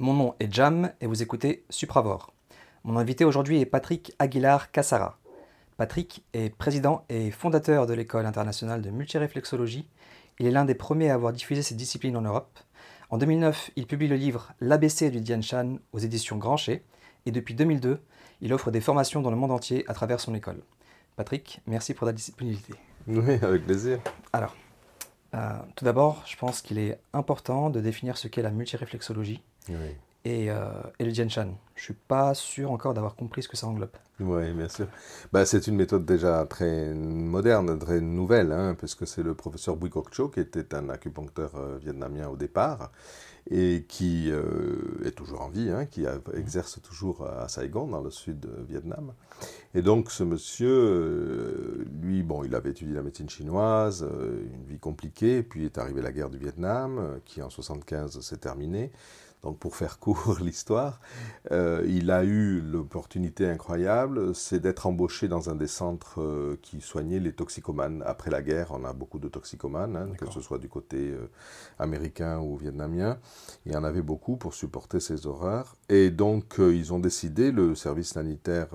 Mon 0.00 0.12
nom 0.12 0.34
est 0.40 0.52
Jam 0.52 0.90
et 1.00 1.06
vous 1.06 1.22
écoutez 1.22 1.64
Supravor. 1.70 2.32
Mon 2.82 2.96
invité 2.96 3.24
aujourd'hui 3.24 3.60
est 3.60 3.66
Patrick 3.66 4.12
Aguilar 4.18 4.72
Cassara. 4.72 5.20
Patrick 5.76 6.24
est 6.32 6.52
président 6.52 7.04
et 7.08 7.30
fondateur 7.30 7.86
de 7.86 7.94
l'école 7.94 8.26
internationale 8.26 8.82
de 8.82 8.90
multiréflexologie. 8.90 9.86
Il 10.40 10.46
est 10.46 10.50
l'un 10.50 10.64
des 10.64 10.74
premiers 10.74 11.10
à 11.10 11.14
avoir 11.14 11.32
diffusé 11.32 11.62
cette 11.62 11.76
discipline 11.76 12.16
en 12.16 12.22
Europe. 12.22 12.58
En 13.08 13.18
2009, 13.18 13.70
il 13.76 13.86
publie 13.86 14.08
le 14.08 14.16
livre 14.16 14.52
L'ABC 14.60 15.12
du 15.12 15.20
Dian 15.20 15.40
Shan 15.40 15.78
aux 15.92 16.00
éditions 16.00 16.38
Grancher 16.38 16.82
et 17.24 17.30
depuis 17.30 17.54
2002, 17.54 18.00
il 18.40 18.52
offre 18.52 18.72
des 18.72 18.80
formations 18.80 19.22
dans 19.22 19.30
le 19.30 19.36
monde 19.36 19.52
entier 19.52 19.84
à 19.86 19.94
travers 19.94 20.18
son 20.18 20.34
école. 20.34 20.60
Patrick, 21.14 21.60
merci 21.68 21.94
pour 21.94 22.08
ta 22.08 22.12
disponibilité. 22.12 22.74
Oui, 23.06 23.38
avec 23.42 23.64
plaisir. 23.64 24.00
Alors, 24.32 24.56
euh, 25.34 25.50
tout 25.76 25.84
d'abord, 25.84 26.24
je 26.26 26.36
pense 26.36 26.62
qu'il 26.62 26.78
est 26.78 26.98
important 27.12 27.70
de 27.70 27.80
définir 27.80 28.16
ce 28.16 28.26
qu'est 28.26 28.42
la 28.42 28.50
multiréflexologie 28.50 29.40
et, 29.68 30.50
euh, 30.50 30.68
et, 30.98 31.04
le. 31.04 31.12
Je 31.12 31.22
ne 31.22 31.54
suis 31.76 31.94
pas 31.94 32.34
sûr 32.34 32.70
encore 32.70 32.94
d'avoir 32.94 33.14
compris 33.14 33.42
ce 33.42 33.48
que 33.48 33.56
ça 33.56 33.66
englobe. 33.66 33.90
Oui, 34.20 34.52
bien 34.52 34.68
sûr. 34.68 34.86
Bah, 35.32 35.44
c'est 35.44 35.66
une 35.66 35.74
méthode 35.74 36.04
déjà 36.04 36.46
très 36.48 36.94
moderne, 36.94 37.76
très 37.80 38.00
nouvelle, 38.00 38.52
hein, 38.52 38.76
puisque 38.78 39.08
c'est 39.08 39.24
le 39.24 39.34
professeur 39.34 39.76
Bui 39.76 39.90
Kok 39.90 40.14
Cho, 40.14 40.28
qui 40.28 40.38
était 40.38 40.72
un 40.72 40.88
acupuncteur 40.88 41.50
euh, 41.56 41.78
vietnamien 41.78 42.28
au 42.28 42.36
départ, 42.36 42.92
et 43.50 43.84
qui 43.88 44.30
euh, 44.30 45.04
est 45.04 45.10
toujours 45.10 45.40
en 45.42 45.48
vie, 45.48 45.68
hein, 45.68 45.86
qui 45.86 46.04
exerce 46.32 46.80
toujours 46.80 47.26
à 47.26 47.48
Saigon, 47.48 47.88
dans 47.88 48.02
le 48.02 48.12
sud 48.12 48.38
de 48.38 48.64
Vietnam. 48.68 49.12
Et 49.74 49.82
donc 49.82 50.12
ce 50.12 50.22
monsieur, 50.22 50.70
euh, 50.70 51.84
lui, 52.00 52.22
bon, 52.22 52.44
il 52.44 52.54
avait 52.54 52.70
étudié 52.70 52.94
la 52.94 53.02
médecine 53.02 53.28
chinoise, 53.28 54.06
une 54.08 54.64
vie 54.64 54.78
compliquée, 54.78 55.42
puis 55.42 55.64
est 55.64 55.76
arrivé 55.76 56.00
la 56.00 56.12
guerre 56.12 56.30
du 56.30 56.38
Vietnam, 56.38 57.18
qui 57.24 57.42
en 57.42 57.50
75 57.50 58.20
s'est 58.20 58.36
terminée. 58.36 58.92
Donc 59.44 59.58
pour 59.58 59.76
faire 59.76 59.98
court 59.98 60.38
l'histoire, 60.42 61.00
euh, 61.52 61.84
il 61.86 62.10
a 62.10 62.24
eu 62.24 62.62
l'opportunité 62.62 63.46
incroyable, 63.46 64.34
c'est 64.34 64.58
d'être 64.58 64.86
embauché 64.86 65.28
dans 65.28 65.50
un 65.50 65.54
des 65.54 65.66
centres 65.66 66.22
euh, 66.22 66.56
qui 66.62 66.80
soignait 66.80 67.20
les 67.20 67.32
toxicomanes. 67.32 68.02
Après 68.06 68.30
la 68.30 68.40
guerre, 68.40 68.68
on 68.70 68.84
a 68.84 68.94
beaucoup 68.94 69.18
de 69.18 69.28
toxicomanes, 69.28 69.96
hein, 69.96 70.08
que 70.16 70.30
ce 70.30 70.40
soit 70.40 70.56
du 70.58 70.70
côté 70.70 71.10
euh, 71.10 71.30
américain 71.78 72.38
ou 72.38 72.56
vietnamien. 72.56 73.18
Il 73.66 73.72
y 73.72 73.76
en 73.76 73.84
avait 73.84 74.00
beaucoup 74.00 74.36
pour 74.36 74.54
supporter 74.54 74.98
ces 74.98 75.26
horreurs. 75.26 75.76
Et 75.90 76.10
donc 76.10 76.56
ils 76.58 76.94
ont 76.94 76.98
décidé, 76.98 77.52
le 77.52 77.74
service 77.74 78.14
sanitaire 78.14 78.68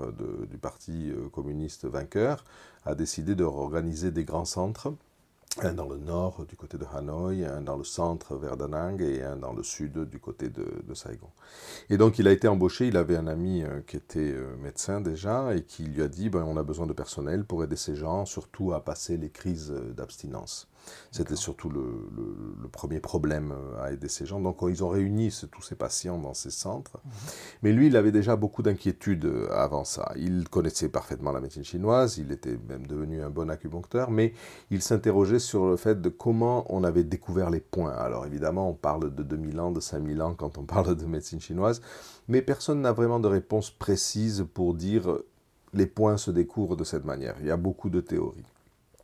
du 0.48 0.58
Parti 0.58 1.12
communiste 1.32 1.86
vainqueur 1.86 2.44
a 2.84 2.94
décidé 2.94 3.34
de 3.34 3.42
organiser 3.42 4.12
des 4.12 4.24
grands 4.24 4.44
centres 4.44 4.92
un 5.58 5.72
dans 5.72 5.88
le 5.88 5.98
nord 5.98 6.46
du 6.48 6.56
côté 6.56 6.78
de 6.78 6.86
Hanoï, 6.94 7.44
un 7.44 7.60
dans 7.60 7.76
le 7.76 7.82
centre 7.82 8.36
vers 8.36 8.56
Da 8.56 8.68
Nang 8.68 9.00
et 9.02 9.22
un 9.22 9.36
dans 9.36 9.52
le 9.52 9.64
sud 9.64 10.08
du 10.08 10.20
côté 10.20 10.48
de, 10.48 10.94
Saigon. 10.94 11.28
Et 11.88 11.96
donc 11.96 12.18
il 12.18 12.28
a 12.28 12.32
été 12.32 12.46
embauché, 12.48 12.88
il 12.88 12.96
avait 12.96 13.16
un 13.16 13.26
ami 13.26 13.62
euh, 13.62 13.80
qui 13.86 13.96
était 13.96 14.32
euh, 14.32 14.56
médecin 14.62 15.00
déjà 15.00 15.54
et 15.54 15.62
qui 15.62 15.84
lui 15.84 16.02
a 16.02 16.08
dit 16.08 16.28
ben, 16.28 16.44
on 16.46 16.56
a 16.56 16.62
besoin 16.62 16.86
de 16.86 16.92
personnel 16.92 17.44
pour 17.44 17.64
aider 17.64 17.76
ces 17.76 17.96
gens, 17.96 18.26
surtout 18.26 18.72
à 18.72 18.84
passer 18.84 19.16
les 19.16 19.30
crises 19.30 19.72
euh, 19.72 19.92
d'abstinence. 19.92 20.68
C'était 21.12 21.36
surtout 21.36 21.68
le, 21.68 21.82
premier 22.72 23.00
problème 23.00 23.52
à 23.82 23.92
aider 23.92 24.08
ces 24.08 24.24
gens. 24.24 24.40
Donc 24.40 24.58
ils 24.62 24.82
ont 24.82 24.88
réuni 24.88 25.30
tous 25.52 25.60
ces 25.62 25.74
patients 25.74 26.16
dans 26.18 26.32
ces 26.32 26.50
centres. 26.50 26.98
Mhm. 27.04 27.10
Mais 27.62 27.72
lui, 27.72 27.88
il 27.88 27.96
avait 27.96 28.12
déjà 28.12 28.34
beaucoup 28.34 28.62
d'inquiétudes 28.62 29.30
avant 29.52 29.84
ça. 29.84 30.10
Il 30.16 30.48
connaissait 30.48 30.88
parfaitement 30.88 31.32
la 31.32 31.40
médecine 31.40 31.64
chinoise, 31.64 32.16
il 32.16 32.32
était 32.32 32.58
même 32.68 32.86
devenu 32.86 33.22
un 33.22 33.28
bon 33.28 33.50
acupuncteur, 33.50 34.10
mais 34.10 34.32
il 34.70 34.80
s'interrogeait 34.80 35.38
sur 35.40 35.66
le 35.66 35.76
fait 35.76 36.00
de 36.00 36.08
comment 36.08 36.64
on 36.68 36.84
avait 36.84 37.04
découvert 37.04 37.50
les 37.50 37.60
points. 37.60 37.92
Alors 37.92 38.26
évidemment, 38.26 38.70
on 38.70 38.74
parle 38.74 39.14
de 39.14 39.22
2000 39.22 39.60
ans, 39.60 39.70
de 39.72 39.80
5000 39.80 40.22
ans 40.22 40.34
quand 40.34 40.58
on 40.58 40.62
parle 40.64 40.94
de 40.94 41.04
médecine 41.04 41.40
chinoise, 41.40 41.80
mais 42.28 42.42
personne 42.42 42.80
n'a 42.80 42.92
vraiment 42.92 43.18
de 43.18 43.28
réponse 43.28 43.70
précise 43.70 44.46
pour 44.54 44.74
dire 44.74 45.18
les 45.74 45.86
points 45.86 46.16
se 46.16 46.30
découvrent 46.30 46.76
de 46.76 46.84
cette 46.84 47.04
manière. 47.04 47.34
Il 47.40 47.46
y 47.46 47.50
a 47.50 47.56
beaucoup 47.56 47.90
de 47.90 48.00
théories. 48.00 48.44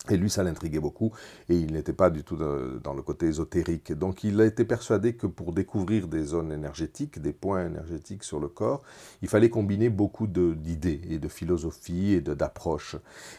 Et 0.08 0.16
lui, 0.16 0.30
ça 0.30 0.44
l'intriguait 0.44 0.78
beaucoup, 0.78 1.12
et 1.48 1.56
il 1.56 1.72
n'était 1.72 1.92
pas 1.92 2.10
du 2.10 2.22
tout 2.22 2.36
dans 2.36 2.94
le 2.94 3.02
côté 3.02 3.26
ésotérique. 3.26 3.92
Donc 3.92 4.22
il 4.22 4.40
a 4.40 4.46
été 4.46 4.64
persuadé 4.64 5.14
que 5.14 5.26
pour 5.26 5.52
découvrir 5.52 6.06
des 6.06 6.22
zones 6.22 6.52
énergétiques, 6.52 7.20
des 7.20 7.32
points 7.32 7.66
énergétiques 7.66 8.22
sur 8.22 8.38
le 8.38 8.46
corps, 8.46 8.82
il 9.22 9.28
fallait 9.28 9.50
combiner 9.50 9.88
beaucoup 9.88 10.28
d'idées 10.28 11.00
et 11.08 11.18
de 11.18 11.28
philosophie 11.28 12.12
et 12.12 12.20
d'approches. 12.20 12.96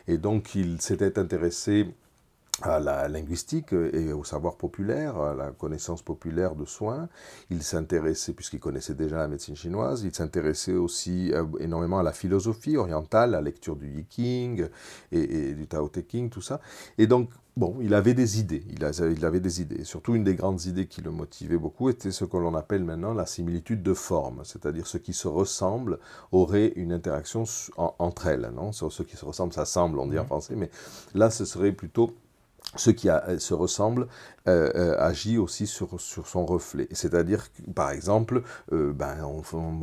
Et 0.08 0.18
donc 0.18 0.56
il 0.56 0.82
s'était 0.82 1.18
intéressé 1.18 1.88
à 2.62 2.80
la 2.80 3.08
linguistique 3.08 3.74
et 3.74 4.12
au 4.14 4.24
savoir 4.24 4.56
populaire, 4.56 5.18
à 5.18 5.36
la 5.36 5.52
connaissance 5.52 6.02
populaire 6.02 6.56
de 6.56 6.66
soins. 6.66 7.08
Il 7.50 7.62
s'intéressait, 7.62 8.34
puisqu'il 8.34 8.60
connaissait 8.60 8.96
déjà 8.96 9.18
la 9.18 9.28
médecine 9.28 9.56
chinoise, 9.56 10.04
il 10.04 10.14
s'intéressait 10.14 10.74
aussi 10.74 11.32
euh, 11.34 11.46
énormément 11.60 12.00
à 12.00 12.04
la 12.04 12.14
philosophie 12.14 12.78
orientale, 12.78 13.32
la 13.32 13.42
lecture 13.42 13.76
du 13.76 14.06
Yi 14.18 14.66
et, 15.12 15.54
du 15.54 15.68
Tao 15.68 15.88
Te 15.90 16.00
King, 16.00 16.30
tout 16.30 16.42
ça. 16.42 16.60
Et 16.98 17.06
donc, 17.06 17.30
bon, 17.56 17.78
il 17.80 17.94
avait 17.94 18.16
des 18.16 18.40
idées, 18.40 18.64
il, 18.70 18.90
il 19.16 19.26
avait 19.26 19.40
des 19.40 19.62
idées. 19.62 19.84
Surtout, 19.84 20.16
une 20.16 20.24
des 20.24 20.36
grandes 20.36 20.66
idées 20.66 20.88
qui 20.88 21.02
le 21.02 21.12
motivait 21.12 21.58
beaucoup 21.58 21.90
était 21.90 22.12
ce 22.12 22.26
que 22.26 22.38
l'on 22.38 22.56
appelle 22.56 22.84
maintenant 22.84 23.14
la 23.14 23.28
similitude 23.28 23.84
de 23.84 23.94
forme, 23.94 24.42
c'est-à-dire 24.44 24.88
ce 24.88 24.98
qui 24.98 25.14
se 25.14 25.28
ressemble 25.28 26.00
aurait 26.32 26.74
une 26.76 26.92
interaction 26.92 27.44
entre 27.78 28.28
elles. 28.28 28.52
Non? 28.56 28.72
Ce 28.72 29.04
qui 29.04 29.16
se 29.16 29.26
ressemble, 29.26 29.54
ça 29.54 29.66
semble, 29.66 30.00
on 30.00 30.08
dit 30.08 30.18
en 30.18 30.24
mmh. 30.24 30.28
français, 30.28 30.56
mais 30.56 30.72
là, 31.14 31.30
ce 31.30 31.46
serait 31.46 31.72
plutôt 31.72 32.16
ce 32.76 32.92
qui 32.92 33.10
euh, 33.10 33.40
se 33.40 33.54
ressemble 33.54 34.08
euh, 34.48 34.72
euh, 34.76 35.00
agit 35.00 35.38
aussi 35.38 35.68
sur, 35.68 36.00
sur 36.00 36.28
son 36.28 36.46
reflet. 36.46 36.88
C'est-à-dire, 36.92 37.48
par 37.76 37.92
exemple, 37.92 38.44
ben, 38.72 39.18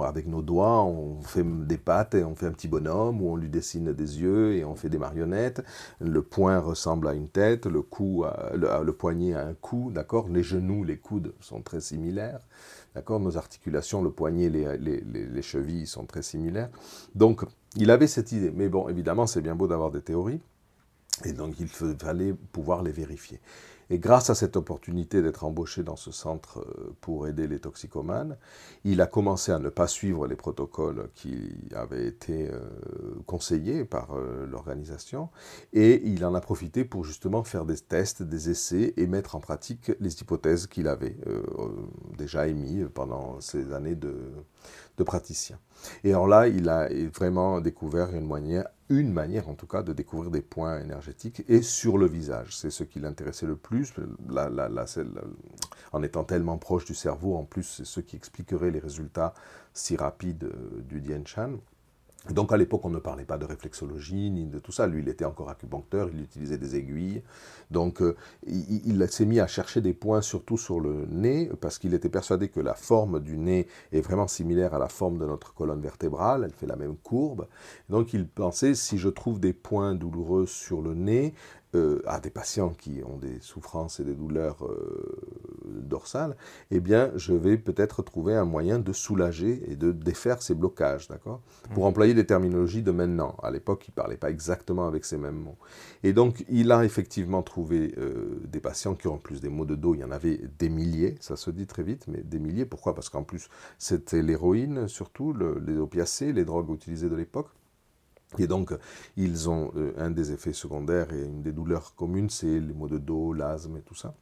avec 0.00 0.26
nos 0.26 0.42
doigts, 0.42 0.82
on 0.84 1.20
fait 1.22 1.44
des 1.44 1.78
pattes 1.78 2.14
et 2.14 2.24
on 2.24 2.34
fait 2.34 2.46
un 2.46 2.52
petit 2.52 2.68
bonhomme, 2.68 3.22
ou 3.22 3.30
on 3.30 3.36
lui 3.36 3.48
dessine 3.48 3.92
des 3.92 4.20
yeux 4.20 4.54
et 4.54 4.64
on 4.64 4.74
fait 4.74 4.88
des 4.88 4.98
marionnettes. 4.98 5.62
Le 6.00 6.22
poing 6.22 6.58
ressemble 6.58 7.08
à 7.08 7.14
une 7.14 7.28
tête, 7.28 7.66
le, 7.66 7.82
cou 7.82 8.24
le, 8.54 8.92
poignet 8.92 9.34
à 9.34 9.46
un 9.46 9.54
cou, 9.54 9.90
d'accord? 9.90 10.28
Les 10.28 10.42
genoux, 10.42 10.84
les 10.84 10.98
coudes 10.98 11.34
sont 11.40 11.62
très 11.62 11.80
similaires. 11.80 12.40
D'accord? 12.94 13.20
Nos 13.20 13.36
articulations, 13.36 14.02
le 14.02 14.10
poignet, 14.10 14.48
les, 14.48 14.78
les, 14.78 15.00
les, 15.00 15.42
chevilles 15.42 15.86
sont 15.86 16.06
très 16.06 16.22
similaires. 16.22 16.70
Donc, 17.14 17.44
il 17.76 17.90
avait 17.90 18.06
cette 18.06 18.32
idée. 18.32 18.52
Mais 18.54 18.68
bon, 18.68 18.88
évidemment, 18.88 19.26
c'est 19.26 19.42
bien 19.42 19.54
beau 19.54 19.66
d'avoir 19.66 19.90
des 19.90 20.00
théories. 20.00 20.40
Et 21.24 21.32
donc 21.32 21.54
il 21.60 21.68
fallait 21.68 22.32
pouvoir 22.32 22.82
les 22.82 22.92
vérifier. 22.92 23.40
Et 23.90 23.98
grâce 23.98 24.30
à 24.30 24.34
cette 24.34 24.56
opportunité 24.56 25.22
d'être 25.22 25.44
embauché 25.44 25.82
dans 25.82 25.96
ce 25.96 26.10
centre 26.10 26.60
euh, 26.60 26.94
pour 27.00 27.28
aider 27.28 27.46
les 27.46 27.58
toxicomanes, 27.58 28.36
il 28.84 29.00
a 29.00 29.06
commencé 29.06 29.52
à 29.52 29.58
ne 29.58 29.68
pas 29.68 29.86
suivre 29.86 30.26
les 30.26 30.36
protocoles 30.36 31.08
qui 31.14 31.52
avaient 31.74 32.06
été 32.06 32.50
euh, 32.50 32.60
conseillés 33.26 33.84
par 33.84 34.16
euh, 34.16 34.46
l'organisation 34.46 35.28
et 35.72 36.02
il 36.06 36.24
en 36.24 36.34
a 36.34 36.40
profité 36.40 36.84
pour 36.84 37.04
justement 37.04 37.44
faire 37.44 37.64
des 37.64 37.76
tests, 37.76 38.22
des 38.22 38.50
essais 38.50 38.94
et 38.96 39.06
mettre 39.06 39.36
en 39.36 39.40
pratique 39.40 39.92
les 40.00 40.20
hypothèses 40.20 40.66
qu'il 40.66 40.88
avait 40.88 41.16
déjà 42.16 42.46
émises 42.46 42.88
pendant 42.94 43.40
ces 43.40 43.72
années 43.72 43.94
de, 43.94 44.14
de 44.96 45.02
praticien. 45.04 45.58
Et 46.04 46.10
alors 46.10 46.28
là, 46.28 46.48
il 46.48 46.68
a 46.68 46.88
vraiment 47.12 47.60
découvert 47.60 48.14
une 48.14 48.26
manière, 48.26 48.66
une 48.88 49.12
manière 49.12 49.48
en 49.48 49.54
tout 49.54 49.66
cas, 49.66 49.82
de 49.82 49.92
découvrir 49.92 50.30
des 50.30 50.42
points 50.42 50.80
énergétiques 50.80 51.44
et 51.48 51.62
sur 51.62 51.98
le 51.98 52.06
visage. 52.06 52.56
C'est 52.56 52.70
ce 52.70 52.84
qui 52.84 53.00
l'intéressait 53.00 53.46
le 53.46 53.56
plus. 53.56 53.73
En 55.92 56.02
étant 56.02 56.24
tellement 56.24 56.58
proche 56.58 56.84
du 56.84 56.94
cerveau, 56.94 57.36
en 57.36 57.44
plus, 57.44 57.62
c'est 57.62 57.86
ce 57.86 58.00
qui 58.00 58.16
expliquerait 58.16 58.70
les 58.70 58.80
résultats 58.80 59.34
si 59.72 59.96
rapides 59.96 60.44
euh, 60.44 60.82
du 60.82 61.00
Dien 61.00 61.22
Shan. 61.24 61.58
Donc 62.30 62.52
à 62.52 62.56
l'époque, 62.56 62.82
on 62.84 62.90
ne 62.90 62.98
parlait 62.98 63.26
pas 63.26 63.36
de 63.36 63.44
réflexologie 63.44 64.30
ni 64.30 64.46
de 64.46 64.58
tout 64.58 64.72
ça. 64.72 64.86
Lui, 64.86 65.02
il 65.02 65.08
était 65.08 65.26
encore 65.26 65.50
acupuncteur, 65.50 66.08
il 66.10 66.22
utilisait 66.22 66.56
des 66.56 66.74
aiguilles. 66.74 67.22
Donc 67.70 68.00
euh, 68.00 68.16
il, 68.46 69.06
s'est 69.10 69.26
mis 69.26 69.40
à 69.40 69.46
chercher 69.46 69.82
des 69.82 69.92
points 69.92 70.22
surtout 70.22 70.56
sur 70.56 70.80
le 70.80 71.04
nez 71.10 71.50
parce 71.60 71.78
qu'il 71.78 71.92
était 71.92 72.08
persuadé 72.08 72.48
que 72.48 72.60
la 72.60 72.74
forme 72.74 73.20
du 73.20 73.36
nez 73.36 73.66
est 73.92 74.00
vraiment 74.00 74.26
similaire 74.26 74.72
à 74.72 74.78
la 74.78 74.88
forme 74.88 75.18
de 75.18 75.26
notre 75.26 75.52
colonne 75.52 75.82
vertébrale. 75.82 76.44
Elle 76.44 76.54
fait 76.54 76.66
la 76.66 76.76
même 76.76 76.96
courbe. 76.96 77.46
Donc 77.90 78.14
il 78.14 78.26
pensait 78.26 78.74
si 78.74 78.96
je 78.96 79.10
trouve 79.10 79.38
des 79.38 79.52
points 79.52 79.94
douloureux 79.94 80.46
sur 80.46 80.80
le 80.80 80.94
nez, 80.94 81.34
euh, 81.74 82.02
à 82.06 82.20
des 82.20 82.30
patients 82.30 82.70
qui 82.70 83.02
ont 83.04 83.16
des 83.16 83.40
souffrances 83.40 84.00
et 84.00 84.04
des 84.04 84.14
douleurs 84.14 84.64
euh, 84.64 85.80
dorsales, 85.82 86.36
eh 86.70 86.80
bien, 86.80 87.10
je 87.16 87.32
vais 87.32 87.56
peut-être 87.58 88.02
trouver 88.02 88.34
un 88.34 88.44
moyen 88.44 88.78
de 88.78 88.92
soulager 88.92 89.62
et 89.68 89.76
de 89.76 89.92
défaire 89.92 90.42
ces 90.42 90.54
blocages, 90.54 91.08
d'accord? 91.08 91.40
Pour 91.72 91.84
mmh. 91.84 91.86
employer 91.86 92.14
des 92.14 92.26
terminologies 92.26 92.82
de 92.82 92.90
maintenant. 92.90 93.36
À 93.42 93.50
l'époque, 93.50 93.86
il 93.88 93.90
ne 93.92 93.94
parlait 93.94 94.16
pas 94.16 94.30
exactement 94.30 94.86
avec 94.86 95.04
ces 95.04 95.18
mêmes 95.18 95.36
mots. 95.36 95.58
Et 96.02 96.12
donc, 96.12 96.44
il 96.48 96.70
a 96.72 96.84
effectivement 96.84 97.42
trouvé 97.42 97.94
euh, 97.98 98.40
des 98.46 98.60
patients 98.60 98.94
qui 98.94 99.08
ont 99.08 99.18
plus 99.18 99.40
des 99.40 99.48
maux 99.48 99.64
de 99.64 99.74
dos. 99.74 99.94
Il 99.94 100.00
y 100.00 100.04
en 100.04 100.10
avait 100.10 100.40
des 100.58 100.68
milliers, 100.68 101.16
ça 101.20 101.36
se 101.36 101.50
dit 101.50 101.66
très 101.66 101.82
vite, 101.82 102.06
mais 102.08 102.22
des 102.22 102.38
milliers. 102.38 102.66
Pourquoi? 102.66 102.94
Parce 102.94 103.08
qu'en 103.08 103.22
plus, 103.22 103.48
c'était 103.78 104.22
l'héroïne, 104.22 104.88
surtout, 104.88 105.34
les 105.66 105.78
opiacés, 105.78 106.32
les 106.32 106.44
drogues 106.44 106.70
utilisées 106.70 107.08
de 107.08 107.16
l'époque. 107.16 107.48
Et 108.38 108.46
donc, 108.46 108.74
ils 109.16 109.48
ont 109.48 109.72
euh, 109.76 109.92
un 109.96 110.10
des 110.10 110.32
effets 110.32 110.52
secondaires 110.52 111.12
et 111.12 111.22
une 111.22 111.42
des 111.42 111.52
douleurs 111.52 111.94
communes, 111.94 112.30
c'est 112.30 112.60
les 112.60 112.74
maux 112.74 112.88
de 112.88 112.98
dos, 112.98 113.32
l'asthme 113.32 113.76
et 113.76 113.82
tout 113.82 113.94
ça. 113.94 114.14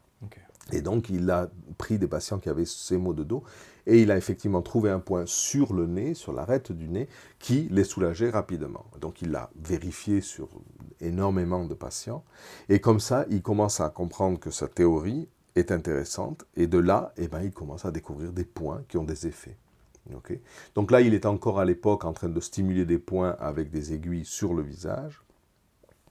Et 0.71 0.81
donc, 0.81 1.11
il 1.11 1.29
a 1.31 1.51
pris 1.77 1.99
des 1.99 2.07
patients 2.07 2.39
qui 2.39 2.49
avaient 2.49 2.65
ces 2.65 2.97
maux 2.97 3.15
de 3.15 3.25
dos 3.25 3.43
et 3.87 4.01
il 4.01 4.11
a 4.13 4.17
effectivement 4.17 4.63
trouvé 4.63 4.91
un 4.91 5.01
point 5.01 5.25
sur 5.27 5.75
le 5.75 5.87
nez, 5.87 6.15
sur 6.15 6.33
l'arête 6.33 6.71
du 6.71 6.89
nez, 6.89 7.09
qui 7.41 7.69
les 7.71 7.83
soulageait 7.83 8.31
rapidement. 8.31 8.87
Donc, 9.01 9.23
il 9.23 9.33
l'a 9.33 9.51
vérifié 9.61 10.21
sur 10.21 10.49
énormément 11.01 11.65
de 11.65 11.75
patients. 11.75 12.25
Et 12.69 12.81
comme 12.81 13.01
ça, 13.01 13.27
il 13.29 13.43
commence 13.43 13.81
à 13.81 13.89
comprendre 13.89 14.39
que 14.39 14.51
sa 14.51 14.69
théorie 14.69 15.29
est 15.57 15.73
intéressante. 15.73 16.45
Et 16.57 16.69
de 16.69 16.79
là, 16.79 17.13
eh 17.17 17.27
ben, 17.27 17.43
il 17.43 17.53
commence 17.53 17.85
à 17.85 17.91
découvrir 17.91 18.33
des 18.33 18.45
points 18.45 18.83
qui 18.89 18.99
ont 18.99 19.05
des 19.05 19.27
effets. 19.27 19.57
Donc 20.75 20.91
là, 20.91 21.01
il 21.01 21.15
est 21.15 21.27
encore 21.27 21.61
à 21.61 21.65
l'époque 21.65 22.05
en 22.05 22.13
train 22.13 22.29
de 22.29 22.41
stimuler 22.41 22.85
des 22.85 22.99
points 22.99 23.37
avec 23.39 23.71
des 23.71 23.93
aiguilles 23.93 24.25
sur 24.25 24.55
le 24.55 24.63
visage. 24.63 25.23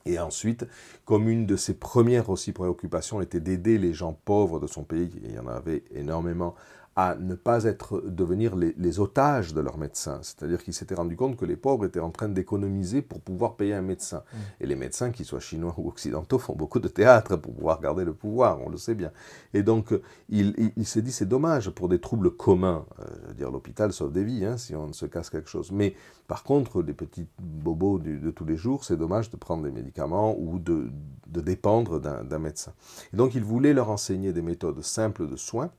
Et 0.05 0.17
ensuite, 0.19 0.65
comme 1.05 1.29
une 1.29 1.45
de 1.45 1.55
ses 1.55 1.75
premières 1.75 2.29
aussi 2.29 2.53
préoccupations 2.53 3.21
était 3.21 3.39
d'aider 3.39 3.77
les 3.77 3.93
gens 3.93 4.13
pauvres 4.13 4.59
de 4.59 4.67
son 4.67 4.83
pays, 4.83 5.11
il 5.23 5.31
y 5.31 5.39
en 5.39 5.47
avait 5.47 5.83
énormément 5.91 6.55
à 6.95 7.15
ne 7.15 7.35
pas 7.35 7.63
être, 7.63 8.01
devenir 8.05 8.55
les, 8.55 8.99
otages 8.99 9.53
de 9.53 9.61
leurs 9.61 9.77
médecins. 9.77 10.19
C'est-à-dire 10.23 10.61
qu'ils 10.61 10.73
s'étaient 10.73 10.95
rendu 10.95 11.15
compte 11.15 11.37
que 11.37 11.45
les 11.45 11.55
pauvres 11.55 11.85
étaient 11.85 12.01
en 12.01 12.11
train 12.11 12.27
d'économiser 12.27 13.01
pour 13.01 13.21
pouvoir 13.21 13.55
payer 13.55 13.73
un 13.73 13.81
médecin. 13.81 14.23
Mm. 14.33 14.37
Et 14.59 14.67
les 14.67 14.75
médecins, 14.75 15.11
qu'ils 15.11 15.25
soient 15.25 15.39
chinois 15.39 15.73
ou 15.77 15.87
occidentaux, 15.87 16.37
font 16.37 16.53
beaucoup 16.53 16.79
de 16.79 16.89
théâtre 16.89 17.37
pour 17.37 17.53
pouvoir 17.53 17.79
garder 17.79 18.03
le 18.03 18.13
pouvoir, 18.13 18.59
on 18.61 18.69
le 18.69 18.77
sait 18.77 18.95
bien. 18.95 19.11
Et 19.53 19.63
donc, 19.63 19.93
il, 20.27 20.85
s'est 20.85 21.01
dit, 21.01 21.13
c'est 21.13 21.25
dommage 21.25 21.69
pour 21.69 21.87
des 21.87 21.99
troubles 21.99 22.31
communs. 22.31 22.85
Euh, 22.99 23.05
je 23.23 23.27
veux 23.29 23.33
dire, 23.35 23.51
l'hôpital 23.51 23.93
sauve 23.93 24.11
des 24.11 24.25
vies, 24.25 24.45
hein, 24.45 24.57
si 24.57 24.75
on 24.75 24.91
se 24.91 25.05
casse 25.05 25.29
quelque 25.29 25.49
chose. 25.49 25.71
Mais 25.71 25.95
par 26.27 26.43
contre, 26.43 26.81
les 26.81 26.93
petits 26.93 27.27
bobos 27.39 27.99
de 27.99 28.31
tous 28.31 28.45
les 28.45 28.57
jours, 28.57 28.83
c'est 28.83 28.97
dommage 28.97 29.29
de 29.29 29.37
prendre 29.37 29.63
des 29.63 29.71
médicaments 29.71 30.35
ou 30.37 30.59
de, 30.59 30.89
de 31.27 31.41
dépendre 31.41 32.01
d'un 32.01 32.39
médecin. 32.39 32.73
Et 33.13 33.17
donc, 33.17 33.33
il 33.33 33.43
voulait 33.43 33.73
leur 33.73 33.89
enseigner 33.89 34.33
des 34.33 34.41
méthodes 34.41 34.81
simples 34.81 35.29
de 35.29 35.37
soins 35.37 35.71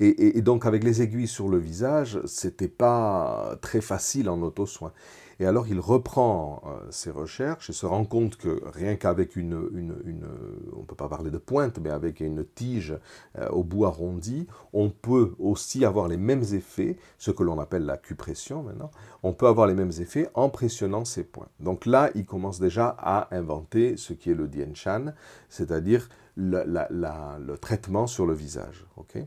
et, 0.00 0.40
donc 0.42 0.64
avec 0.64 0.84
les 0.84 1.02
aiguilles 1.02 1.26
sur 1.26 1.48
le 1.48 1.58
visage, 1.58 2.20
c'était 2.24 2.68
pas 2.68 3.56
très 3.60 3.80
facile 3.80 4.30
en 4.30 4.40
auto-soin. 4.42 4.92
Et 5.40 5.46
alors 5.46 5.68
il 5.68 5.78
reprend 5.78 6.62
euh, 6.66 6.90
ses 6.90 7.10
recherches 7.10 7.70
et 7.70 7.72
se 7.72 7.86
rend 7.86 8.04
compte 8.04 8.36
que 8.36 8.60
rien 8.66 8.96
qu'avec 8.96 9.36
une, 9.36 9.68
une, 9.72 9.94
une, 10.04 10.26
on 10.76 10.82
peut 10.82 10.96
pas 10.96 11.08
parler 11.08 11.30
de 11.30 11.38
pointe, 11.38 11.78
mais 11.78 11.90
avec 11.90 12.20
une 12.20 12.44
tige 12.44 12.96
euh, 13.38 13.48
au 13.50 13.62
bout 13.62 13.84
arrondi, 13.84 14.48
on 14.72 14.90
peut 14.90 15.34
aussi 15.38 15.84
avoir 15.84 16.08
les 16.08 16.16
mêmes 16.16 16.42
effets, 16.52 16.96
ce 17.18 17.30
que 17.30 17.44
l'on 17.44 17.58
appelle 17.60 17.84
la 17.84 17.96
cupression 17.96 18.64
maintenant, 18.64 18.90
on 19.22 19.32
peut 19.32 19.46
avoir 19.46 19.68
les 19.68 19.74
mêmes 19.74 19.92
effets 20.00 20.28
en 20.34 20.48
pressionnant 20.48 21.04
ces 21.04 21.22
points. 21.22 21.48
Donc 21.60 21.86
là, 21.86 22.10
il 22.16 22.26
commence 22.26 22.58
déjà 22.58 22.96
à 22.98 23.34
inventer 23.36 23.96
ce 23.96 24.12
qui 24.14 24.30
est 24.30 24.34
le 24.34 24.48
Dien 24.48 24.74
Shan, 24.74 25.12
c'est-à-dire 25.48 26.08
le 26.36 27.54
traitement 27.56 28.06
sur 28.08 28.26
le 28.26 28.34
visage. 28.34 28.86
ok? 28.96 29.18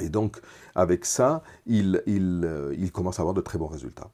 Et 0.00 0.08
donc, 0.08 0.40
avec 0.74 1.04
ça, 1.04 1.42
euh, 1.68 2.74
il, 2.76 2.92
commence 2.92 3.18
à 3.18 3.22
avoir 3.22 3.34
de 3.34 3.40
très 3.40 3.58
bons 3.58 3.66
résultats. 3.66 4.10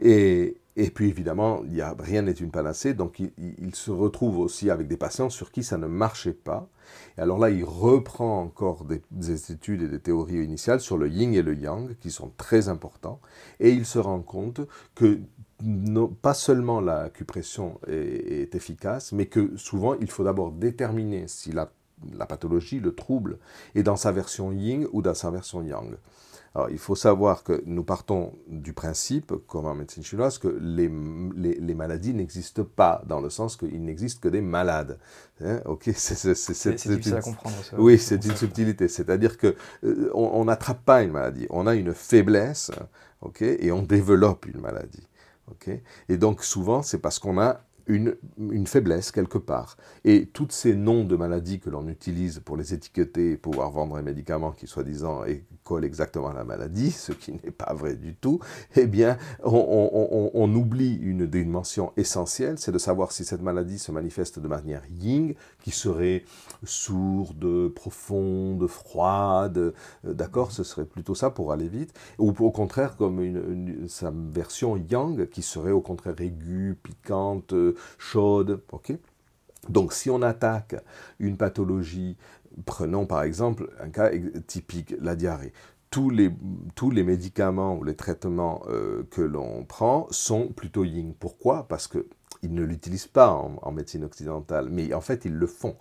et, 0.00 0.56
puis, 0.94 1.08
évidemment, 1.08 1.62
rien 1.98 2.22
n'est 2.22 2.32
une 2.32 2.50
panacée, 2.50 2.94
donc 2.94 3.20
il, 3.20 3.74
se 3.74 3.90
retrouve 3.90 4.38
aussi 4.38 4.70
avec 4.70 4.88
des 4.88 4.96
patients 4.96 5.30
sur 5.30 5.52
qui 5.52 5.62
ça 5.62 5.78
ne 5.78 5.86
marchait 5.86 6.32
pas. 6.32 6.68
Et 7.16 7.20
alors 7.20 7.38
là, 7.38 7.50
il 7.50 7.64
reprend 7.64 8.40
encore 8.40 8.84
des, 8.84 9.02
des 9.10 9.52
études 9.52 9.82
et 9.82 9.88
des 9.88 10.00
théories 10.00 10.42
initiales 10.44 10.80
sur 10.80 10.98
le 10.98 11.08
yin 11.08 11.32
et 11.34 11.42
le 11.42 11.54
yang, 11.54 11.96
qui 11.98 12.10
sont 12.10 12.32
très 12.36 12.68
importants, 12.68 13.20
et 13.60 13.70
il 13.70 13.86
se 13.86 13.98
rend 13.98 14.20
compte 14.20 14.60
que 14.94 15.20
non, 15.62 16.08
pas 16.08 16.34
seulement 16.34 16.80
la 16.80 17.08
cupression 17.10 17.80
est, 17.86 18.54
efficace, 18.54 19.12
mais 19.12 19.26
que 19.26 19.56
souvent, 19.56 19.94
il 19.94 20.10
faut 20.10 20.24
d'abord 20.24 20.52
déterminer 20.52 21.28
si 21.28 21.52
la 21.52 21.70
la 22.16 22.26
pathologie, 22.26 22.80
le 22.80 22.94
trouble, 22.94 23.38
est 23.74 23.82
dans 23.82 23.96
sa 23.96 24.12
version 24.12 24.52
yin 24.52 24.86
ou 24.92 25.02
dans 25.02 25.14
sa 25.14 25.30
version 25.30 25.62
yang. 25.62 25.96
Alors, 26.54 26.68
il 26.68 26.78
faut 26.78 26.94
savoir 26.94 27.44
que 27.44 27.62
nous 27.64 27.82
partons 27.82 28.34
du 28.46 28.74
principe, 28.74 29.32
comme 29.46 29.64
en 29.64 29.74
médecine 29.74 30.02
chinoise, 30.02 30.36
que 30.36 30.48
les, 30.60 30.90
les, 31.34 31.74
maladies 31.74 32.12
n'existent 32.12 32.64
pas, 32.64 33.02
dans 33.06 33.20
le 33.20 33.30
sens 33.30 33.56
qu'il 33.56 33.82
n'existe 33.82 34.20
que 34.20 34.28
des 34.28 34.42
malades. 34.42 34.98
Hein, 35.40 35.62
ok, 35.64 35.90
c'est 35.96 36.36
difficile 36.74 37.14
à 37.14 37.22
comprendre. 37.22 37.56
Ça, 37.64 37.80
oui, 37.80 37.98
c'est 37.98 38.22
une 38.26 38.36
subtilité. 38.36 38.88
C'est-à-dire 38.88 39.38
que 39.38 39.56
euh, 39.84 40.10
on 40.12 40.44
n'attrape 40.44 40.84
pas 40.84 41.02
une 41.02 41.12
maladie, 41.12 41.46
on 41.48 41.66
a 41.66 41.74
une 41.74 41.94
faiblesse, 41.94 42.70
ok, 43.22 43.40
et 43.40 43.72
on 43.72 43.82
développe 43.82 44.44
une 44.44 44.60
maladie. 44.60 45.08
ok? 45.50 45.70
Et 46.10 46.18
donc 46.18 46.44
souvent, 46.44 46.82
c'est 46.82 46.98
parce 46.98 47.18
qu'on 47.18 47.40
a 47.40 47.62
une, 47.86 48.16
faiblesse 48.66 49.12
quelque 49.12 49.38
part. 49.38 49.76
Et 50.04 50.26
tous 50.26 50.48
ces 50.50 50.74
noms 50.74 51.04
de 51.04 51.16
maladies 51.16 51.60
que 51.60 51.70
l'on 51.70 51.88
utilise 51.88 52.40
pour 52.40 52.56
les 52.56 52.74
étiqueter 52.74 53.32
et 53.32 53.36
pouvoir 53.36 53.70
vendre 53.70 53.96
un 53.96 54.02
médicament 54.02 54.52
qui, 54.52 54.66
soi-disant, 54.66 55.24
colle 55.64 55.84
exactement 55.84 56.28
à 56.28 56.34
la 56.34 56.44
maladie, 56.44 56.90
ce 56.90 57.12
qui 57.12 57.32
n'est 57.32 57.50
pas 57.50 57.72
vrai 57.74 57.94
du 57.94 58.14
tout, 58.14 58.40
eh 58.76 58.86
bien, 58.86 59.16
on, 59.44 60.52
oublie 60.54 60.96
une 60.96 61.26
dimension 61.26 61.92
essentielle, 61.96 62.58
c'est 62.58 62.72
de 62.72 62.78
savoir 62.78 63.12
si 63.12 63.24
cette 63.24 63.42
maladie 63.42 63.78
se 63.78 63.92
manifeste 63.92 64.38
de 64.38 64.48
manière 64.48 64.82
yin, 64.90 65.34
qui 65.62 65.70
serait 65.70 66.24
sourde, 66.64 67.68
profonde, 67.68 68.66
froide, 68.66 69.58
euh, 69.58 69.72
d'accord, 70.04 70.52
ce 70.52 70.64
serait 70.64 70.84
plutôt 70.84 71.14
ça 71.14 71.30
pour 71.30 71.52
aller 71.52 71.68
vite, 71.68 71.94
ou 72.18 72.30
au 72.40 72.50
contraire 72.50 72.96
comme 72.96 73.20
une, 73.20 73.88
sa 73.88 74.12
version 74.12 74.76
yang, 74.76 75.28
qui 75.28 75.42
serait 75.42 75.70
au 75.70 75.80
contraire 75.80 76.20
aiguë, 76.20 76.76
piquante, 76.82 77.54
chaude, 77.98 78.62
ok? 78.72 78.92
Donc 79.68 79.92
si 79.92 80.10
on 80.10 80.22
attaque 80.22 80.74
une 81.20 81.36
pathologie, 81.36 82.16
prenons 82.64 83.06
par 83.06 83.22
exemple 83.22 83.70
un 83.80 83.90
cas 83.90 84.10
typique, 84.46 84.94
la 85.00 85.16
diarrhée, 85.16 85.52
tous 85.90 86.10
les, 86.10 86.30
tous 86.74 86.90
les 86.90 87.04
médicaments 87.04 87.76
ou 87.76 87.84
les 87.84 87.94
traitements 87.94 88.62
euh, 88.68 89.02
que 89.10 89.20
l'on 89.20 89.64
prend 89.64 90.06
sont 90.10 90.48
plutôt 90.48 90.84
yin. 90.84 91.12
Pourquoi? 91.18 91.68
Parce 91.68 91.86
qu'ils 91.86 92.54
ne 92.54 92.62
l'utilisent 92.62 93.06
pas 93.06 93.30
en, 93.30 93.58
en, 93.60 93.72
médecine 93.72 94.02
occidentale, 94.02 94.68
mais 94.70 94.94
en 94.94 95.02
fait 95.02 95.26
ils 95.26 95.34
le 95.34 95.46
font, 95.46 95.76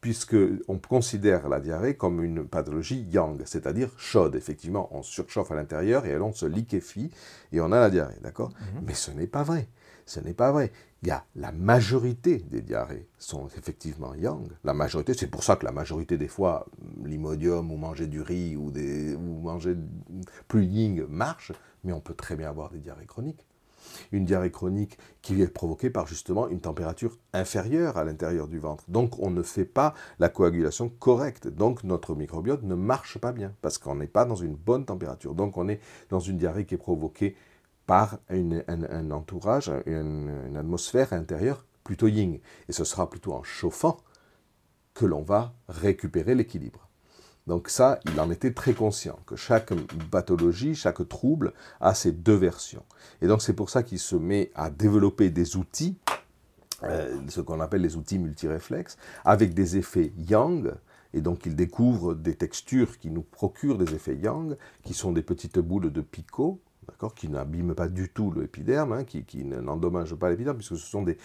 puisqu'on 0.00 0.78
considère 0.78 1.48
la 1.48 1.58
diarrhée 1.58 1.96
comme 1.96 2.22
une 2.22 2.46
pathologie 2.46 3.08
yang, 3.10 3.42
c'est-à-dire 3.44 3.90
chaude. 3.98 4.36
Effectivement, 4.36 4.88
on 4.92 5.02
surchauffe 5.02 5.50
à 5.50 5.56
l'intérieur 5.56 6.06
et 6.06 6.16
on 6.16 6.32
se 6.32 6.46
liquéfie 6.46 7.10
et 7.50 7.60
on 7.60 7.72
a 7.72 7.80
la 7.80 7.90
diarrhée, 7.90 8.20
d'accord? 8.22 8.50
Mhm. 8.50 8.84
Mais 8.86 8.94
ce 8.94 9.10
n'est 9.10 9.26
pas 9.26 9.42
vrai. 9.42 9.68
Ce 10.06 10.20
n'est 10.20 10.34
pas 10.34 10.52
vrai. 10.52 10.72
Il 11.02 11.08
y 11.08 11.10
a 11.10 11.24
la 11.34 11.52
majorité 11.52 12.38
des 12.38 12.62
diarrhées 12.62 13.08
sont 13.18 13.48
effectivement 13.48 14.14
yang. 14.14 14.48
La 14.62 14.72
majorité, 14.72 15.14
c'est 15.14 15.26
pour 15.26 15.42
ça 15.42 15.56
que 15.56 15.66
la 15.66 15.72
majorité 15.72 16.16
des 16.16 16.28
fois, 16.28 16.66
l'imodium 17.04 17.70
ou 17.72 17.76
manger 17.76 18.06
du 18.06 18.22
riz 18.22 18.56
ou, 18.56 18.68
ou 18.68 19.40
manger 19.42 19.76
plus 20.46 20.64
yin 20.64 21.04
marche, 21.08 21.52
mais 21.84 21.92
on 21.92 22.00
peut 22.00 22.14
très 22.14 22.36
bien 22.36 22.48
avoir 22.48 22.70
des 22.70 22.78
diarrhées 22.78 23.06
chroniques. 23.06 23.44
Une 24.12 24.24
diarrhée 24.24 24.50
chronique 24.50 24.98
qui 25.22 25.40
est 25.42 25.48
provoquée 25.48 25.90
par 25.90 26.06
justement 26.06 26.48
une 26.48 26.60
température 26.60 27.18
inférieure 27.32 27.96
à 27.96 28.04
l'intérieur 28.04 28.48
du 28.48 28.58
ventre. 28.58 28.84
Donc 28.88 29.18
on 29.18 29.30
ne 29.30 29.42
fait 29.42 29.64
pas 29.64 29.94
la 30.18 30.28
coagulation 30.28 30.88
correcte. 30.88 31.48
Donc 31.48 31.82
notre 31.84 32.14
microbiote 32.14 32.62
ne 32.62 32.74
marche 32.74 33.18
pas 33.18 33.32
bien 33.32 33.54
parce 33.60 33.78
qu'on 33.78 33.96
n'est 33.96 34.06
pas 34.06 34.24
dans 34.24 34.36
une 34.36 34.54
bonne 34.54 34.84
température. 34.84 35.34
Donc 35.34 35.56
on 35.56 35.68
est 35.68 35.80
dans 36.10 36.20
une 36.20 36.36
diarrhée 36.38 36.64
qui 36.64 36.74
est 36.74 36.78
provoquée 36.78 37.36
par 37.86 38.18
un, 38.28 39.10
entourage, 39.10 39.70
une, 39.86 40.56
atmosphère 40.56 41.12
intérieure 41.12 41.64
plutôt 41.84 42.08
yin. 42.08 42.38
Et 42.68 42.72
ce 42.72 42.84
sera 42.84 43.08
plutôt 43.08 43.32
en 43.32 43.42
chauffant 43.42 43.98
que 44.94 45.06
l'on 45.06 45.22
va 45.22 45.54
récupérer 45.68 46.34
l'équilibre. 46.34 46.88
Donc 47.46 47.68
ça, 47.68 48.00
il 48.06 48.18
en 48.18 48.30
était 48.30 48.52
très 48.52 48.74
conscient, 48.74 49.18
que 49.24 49.36
chaque 49.36 49.72
pathologie, 50.10 50.74
chaque 50.74 51.06
trouble 51.08 51.52
a 51.80 51.94
ses 51.94 52.10
deux 52.10 52.34
versions. 52.34 52.82
Et 53.22 53.28
donc 53.28 53.40
c'est 53.40 53.52
pour 53.52 53.70
ça 53.70 53.84
qu'il 53.84 54.00
se 54.00 54.16
met 54.16 54.50
à 54.56 54.68
développer 54.68 55.30
des 55.30 55.56
outils, 55.56 55.96
euh, 56.82 57.16
ce 57.28 57.40
qu'on 57.40 57.60
appelle 57.60 57.82
les 57.82 57.96
outils 57.96 58.18
multiréflexes, 58.18 58.96
avec 59.24 59.54
des 59.54 59.76
effets 59.76 60.12
yang, 60.16 60.72
et 61.14 61.20
donc 61.20 61.46
il 61.46 61.54
découvre 61.54 62.14
des 62.14 62.34
textures 62.34 62.98
qui 62.98 63.10
nous 63.10 63.22
procurent 63.22 63.78
des 63.78 63.94
effets 63.94 64.16
yang, 64.16 64.56
qui 64.82 64.92
sont 64.92 65.12
des 65.12 65.22
petites 65.22 65.60
boules 65.60 65.92
de 65.92 66.00
picot, 66.00 66.60
qui 67.14 67.28
n'abîment 67.28 67.74
pas 67.74 67.88
du 67.88 68.08
tout 68.08 68.32
l'épiderme, 68.32 68.92
hein, 68.92 69.04
qui, 69.04 69.44
n'endommagent 69.44 70.14
pas 70.14 70.30
l'épiderme, 70.30 70.56
puisque 70.56 70.76
ce 70.76 70.86
sont 70.86 71.02
des, 71.02 71.16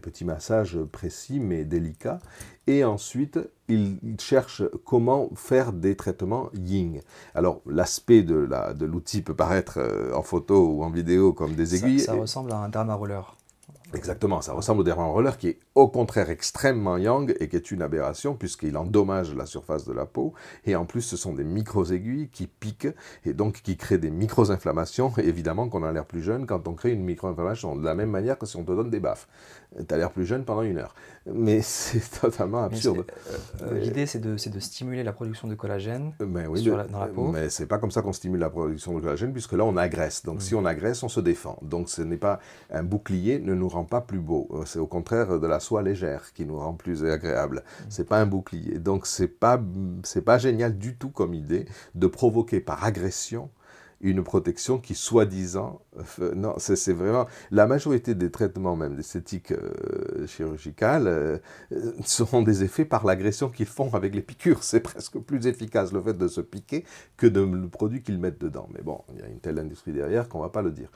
petits 0.00 0.24
massages 0.24 0.78
précis 0.92 1.40
mais 1.40 1.64
délicats. 1.64 2.18
Et 2.66 2.84
ensuite, 2.84 3.38
il, 3.68 3.98
cherche 4.18 4.62
comment 4.84 5.30
faire 5.34 5.72
des 5.72 5.96
traitements 5.96 6.50
yin. 6.54 7.00
Alors, 7.34 7.62
l'aspect 7.66 8.22
de 8.22 8.84
l'outil 8.84 9.22
peut 9.22 9.34
paraître 9.34 9.78
euh, 9.78 10.12
en 10.14 10.22
photo 10.22 10.68
ou 10.68 10.82
en 10.82 10.90
vidéo 10.90 11.32
comme 11.32 11.54
des 11.54 11.76
aiguilles. 11.76 12.00
Ça, 12.00 12.14
ressemble 12.14 12.52
à 12.52 12.58
un 12.58 12.68
derma 12.68 12.94
roller. 12.94 13.37
Exactement, 13.94 14.42
ça 14.42 14.52
ressemble 14.52 14.82
au 14.82 14.84
derma 14.84 15.04
roller 15.04 15.38
qui 15.38 15.48
est 15.48 15.60
au 15.74 15.88
contraire 15.88 16.28
extrêmement 16.28 16.98
yang 16.98 17.34
et 17.40 17.48
qui 17.48 17.56
est 17.56 17.70
une 17.70 17.80
aberration 17.80 18.34
puisqu'il 18.34 18.76
endommage 18.76 19.34
la 19.34 19.46
surface 19.46 19.86
de 19.86 19.94
la 19.94 20.04
peau 20.04 20.34
et 20.66 20.76
en 20.76 20.84
plus 20.84 21.00
ce 21.00 21.16
sont 21.16 21.32
des 21.32 21.44
micro-aiguilles 21.44 22.28
qui 22.28 22.48
piquent 22.48 22.88
et 23.24 23.32
donc 23.32 23.62
qui 23.62 23.78
créent 23.78 23.96
des 23.96 24.10
micro-inflammations. 24.10 25.10
Évidemment 25.16 25.70
qu'on 25.70 25.84
a 25.84 25.90
l'air 25.90 26.04
plus 26.04 26.22
jeune 26.22 26.46
quand 26.46 26.68
on 26.68 26.74
crée 26.74 26.92
une 26.92 27.02
micro-inflammation 27.02 27.76
de 27.76 27.84
la 27.84 27.94
même 27.94 28.10
manière 28.10 28.36
que 28.36 28.44
si 28.44 28.56
on 28.56 28.64
te 28.64 28.72
donne 28.72 28.90
des 28.90 29.00
baffes. 29.00 29.26
Tu 29.76 29.94
as 29.94 29.98
l'air 29.98 30.10
plus 30.10 30.24
jeune 30.24 30.44
pendant 30.44 30.62
une 30.62 30.78
heure. 30.78 30.94
Mais 31.32 31.60
c'est 31.62 32.20
totalement 32.20 32.64
absurde. 32.64 33.04
Euh, 33.62 33.78
l'idée, 33.78 34.06
c'est 34.06 34.18
de, 34.18 34.34
de, 34.34 34.60
stimuler 34.60 35.02
la 35.02 35.12
production 35.12 35.48
de 35.48 35.54
collagène 35.54 36.12
mais 36.20 36.46
oui, 36.46 36.64
dans 36.64 36.76
la 36.76 37.06
peau. 37.06 37.28
Mais 37.28 37.50
c'est 37.50 37.66
pas 37.66 37.78
comme 37.78 37.90
ça 37.90 38.02
qu'on 38.02 38.12
stimule 38.12 38.40
la 38.40 38.50
production 38.50 38.94
de 38.94 39.00
collagène, 39.00 39.32
puisque 39.32 39.52
là, 39.52 39.64
on 39.64 39.76
agresse. 39.76 40.24
Donc, 40.24 40.42
si 40.42 40.54
mm. 40.54 40.58
on 40.58 40.64
agresse, 40.64 41.02
on 41.02 41.08
se 41.08 41.20
défend. 41.20 41.58
Donc, 41.62 41.88
ce 41.88 42.02
n'est 42.02 42.16
pas 42.16 42.40
un 42.70 42.82
bouclier, 42.82 43.38
ne 43.38 43.54
nous 43.54 43.68
rend 43.68 43.84
pas 43.84 44.00
plus 44.00 44.20
beau. 44.20 44.48
C'est 44.64 44.78
au 44.78 44.86
contraire 44.86 45.38
de 45.38 45.46
la 45.46 45.60
soie 45.60 45.82
légère 45.82 46.32
qui 46.32 46.46
nous 46.46 46.58
rend 46.58 46.74
plus 46.74 47.04
agréable. 47.04 47.62
Mm. 47.66 47.84
C'est 47.90 48.08
pas 48.08 48.20
un 48.20 48.26
bouclier. 48.26 48.78
Donc, 48.78 49.06
c'est 49.06 49.28
pas, 49.28 49.60
c'est 50.02 50.22
pas 50.22 50.38
génial 50.38 50.78
du 50.78 50.96
tout 50.96 51.10
comme 51.10 51.34
idée 51.34 51.66
de 51.94 52.06
provoquer 52.06 52.60
par 52.60 52.84
agression 52.84 53.50
une 54.00 54.22
protection 54.22 54.78
qui, 54.78 54.94
soi-disant, 54.94 55.80
euh, 56.20 56.34
non, 56.34 56.54
c'est 56.58 56.92
vraiment 56.92 57.26
la 57.50 57.66
majorité 57.66 58.14
des 58.14 58.30
traitements, 58.30 58.76
même 58.76 58.94
d'esthétique 58.94 59.52
euh, 59.52 60.26
chirurgicale, 60.26 61.08
euh, 61.08 61.38
seront 62.04 62.42
des 62.42 62.62
effets 62.62 62.84
par 62.84 63.04
l'agression 63.04 63.48
qu'ils 63.48 63.66
font 63.66 63.92
avec 63.94 64.14
les 64.14 64.22
piqûres. 64.22 64.62
C'est 64.62 64.80
presque 64.80 65.18
plus 65.18 65.46
efficace 65.46 65.92
le 65.92 66.00
fait 66.00 66.16
de 66.16 66.28
se 66.28 66.40
piquer 66.40 66.84
que 67.16 67.26
de 67.26 67.40
le 67.40 67.68
produit 67.68 68.02
qu'ils 68.02 68.18
mettent 68.18 68.40
dedans. 68.40 68.68
Mais 68.72 68.82
bon, 68.82 69.00
il 69.14 69.20
y 69.20 69.22
a 69.22 69.26
une 69.26 69.40
telle 69.40 69.58
industrie 69.58 69.92
derrière 69.92 70.28
qu'on 70.28 70.40
va 70.40 70.50
pas 70.50 70.62
le 70.62 70.70
dire. 70.70 70.90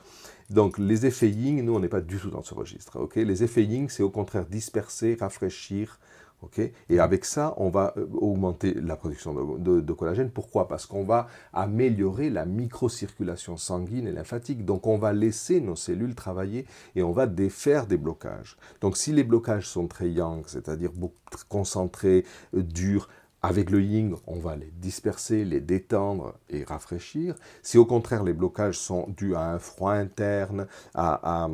Donc, 0.49 0.77
les 0.77 1.05
effets 1.05 1.29
Ying, 1.29 1.63
nous, 1.63 1.75
on 1.75 1.79
n'est 1.79 1.89
pas 1.89 2.01
du 2.01 2.17
tout 2.17 2.29
dans 2.29 2.43
ce 2.43 2.53
registre. 2.53 2.97
les 3.15 3.43
effets 3.43 3.63
Ying, 3.63 3.89
c'est 3.89 4.03
au 4.03 4.09
contraire 4.09 4.45
disperser, 4.45 5.17
rafraîchir, 5.19 5.99
et 6.89 6.99
avec 6.99 7.25
ça, 7.25 7.53
on 7.57 7.69
va 7.69 7.93
euh, 7.97 8.05
augmenter 8.13 8.73
la 8.73 8.95
production 8.95 9.33
de, 9.33 9.93
collagène. 9.93 10.29
Pourquoi? 10.29 10.67
Parce 10.67 10.85
qu'on 10.85 11.03
va 11.03 11.27
améliorer 11.53 12.29
la 12.29 12.45
microcirculation 12.45 13.57
sanguine 13.57 14.07
et 14.07 14.11
lymphatique. 14.11 14.65
Donc 14.65 14.87
on 14.87 14.97
va 14.97 15.13
laisser 15.13 15.61
nos 15.61 15.75
cellules 15.75 16.15
travailler 16.15 16.65
et 16.95 17.03
on 17.03 17.11
va 17.11 17.27
défaire 17.27 17.87
des 17.87 17.97
blocages. 17.97 18.57
Donc 18.81 18.97
si 18.97 19.11
les 19.11 19.23
blocages 19.23 19.67
sont 19.67 19.87
très 19.87 20.09
yang, 20.09 20.43
c'est-à-dire 20.47 20.91
concentrés, 21.49 22.25
euh, 22.55 22.63
durs, 22.63 23.07
avec 23.45 23.71
le 23.71 23.81
yin, 23.81 24.15
on 24.25 24.39
va 24.39 24.55
les 24.55 24.71
disperser, 24.77 25.43
les 25.43 25.59
détendre 25.59 26.33
et 26.49 26.63
rafraîchir. 26.63 27.35
Si 27.61 27.77
au 27.77 27.85
contraire 27.85 28.23
les 28.23 28.31
blocages 28.31 28.77
sont 28.77 29.09
dus 29.17 29.35
à 29.35 29.51
un 29.51 29.59
froid 29.59 29.91
interne, 29.91 30.65
à 30.93 31.43
à 31.43 31.49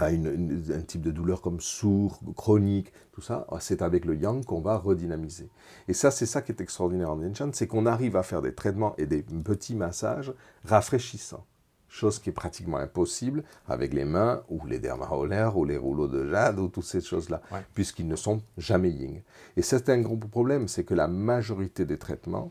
un 0.00 0.80
type 0.86 1.02
de 1.02 1.10
douleur 1.10 1.42
comme 1.42 1.60
sourd, 1.60 2.20
chronique, 2.36 2.92
tout 3.12 3.20
ça, 3.20 3.46
c'est 3.60 3.82
avec 3.82 4.04
le 4.04 4.16
yang 4.16 4.44
qu'on 4.44 4.60
va 4.60 4.78
redynamiser. 4.78 5.50
Et 5.88 5.92
ça, 5.92 6.10
c'est 6.10 6.26
ça 6.26 6.40
qui 6.40 6.52
est 6.52 6.60
extraordinaire 6.60 7.10
en 7.10 7.16
Dian 7.16 7.50
c'est 7.52 7.66
qu'on 7.66 7.86
arrive 7.86 8.16
à 8.16 8.22
faire 8.22 8.42
des 8.42 8.54
traitements 8.54 8.94
et 8.96 9.06
des 9.06 9.22
petits 9.22 9.74
massages 9.74 10.32
rafraîchissants. 10.64 11.44
Chose 11.88 12.18
qui 12.18 12.30
est 12.30 12.32
pratiquement 12.32 12.78
impossible 12.78 13.44
avec 13.68 13.92
les 13.92 14.06
mains 14.06 14.42
ou 14.48 14.64
les 14.66 14.78
dermarollers 14.78 15.58
ou 15.58 15.66
les 15.66 15.76
rouleaux 15.76 16.08
de 16.08 16.26
jade 16.26 16.58
ou 16.58 16.68
toutes 16.68 16.84
ces 16.84 17.02
choses-là, 17.02 17.42
puisqu'ils 17.74 18.08
ne 18.08 18.16
sont 18.16 18.40
jamais 18.56 18.90
yin. 18.90 19.20
Et 19.58 19.62
c'est 19.62 19.90
un 19.90 20.00
gros 20.00 20.16
problème, 20.16 20.68
c'est 20.68 20.84
que 20.84 20.94
la 20.94 21.06
majorité 21.06 21.84
des 21.84 21.98
traitements 21.98 22.50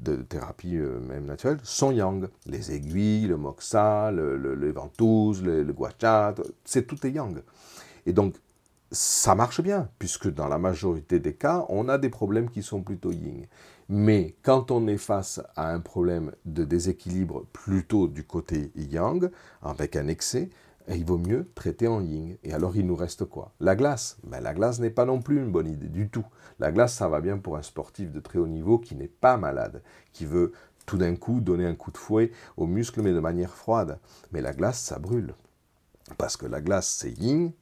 de 0.00 0.16
thérapie 0.16 0.76
euh, 0.76 1.00
même 1.00 1.24
naturelle 1.26 1.58
sont 1.62 1.92
yang. 1.92 2.28
Les 2.46 2.72
aiguilles, 2.72 3.26
le 3.26 3.36
moxa, 3.36 4.10
le, 4.12 4.36
le, 4.36 4.54
les 4.54 4.72
ventouses, 4.72 5.42
le, 5.42 5.62
le 5.62 5.72
guachat, 5.72 6.34
c'est 6.64 6.86
tout 6.86 7.06
est 7.06 7.10
yang. 7.10 7.42
Et 8.06 8.12
donc, 8.12 8.36
ça 8.90 9.34
marche 9.34 9.60
bien, 9.60 9.88
puisque 9.98 10.32
dans 10.32 10.48
la 10.48 10.58
majorité 10.58 11.20
des 11.20 11.34
cas, 11.34 11.66
on 11.68 11.88
a 11.88 11.98
des 11.98 12.08
problèmes 12.08 12.50
qui 12.50 12.62
sont 12.62 12.82
plutôt 12.82 13.12
yin. 13.12 13.46
Mais 13.88 14.36
quand 14.42 14.70
on 14.70 14.86
est 14.86 14.98
face 14.98 15.40
à 15.56 15.72
un 15.72 15.80
problème 15.80 16.32
de 16.44 16.64
déséquilibre 16.64 17.44
plutôt 17.52 18.06
du 18.08 18.24
côté 18.24 18.70
yang, 18.76 19.30
avec 19.62 19.96
un 19.96 20.08
excès, 20.08 20.50
il 20.96 21.04
vaut 21.04 21.18
mieux 21.18 21.50
traiter 21.54 21.86
en 21.86 22.00
yin. 22.00 22.36
Et 22.42 22.52
alors 22.52 22.76
il 22.76 22.86
nous 22.86 22.96
reste 22.96 23.24
quoi? 23.24 23.52
La 23.60 23.76
glace. 23.76 24.18
Mais 24.26 24.40
la 24.40 24.54
glace 24.54 24.80
n'est 24.80 24.90
pas 24.90 25.04
non 25.04 25.20
plus 25.20 25.38
une 25.38 25.52
bonne 25.52 25.68
idée 25.68 25.88
du 25.88 26.08
tout. 26.08 26.26
La 26.58 26.72
glace, 26.72 26.94
ça 26.94 27.08
va 27.08 27.20
bien 27.20 27.38
pour 27.38 27.56
un 27.56 27.62
sportif 27.62 28.10
de 28.10 28.20
très 28.20 28.38
haut 28.38 28.48
niveau 28.48 28.78
qui 28.78 28.96
n'est 28.96 29.08
pas 29.08 29.36
malade, 29.36 29.82
qui 30.12 30.26
veut 30.26 30.52
tout 30.86 30.98
d'un 30.98 31.14
coup 31.16 31.40
donner 31.40 31.66
un 31.66 31.74
coup 31.74 31.90
de 31.92 31.98
fouet 31.98 32.32
aux 32.56 32.66
muscles, 32.66 33.02
mais 33.02 33.12
de 33.12 33.20
manière 33.20 33.54
froide. 33.54 33.98
Mais 34.32 34.40
la 34.40 34.52
glace, 34.52 34.80
ça 34.80 34.98
brûle. 34.98 35.34
Parce 36.16 36.36
que 36.36 36.46
la 36.46 36.60
glace, 36.62 36.88
c'est 36.88 37.12
yin, 37.12 37.52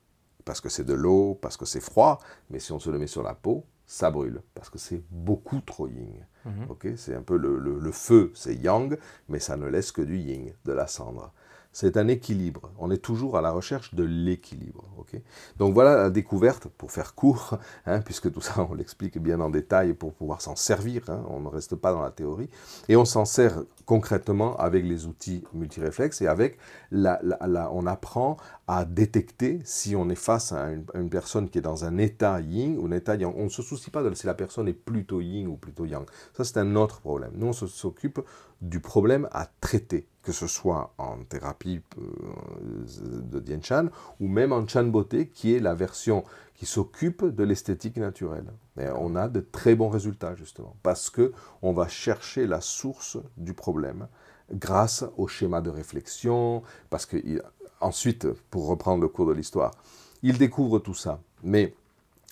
parce 0.44 0.60
que 0.60 0.68
c'est 0.68 0.84
de 0.84 0.94
l'eau, 0.94 1.36
parce 1.42 1.56
que 1.56 1.64
c'est 1.66 1.80
froid, 1.80 2.20
mais 2.50 2.60
si 2.60 2.70
on 2.72 2.78
se 2.78 2.88
le 2.90 2.98
met 2.98 3.08
sur 3.08 3.24
la 3.24 3.34
peau, 3.34 3.64
ça 3.86 4.10
brûle, 4.10 4.42
parce 4.54 4.70
que 4.70 4.78
c'est 4.78 5.02
beaucoup 5.10 5.60
trop 5.60 5.88
yin. 5.88 6.24
Mhm. 6.44 6.96
c'est 6.96 7.14
un 7.14 7.22
peu 7.22 7.36
le, 7.36 7.58
le 7.58 7.92
feu, 7.92 8.30
c'est 8.34 8.54
yang, 8.54 8.96
mais 9.28 9.40
ça 9.40 9.56
ne 9.56 9.66
laisse 9.66 9.90
que 9.90 10.02
du 10.02 10.16
yin, 10.16 10.52
de 10.64 10.72
la 10.72 10.86
cendre 10.86 11.32
c'est 11.76 11.98
un 11.98 12.08
équilibre. 12.08 12.70
On 12.78 12.90
est 12.90 12.96
toujours 12.96 13.36
à 13.36 13.42
la 13.42 13.50
recherche 13.50 13.94
de 13.94 14.02
l'équilibre. 14.02 14.82
Donc 15.58 15.74
voilà 15.74 15.96
la 15.96 16.10
découverte, 16.10 16.68
pour 16.68 16.90
faire 16.90 17.14
court, 17.14 17.58
hein, 17.84 18.00
puisque 18.00 18.32
tout 18.32 18.40
ça 18.40 18.66
on 18.70 18.74
l'explique 18.74 19.18
bien 19.18 19.40
en 19.40 19.50
détail 19.50 19.94
pour 19.94 20.12
pouvoir 20.12 20.40
s'en 20.40 20.56
servir, 20.56 21.02
hein. 21.08 21.22
on 21.28 21.40
ne 21.40 21.48
reste 21.48 21.76
pas 21.76 21.92
dans 21.92 22.02
la 22.02 22.10
théorie, 22.10 22.48
et 22.88 22.96
on 22.96 23.04
s'en 23.04 23.24
sert 23.24 23.62
concrètement 23.86 24.56
avec 24.56 24.84
les 24.84 25.06
outils 25.06 25.44
multiréflexes 25.54 26.20
et 26.20 26.26
avec 26.26 26.58
la, 26.90 27.20
on 27.72 27.86
apprend 27.86 28.36
à 28.66 28.84
détecter 28.84 29.60
si 29.64 29.94
on 29.96 30.10
est 30.10 30.16
face 30.16 30.52
à 30.52 30.70
une, 30.94 31.08
personne 31.08 31.48
qui 31.48 31.58
est 31.58 31.62
dans 31.62 31.84
un 31.84 31.96
état 31.96 32.40
yin 32.40 32.76
ou 32.78 32.86
un 32.86 32.90
état 32.90 33.14
yang. 33.14 33.32
On 33.36 33.44
ne 33.44 33.48
se 33.48 33.62
soucie 33.62 33.90
pas 33.90 34.02
de 34.02 34.12
si 34.14 34.26
la 34.26 34.34
personne 34.34 34.66
est 34.68 34.72
plutôt 34.72 35.20
yin 35.20 35.46
ou 35.46 35.56
plutôt 35.56 35.86
yang. 35.86 36.04
Ça 36.36 36.44
c'est 36.44 36.58
un 36.58 36.74
autre 36.74 37.00
problème. 37.00 37.30
Nous 37.36 37.46
on 37.46 37.52
s'occupe 37.52 38.20
du 38.60 38.80
problème 38.80 39.28
à 39.32 39.48
traiter 39.60 40.08
que 40.26 40.32
ce 40.32 40.48
soit 40.48 40.92
en 40.98 41.18
thérapie 41.18 41.80
euh, 41.98 43.22
de 43.22 43.38
Dien 43.38 43.60
Chan 43.62 43.86
ou 44.18 44.26
même 44.26 44.52
en 44.52 44.66
Chan 44.66 44.84
Beauté, 44.84 45.28
qui 45.28 45.54
est 45.54 45.60
la 45.60 45.74
version 45.74 46.24
qui 46.56 46.66
s'occupe 46.66 47.24
de 47.24 47.44
l'esthétique 47.44 47.98
naturelle. 47.98 48.52
Et 48.80 48.88
on 48.88 49.14
a 49.14 49.28
de 49.28 49.40
très 49.40 49.74
bons 49.74 49.88
résultats 49.88 50.34
justement, 50.34 50.76
parce 50.82 51.10
que 51.10 51.32
on 51.62 51.72
va 51.72 51.88
chercher 51.88 52.46
la 52.46 52.60
source 52.60 53.18
du 53.36 53.54
problème 53.54 54.08
grâce 54.52 55.04
au 55.16 55.26
schéma 55.26 55.60
de 55.60 55.70
réflexion, 55.70 56.62
parce 56.90 57.06
que 57.06 57.16
ensuite, 57.80 58.26
pour 58.50 58.66
reprendre 58.66 59.02
le 59.02 59.08
cours 59.08 59.26
de 59.26 59.32
l'histoire, 59.32 59.72
il 60.22 60.38
découvre 60.38 60.78
tout 60.78 60.94
ça, 60.94 61.20
mais 61.42 61.74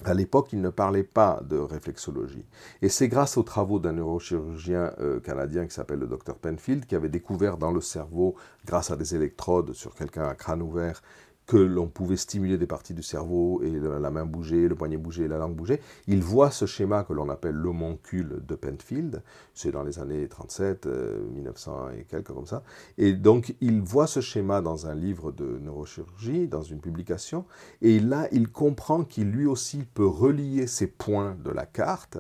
à 0.05 0.13
l'époque, 0.13 0.53
il 0.53 0.61
ne 0.61 0.71
parlait 0.71 1.05
pas 1.05 1.41
de 1.49 1.57
réflexologie. 1.57 2.45
Et 2.83 2.89
c'est 2.89 3.09
grâce 3.09 3.37
aux 3.37 3.45
travaux 3.45 3.79
d'un 3.79 3.93
neurochirurgien 3.93 4.93
euh, 4.99 5.21
canadien 5.21 5.67
qui 5.67 5.75
s'appelle 5.75 6.01
le 6.01 6.09
Dr 6.09 6.35
Penfield, 6.35 6.87
qui 6.87 6.97
avait 6.97 7.09
découvert 7.09 7.57
dans 7.57 7.71
le 7.71 7.81
cerveau, 7.81 8.35
grâce 8.65 8.91
à 8.91 8.97
des 8.97 9.15
électrodes 9.15 9.73
sur 9.73 9.95
quelqu'un 9.95 10.29
à 10.29 10.35
crâne 10.35 10.63
ouvert, 10.63 11.01
que 11.47 11.57
l'on 11.57 11.89
pouvait 11.89 12.17
stimuler 12.17 12.57
des 12.57 12.67
parties 12.67 12.95
du 12.95 13.03
cerveau 13.03 13.63
et 13.63 13.71
la 13.71 14.11
main 14.11 14.25
bouger, 14.25 14.69
le 14.69 14.75
poignet 14.75 14.97
bouger, 14.97 15.29
la 15.29 15.39
langue 15.39 15.55
bouger. 15.55 15.81
Il 16.07 16.23
voit 16.23 16.51
ce 16.51 16.67
schéma 16.67 17.05
que 17.05 17.13
l'on 17.13 17.29
appelle 17.29 17.55
l'homoncule 17.55 18.41
de 18.47 18.55
Penfield, 18.55 19.23
c'est 19.53 19.71
dans 19.71 19.83
les 19.83 19.99
années 19.99 20.27
37, 20.27 20.87
1900 20.87 21.77
euh, 21.77 21.99
et 21.99 22.05
quelques 22.05 22.29
comme 22.29 22.47
ça. 22.47 22.63
Et 22.99 23.13
donc 23.13 23.55
il 23.61 23.83
voit 23.83 24.07
ce 24.07 24.21
schéma 24.21 24.61
dans 24.61 24.87
un 24.87 24.95
livre 24.95 25.33
de 25.33 25.59
neurochirurgie, 25.63 26.49
dans 26.49 26.63
une 26.63 26.81
publication, 26.81 27.45
et 27.83 28.01
là 28.01 28.29
il 28.33 28.49
comprend 28.49 29.05
qu'il 29.05 29.31
lui 29.31 29.47
aussi 29.47 29.85
peut 29.95 30.07
relier 30.07 30.67
ces 30.67 30.87
points 30.87 31.37
de 31.45 31.51
la 31.51 31.67
carte 31.67 32.19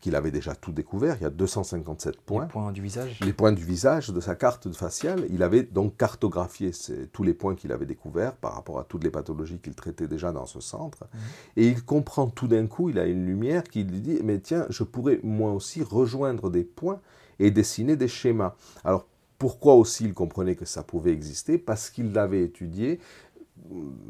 qu'il 0.00 0.16
avait 0.16 0.30
déjà 0.30 0.54
tout 0.54 0.72
découvert. 0.72 1.16
Il 1.20 1.22
y 1.22 1.26
a 1.26 1.30
257 1.30 2.20
points. 2.20 2.44
Les 2.44 2.48
points 2.48 2.72
du 2.72 2.82
visage. 2.82 3.20
Les 3.20 3.32
points 3.32 3.52
du 3.52 3.64
visage 3.64 4.10
de 4.10 4.20
sa 4.20 4.34
carte 4.34 4.72
faciale. 4.72 5.26
Il 5.30 5.42
avait 5.42 5.62
donc 5.62 5.96
cartographié 5.96 6.70
tous 7.12 7.22
les 7.22 7.34
points 7.34 7.54
qu'il 7.54 7.70
avait 7.72 7.86
découverts 7.86 8.34
par 8.34 8.54
rapport 8.54 8.78
à 8.78 8.84
toutes 8.84 9.04
les 9.04 9.10
pathologies 9.10 9.58
qu'il 9.58 9.74
traitait 9.74 10.08
déjà 10.08 10.32
dans 10.32 10.46
ce 10.46 10.60
centre. 10.60 11.04
Mhm. 11.12 11.20
Et 11.56 11.68
il 11.68 11.84
comprend 11.84 12.28
tout 12.28 12.48
d'un 12.48 12.66
coup, 12.66 12.88
il 12.88 12.98
a 12.98 13.06
une 13.06 13.26
lumière 13.26 13.64
qui 13.64 13.84
lui 13.84 14.00
dit, 14.00 14.18
mais 14.24 14.38
tiens, 14.38 14.66
je 14.70 14.84
pourrais 14.84 15.20
moi 15.22 15.52
aussi 15.52 15.82
rejoindre 15.82 16.50
des 16.50 16.64
points 16.64 17.00
et 17.38 17.50
dessiner 17.50 17.96
des 17.96 18.08
schémas. 18.08 18.54
Alors 18.84 19.06
pourquoi 19.40 19.74
aussi 19.74 20.04
il 20.04 20.12
comprenait 20.12 20.54
que 20.54 20.66
ça 20.66 20.82
pouvait 20.82 21.12
exister? 21.12 21.56
Parce 21.56 21.88
qu'il 21.88 22.12
l'avait 22.12 22.42
étudié 22.42 23.00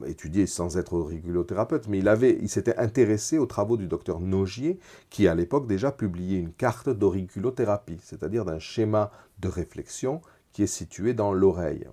étudié 0.07 0.47
sans 0.47 0.77
être 0.77 0.95
auriculothérapeute, 0.95 1.89
mais 1.89 1.99
il, 1.99 2.09
avait, 2.09 2.39
il 2.41 2.49
s'était 2.49 2.77
intéressé 2.77 3.39
aux 3.39 3.47
travaux 3.47 3.77
du 3.77 3.87
docteur 3.87 4.21
Nogier, 4.21 4.79
qui 5.11 5.29
à 5.29 5.35
l'époque 5.35 5.67
déjà 5.67 5.93
publiait 5.93 6.39
une 6.39 6.53
carte 6.53 6.89
d'auriculothérapie, 6.89 7.99
c'est-à-dire 8.03 8.45
d'un 8.45 8.59
schéma 8.59 9.11
de 9.39 9.49
réflexion 9.49 10.21
qui 10.53 10.63
est 10.63 10.67
situé 10.67 11.15
dans 11.15 11.33
l'oreille. 11.33 11.87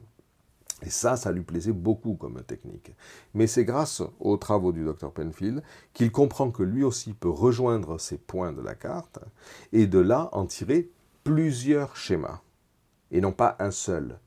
Et 0.84 0.90
ça, 0.90 1.16
ça 1.16 1.32
lui 1.32 1.42
plaisait 1.42 1.72
beaucoup 1.72 2.14
comme 2.14 2.44
technique. 2.44 2.96
Mais 3.34 3.48
c'est 3.48 3.66
grâce 3.66 4.04
aux 4.20 4.38
travaux 4.38 4.72
du 4.72 4.84
docteur 4.84 5.12
Penfield 5.12 5.64
qu'il 5.94 6.12
comprend 6.12 6.52
que 6.52 6.64
lui 6.64 6.84
aussi 6.84 7.14
peut 7.14 7.30
rejoindre 7.30 8.00
ces 8.00 8.18
points 8.18 8.54
de 8.54 8.62
la 8.62 8.76
carte 8.76 9.20
et 9.74 9.88
de 9.88 10.00
là 10.00 10.30
en 10.34 10.46
tirer 10.46 10.92
plusieurs 11.24 11.96
schémas, 11.96 12.42
et 13.12 13.22
non 13.22 13.32
pas 13.32 13.56
un 13.60 13.72
seul. 13.72 14.20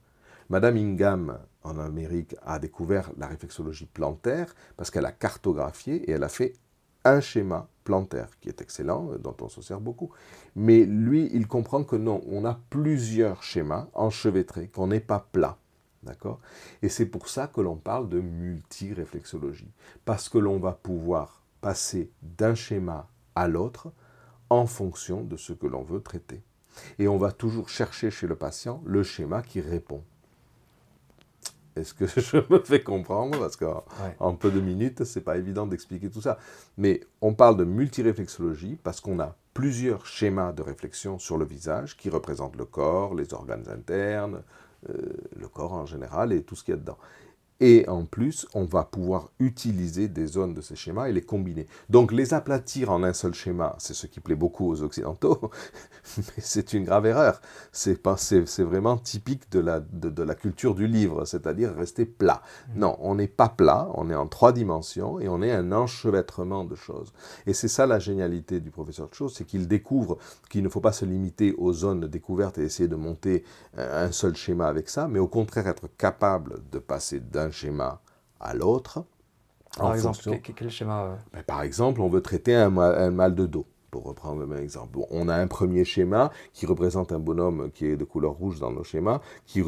Madame 0.49 0.77
Ingham, 0.77 1.39
en 1.63 1.79
Amérique, 1.79 2.37
a 2.43 2.59
découvert 2.59 3.11
la 3.17 3.27
réflexologie 3.27 3.87
plantaire 3.87 4.55
parce 4.77 4.91
qu'elle 4.91 5.07
a 5.07 5.13
cartographié 5.13 6.09
et 6.09 6.13
elle 6.13 6.25
a 6.25 6.29
fait 6.29 6.55
un 7.05 7.21
schéma 7.21 7.69
plantaire 7.85 8.29
qui 8.41 8.49
est 8.49 8.61
excellent, 8.61 9.13
dont 9.19 9.37
on 9.41 9.49
se 9.49 9.63
sert 9.63 9.81
beaucoup. 9.81 10.11
Mais 10.55 10.85
lui, 10.85 11.31
il 11.33 11.47
comprend 11.47 11.83
que 11.85 11.97
non, 11.97 12.23
on 12.29 12.45
a 12.45 12.61
plusieurs 12.71 13.43
schémas 13.43 13.89
enchevêtrés, 13.95 14.69
qu'on 14.69 14.89
n'est 14.89 15.01
pas 15.01 15.27
plat. 15.33 15.57
D'accord? 16.03 16.41
Et 16.83 16.89
c'est 16.89 17.07
pour 17.07 17.29
ça 17.29 17.47
que 17.47 17.61
l'on 17.61 17.77
parle 17.77 18.09
de 18.09 18.21
multiréflexologie. 18.21 19.71
Parce 20.05 20.29
que 20.29 20.39
l'on 20.39 20.59
va 20.59 20.73
pouvoir 20.73 21.43
passer 21.61 22.11
d'un 22.23 22.55
schéma 22.55 23.09
à 23.35 23.49
l'autre 23.49 23.93
en 24.49 24.67
fonction 24.67 25.23
de 25.23 25.37
ce 25.37 25.53
que 25.53 25.67
l'on 25.67 25.83
veut 25.83 26.01
traiter. 26.01 26.43
Et 26.99 27.09
on 27.09 27.19
va 27.19 27.33
toujours 27.33 27.69
chercher 27.69 28.11
chez 28.11 28.27
le 28.27 28.37
patient 28.37 28.83
le 28.87 29.03
schéma 29.03 29.43
qui 29.43 29.61
répond. 29.61 30.03
Est-ce 31.81 31.95
que 31.95 32.07
je 32.21 32.37
me 32.53 32.61
fais 32.61 32.83
comprendre? 32.83 33.39
Parce 33.39 33.57
qu'en 33.57 34.35
peu 34.35 34.51
de 34.51 34.61
minutes, 34.61 35.05
ce 35.05 35.19
n'est 35.19 35.25
pas 35.25 35.37
évident 35.37 35.67
d'expliquer 35.67 36.11
tout 36.11 36.21
ça. 36.21 36.39
Mais 36.77 37.01
on 37.21 37.35
parle 37.35 37.57
de 37.57 37.65
multiréflexologie 37.65 38.79
parce 38.83 39.01
qu'on 39.01 39.19
a 39.19 39.37
plusieurs 39.55 40.07
schémas 40.07 40.53
de 40.53 40.63
réflexion 40.63 41.19
sur 41.19 41.37
le 41.37 41.45
visage 41.45 41.97
qui 41.97 42.09
représentent 42.11 42.57
le 42.57 42.65
corps, 42.65 43.15
les 43.15 43.35
organes 43.35 43.69
internes, 43.69 44.43
euh, 44.89 44.95
le 45.37 45.49
corps 45.49 45.73
en 45.73 45.87
général 45.87 46.33
et 46.33 46.43
tout 46.43 46.57
ce 46.57 46.65
qu'il 46.65 46.73
y 46.73 46.77
a 46.77 46.81
dedans. 46.81 46.99
Et 47.61 47.87
en 47.89 48.07
plus, 48.07 48.47
on 48.55 48.65
va 48.65 48.85
pouvoir 48.85 49.31
utiliser 49.39 50.09
des 50.09 50.27
zones 50.27 50.55
de 50.55 50.63
ces 50.63 50.77
schémas 50.77 51.09
et 51.09 51.13
les 51.13 51.21
combiner. 51.21 51.67
Donc 51.91 52.11
les 52.11 52.33
aplatir 52.33 52.91
en 52.91 53.03
un 53.03 53.13
seul 53.13 53.35
schéma, 53.35 53.77
c'est 53.79 53.93
ce 53.93 54.07
qui 54.07 54.21
plaît 54.21 54.35
beaucoup 54.35 54.67
aux 54.67 54.83
Occidentaux, 54.83 55.51
mais 56.17 56.25
c'est 56.39 56.73
une 56.73 56.85
grave 56.85 57.05
erreur. 57.05 57.43
C'est 57.71 58.01
vraiment 58.63 58.97
typique 58.97 59.51
de 59.53 59.61
la, 59.61 59.81
de, 59.81 60.23
la 60.23 60.35
culture 60.35 60.75
du 60.75 60.87
livre, 60.87 61.27
c'est-à-dire 61.27 61.75
rester 61.75 62.07
plat. 62.07 62.43
Mmh. 62.75 62.79
Non, 62.79 62.97
on 63.01 63.17
n'est 63.17 63.29
pas 63.29 63.51
plat, 63.51 63.91
on 63.95 64.09
est 64.09 64.15
en 64.15 64.27
trois 64.27 64.53
dimensions 64.53 65.21
et 65.21 65.29
on 65.29 65.43
est 65.43 65.53
un 65.53 65.73
enchevêtrement 65.73 66.65
de 66.65 66.75
choses. 66.75 67.13
Et 67.47 67.53
c'est 67.53 67.69
ça 67.69 67.87
la 67.87 67.99
génialité 67.99 68.61
du 68.61 68.71
professeur 68.71 69.09
Cho, 69.13 69.29
c'est 69.29 69.45
qu'il 69.45 69.69
découvre 69.69 70.17
qu'il 70.49 70.63
ne 70.63 70.69
faut 70.71 70.81
pas 70.81 70.93
se 70.93 71.05
limiter 71.05 71.53
aux 71.59 71.75
zones 71.75 72.07
découvertes 72.07 72.57
et 72.57 72.63
essayer 72.63 72.89
de 72.89 72.97
monter 72.97 73.45
un 73.77 74.13
seul 74.13 74.35
schéma 74.35 74.67
avec 74.67 74.89
ça, 74.89 75.09
mais 75.09 75.19
au 75.19 75.29
contraire 75.29 75.67
être 75.67 75.89
capable 75.99 76.61
de 76.73 76.79
passer 76.79 77.21
d'un 77.21 77.50
schéma 77.51 78.01
à 78.41 78.55
l'autre. 78.55 79.05
Par 79.77 79.95
exemple, 79.95 80.19
quel, 80.43 80.71
schéma 80.71 81.05
euh 81.05 81.17
ben, 81.33 81.43
Par 81.45 81.63
exemple, 81.63 82.01
on 82.01 82.09
veut 82.09 82.23
traiter 82.23 82.55
un 82.55 82.71
mal 83.11 83.35
de 83.35 83.47
dos 83.47 83.67
pour 83.91 84.05
reprendre 84.05 84.41
le 84.41 84.47
même 84.47 84.63
exemple. 84.63 84.99
on 85.11 85.29
a 85.29 85.35
un 85.35 85.47
premier 85.47 85.85
schéma 85.85 86.31
qui 86.53 86.67
représente 86.67 87.13
un 87.13 87.19
bonhomme 87.19 87.71
qui 87.73 87.87
est 87.87 87.97
de 87.97 88.05
couleur 88.05 88.33
rouge 88.33 88.61
dans 88.61 88.71
nos 88.71 88.85
schémas, 88.85 89.21
qui 89.47 89.63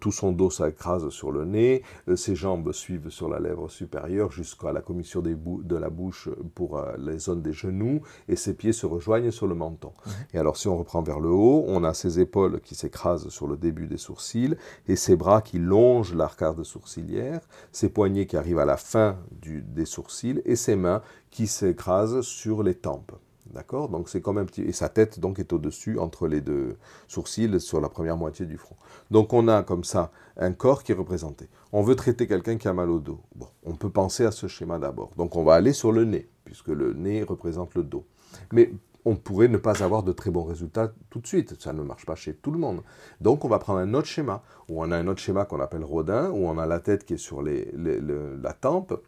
tout 0.00 0.12
son 0.12 0.32
dos 0.32 0.50
s'écrase 0.50 1.08
sur 1.10 1.30
le 1.32 1.44
nez, 1.44 1.82
euh, 2.08 2.16
ses 2.16 2.34
jambes 2.34 2.72
suivent 2.72 3.10
sur 3.10 3.28
la 3.28 3.38
lèvre 3.38 3.68
supérieure 3.68 4.30
jusqu'à 4.32 4.72
la 4.72 4.80
commissure 4.80 5.22
des 5.22 5.36
de 5.36 5.76
la 5.76 5.90
bouche 5.90 6.28
pour 6.54 6.78
euh, 6.78 6.94
les 6.98 7.18
zones 7.18 7.42
des 7.42 7.52
genoux, 7.52 8.00
et 8.28 8.36
ses 8.36 8.54
pieds 8.54 8.72
se 8.72 8.86
rejoignent 8.86 9.30
sur 9.30 9.46
le 9.46 9.54
menton. 9.54 9.92
Et 10.32 10.38
alors 10.38 10.56
si 10.56 10.68
on 10.68 10.76
reprend 10.76 11.02
vers 11.02 11.20
le 11.20 11.30
haut, 11.30 11.64
on 11.68 11.84
a 11.84 11.94
ses 11.94 12.20
épaules 12.20 12.60
qui 12.60 12.74
s'écrasent 12.74 13.28
sur 13.28 13.46
le 13.46 13.56
début 13.56 13.86
des 13.86 13.96
sourcils, 13.96 14.56
et 14.86 14.96
ses 14.96 15.16
bras 15.16 15.42
qui 15.42 15.58
longent 15.58 16.14
l'arcade 16.14 16.62
sourcilière, 16.62 17.40
ses 17.72 17.88
poignets 17.88 18.26
qui 18.26 18.36
arrivent 18.36 18.58
à 18.58 18.64
la 18.64 18.76
fin 18.76 19.18
du, 19.30 19.62
des 19.62 19.86
sourcils, 19.86 20.42
et 20.44 20.56
ses 20.56 20.76
mains 20.76 21.02
qui 21.30 21.46
s'écrasent 21.46 22.20
sur 22.22 22.62
les 22.62 22.74
tempes. 22.74 23.12
D'accord 23.52 23.88
Donc 23.88 24.08
c'est 24.08 24.20
comme 24.20 24.38
un 24.38 24.44
petit. 24.44 24.62
Et 24.62 24.72
sa 24.72 24.88
tête 24.88 25.20
donc 25.20 25.38
est 25.38 25.52
au-dessus 25.52 25.98
entre 25.98 26.28
les 26.28 26.40
deux 26.40 26.76
sourcils 27.06 27.60
sur 27.60 27.80
la 27.80 27.88
première 27.88 28.16
moitié 28.16 28.46
du 28.46 28.58
front. 28.58 28.76
Donc 29.10 29.32
on 29.32 29.48
a 29.48 29.62
comme 29.62 29.84
ça 29.84 30.10
un 30.36 30.52
corps 30.52 30.82
qui 30.82 30.92
est 30.92 30.94
représenté. 30.94 31.48
On 31.72 31.82
veut 31.82 31.96
traiter 31.96 32.26
quelqu'un 32.26 32.58
qui 32.58 32.68
a 32.68 32.74
mal 32.74 32.90
au 32.90 33.00
dos. 33.00 33.20
Bon, 33.34 33.48
on 33.64 33.74
peut 33.74 33.90
penser 33.90 34.24
à 34.24 34.30
ce 34.30 34.46
schéma 34.48 34.78
d'abord. 34.78 35.12
Donc 35.16 35.36
on 35.36 35.44
va 35.44 35.54
aller 35.54 35.72
sur 35.72 35.92
le 35.92 36.04
nez, 36.04 36.28
puisque 36.44 36.68
le 36.68 36.92
nez 36.92 37.22
représente 37.22 37.74
le 37.74 37.82
dos. 37.82 38.04
Mais 38.52 38.70
on 39.04 39.16
pourrait 39.16 39.48
ne 39.48 39.56
pas 39.56 39.82
avoir 39.82 40.02
de 40.02 40.12
très 40.12 40.30
bons 40.30 40.44
résultats 40.44 40.92
tout 41.08 41.20
de 41.20 41.26
suite. 41.26 41.58
Ça 41.60 41.72
ne 41.72 41.82
marche 41.82 42.04
pas 42.04 42.14
chez 42.14 42.34
tout 42.34 42.50
le 42.50 42.58
monde. 42.58 42.82
Donc 43.22 43.44
on 43.46 43.48
va 43.48 43.58
prendre 43.58 43.78
un 43.78 43.94
autre 43.94 44.06
schéma, 44.08 44.42
où 44.68 44.82
on 44.82 44.90
a 44.90 44.96
un 44.98 45.06
autre 45.06 45.20
schéma 45.20 45.46
qu'on 45.46 45.60
appelle 45.60 45.84
Rodin, 45.84 46.30
où 46.30 46.46
on 46.46 46.58
a 46.58 46.66
la 46.66 46.80
tête 46.80 47.04
qui 47.06 47.14
est 47.14 47.16
sur 47.16 47.42
la 47.42 48.52
tempe, 48.52 49.00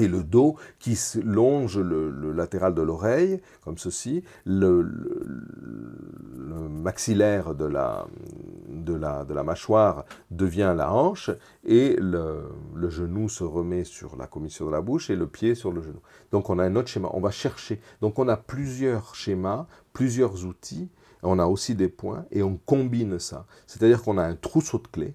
et 0.00 0.08
le 0.08 0.22
dos 0.22 0.56
qui 0.78 0.98
longe 1.22 1.78
le, 1.78 2.32
latéral 2.32 2.74
de 2.74 2.80
l'oreille, 2.80 3.42
comme 3.60 3.76
ceci, 3.76 4.24
le, 4.46 4.90
maxillaire 6.70 7.54
de 7.54 7.66
la, 7.66 8.06
de, 8.68 8.94
la, 8.94 9.24
de 9.24 9.34
la, 9.34 9.42
mâchoire 9.42 10.06
devient 10.30 10.74
la 10.74 10.92
hanche, 10.92 11.30
et 11.64 11.96
le, 12.00 12.48
genou 12.88 13.28
se 13.28 13.44
remet 13.44 13.84
sur 13.84 14.16
la 14.16 14.26
commission 14.26 14.64
de 14.66 14.70
la 14.70 14.80
bouche, 14.80 15.10
et 15.10 15.16
le 15.16 15.26
pied 15.26 15.54
sur 15.54 15.72
le 15.72 15.82
genou. 15.82 16.00
Donc 16.30 16.48
on 16.48 16.58
a 16.58 16.64
un 16.64 16.74
autre 16.76 16.88
schéma, 16.88 17.10
on 17.12 17.20
va 17.20 17.30
chercher. 17.30 17.78
Donc 18.00 18.18
on 18.18 18.28
a 18.28 18.38
plusieurs 18.38 19.14
schémas, 19.14 19.66
plusieurs 19.92 20.46
outils, 20.46 20.88
on 21.22 21.38
a 21.38 21.44
aussi 21.44 21.74
des 21.74 21.88
points, 21.88 22.24
et 22.30 22.42
on 22.42 22.56
combine 22.56 23.18
ça. 23.18 23.44
C'est-à-dire 23.66 24.02
qu'on 24.02 24.16
a 24.16 24.24
un 24.24 24.36
trousseau 24.36 24.78
de 24.78 24.88
clés, 24.88 25.14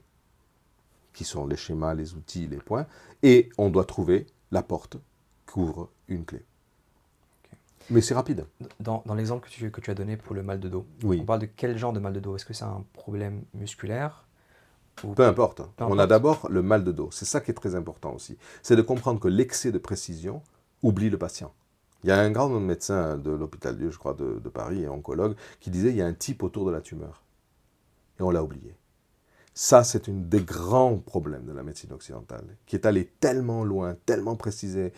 qui 1.14 1.24
sont 1.24 1.48
les 1.48 1.58
schémas, 1.58 1.96
les 1.96 2.14
outils, 2.14 2.46
les 2.46 2.58
points, 2.58 2.86
et 3.24 3.50
on 3.58 3.72
doit 3.72 3.86
trouver 3.86 4.28
la 4.52 4.64
porte 4.64 4.98
couvre 5.46 5.90
une 6.08 6.26
clé. 6.26 6.44
Mais 7.90 8.02
c'est 8.02 8.14
rapide. 8.14 8.46
Dans, 8.80 9.04
l'exemple 9.16 9.48
que 9.48 9.52
tu, 9.52 9.72
que 9.72 9.80
tu 9.80 9.92
as 9.92 9.94
donné 9.94 10.18
pour 10.18 10.36
le 10.36 10.44
mal 10.44 10.60
de 10.60 10.68
dos, 10.68 10.86
oui. 11.04 11.20
on 11.22 11.26
parle 11.26 11.40
de 11.40 11.46
quel 11.46 11.78
genre 11.78 11.94
de 11.94 12.00
mal 12.00 12.14
de 12.14 12.20
dos? 12.20 12.36
Est-ce 12.36 12.46
que 12.46 12.54
c'est 12.54 12.66
un 12.66 12.84
problème 12.94 13.44
musculaire 13.54 14.26
Peu 15.16 15.26
importe. 15.26 15.62
on 15.80 15.98
a 15.98 16.08
d'abord 16.08 16.48
le 16.50 16.62
mal 16.62 16.84
de 16.84 16.92
dos. 16.92 17.10
C'est 17.12 17.26
ça 17.26 17.40
qui 17.40 17.52
est 17.52 17.54
très 17.54 17.76
important 17.76 18.14
aussi. 18.14 18.38
C'est 18.62 18.76
de 18.76 18.82
comprendre 18.82 19.20
que 19.20 19.30
l'excès 19.30 19.72
de 19.72 19.78
précision 19.78 20.42
oublie 20.84 21.10
le 21.10 21.18
patient. 21.18 21.54
Il 22.04 22.10
y 22.10 22.12
a 22.12 22.20
un 22.20 22.30
grand 22.30 22.50
médecin 22.50 23.18
de 23.18 23.32
l'hôpital 23.32 23.78
Dieu, 23.78 23.90
je 23.90 23.98
crois, 23.98 24.14
de, 24.14 24.40
de 24.44 24.50
Paris, 24.50 24.84
et 24.84 24.88
oncologue, 24.88 25.36
qui 25.60 25.70
disait 25.72 25.90
il 25.90 25.96
y 25.96 26.02
a 26.02 26.06
un 26.06 26.14
type 26.14 26.44
autour 26.44 26.66
de 26.66 26.72
la 26.72 26.82
tumeur. 26.82 27.24
Et 28.20 28.24
on 28.24 28.32
l'a 28.32 28.44
oublié. 28.44 28.76
Ça, 29.60 29.84
c'est 29.84 30.08
un 30.08 30.14
des 30.14 30.42
grands 30.42 31.00
problèmes 31.00 31.46
de 31.46 31.52
la 31.52 31.64
médecine 31.64 31.92
occidentale, 31.92 32.46
qui 32.68 32.76
est 32.76 32.86
allée 32.86 33.06
tellement 33.20 33.64
loin, 33.64 33.98
tellement 34.06 34.36
précisée, 34.36 34.94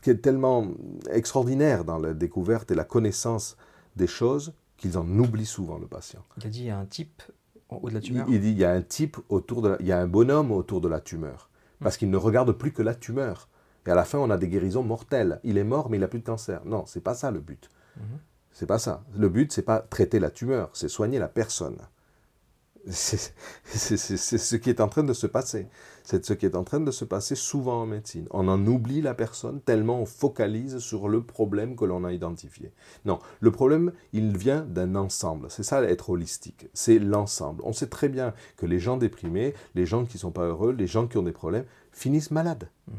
qui 0.00 0.10
est 0.10 0.22
tellement 0.22 0.68
extraordinaire 1.10 1.84
dans 1.84 1.98
la 1.98 2.14
découverte 2.14 2.70
et 2.70 2.76
la 2.76 2.84
connaissance 2.84 3.56
des 3.96 4.06
choses 4.06 4.54
qu'ils 4.76 4.96
en 4.96 5.08
oublient 5.18 5.44
souvent 5.44 5.76
le 5.76 5.88
patient. 5.88 6.24
Il 6.36 6.46
a 6.46 6.50
dit 6.50 6.60
il 6.60 6.66
y 6.66 6.70
a 6.70 6.78
un 6.78 6.86
type 6.86 7.20
au 7.68 7.88
de 7.88 7.94
la 7.94 8.00
tumeur. 8.00 8.26
Il, 8.28 8.40
dit 8.40 8.52
il 8.52 8.58
y 8.58 8.64
a 8.64 8.70
un 8.70 8.80
type 8.80 9.16
autour 9.28 9.60
de, 9.60 9.76
il 9.80 9.88
y 9.88 9.92
a 9.92 9.98
un 9.98 10.06
bonhomme 10.06 10.52
autour 10.52 10.80
de 10.80 10.86
la 10.86 11.00
tumeur, 11.00 11.50
parce 11.80 11.96
qu'il 11.96 12.10
ne 12.10 12.16
regarde 12.16 12.52
plus 12.52 12.70
que 12.70 12.82
la 12.82 12.94
tumeur. 12.94 13.48
Et 13.88 13.90
à 13.90 13.96
la 13.96 14.04
fin, 14.04 14.18
on 14.18 14.30
a 14.30 14.38
des 14.38 14.46
guérisons 14.46 14.84
mortelles. 14.84 15.40
Il 15.42 15.58
est 15.58 15.64
mort, 15.64 15.90
mais 15.90 15.96
il 15.96 16.00
n'a 16.00 16.06
plus 16.06 16.20
de 16.20 16.24
cancer. 16.24 16.64
Non, 16.64 16.84
c'est 16.86 17.02
pas 17.02 17.14
ça 17.14 17.32
le 17.32 17.40
but. 17.40 17.68
Ce 17.96 18.00
mhm. 18.00 18.18
C'est 18.52 18.66
pas 18.66 18.78
ça. 18.78 19.02
Le 19.16 19.28
but, 19.28 19.50
c'est 19.50 19.62
pas 19.62 19.80
traiter 19.80 20.20
la 20.20 20.30
tumeur, 20.30 20.70
c'est 20.74 20.88
soigner 20.88 21.18
la 21.18 21.26
personne. 21.26 21.78
C'est 22.88 23.96
ce 23.96 24.56
qui 24.56 24.70
est 24.70 24.80
en 24.80 24.88
train 24.88 25.02
de 25.02 25.12
se 25.12 25.26
passer. 25.26 25.68
C'est 26.02 26.24
ce 26.24 26.32
qui 26.32 26.46
est 26.46 26.56
en 26.56 26.64
train 26.64 26.80
de 26.80 26.90
se 26.90 27.04
passer 27.04 27.34
souvent 27.34 27.82
en 27.82 27.86
médecine. 27.86 28.26
On 28.30 28.48
en 28.48 28.66
oublie 28.66 29.02
la 29.02 29.14
personne 29.14 29.60
tellement 29.60 30.00
on 30.00 30.06
focalise 30.06 30.78
sur 30.78 31.08
le 31.08 31.22
problème 31.22 31.76
que 31.76 31.84
l'on 31.84 32.04
a 32.04 32.12
identifié. 32.12 32.72
Non, 33.04 33.18
le 33.40 33.50
problème, 33.50 33.92
il 34.12 34.36
vient 34.36 34.62
d'un 34.62 34.94
ensemble. 34.94 35.48
C'est 35.50 35.62
ça 35.62 35.82
être 35.82 36.10
holistique. 36.10 36.68
C'est 36.72 36.98
l'ensemble. 36.98 37.62
On 37.64 37.72
sait 37.72 37.88
très 37.88 38.08
bien 38.08 38.34
que 38.56 38.66
les 38.66 38.78
gens 38.78 38.96
déprimés, 38.96 39.54
les 39.74 39.86
gens 39.86 40.04
qui 40.04 40.16
ne 40.16 40.20
sont 40.20 40.32
pas 40.32 40.46
heureux, 40.46 40.72
les 40.72 40.86
gens 40.86 41.06
qui 41.06 41.18
ont 41.18 41.22
des 41.22 41.32
problèmes, 41.32 41.66
finissent 41.92 42.30
malades. 42.30 42.70
Mm 42.88 42.94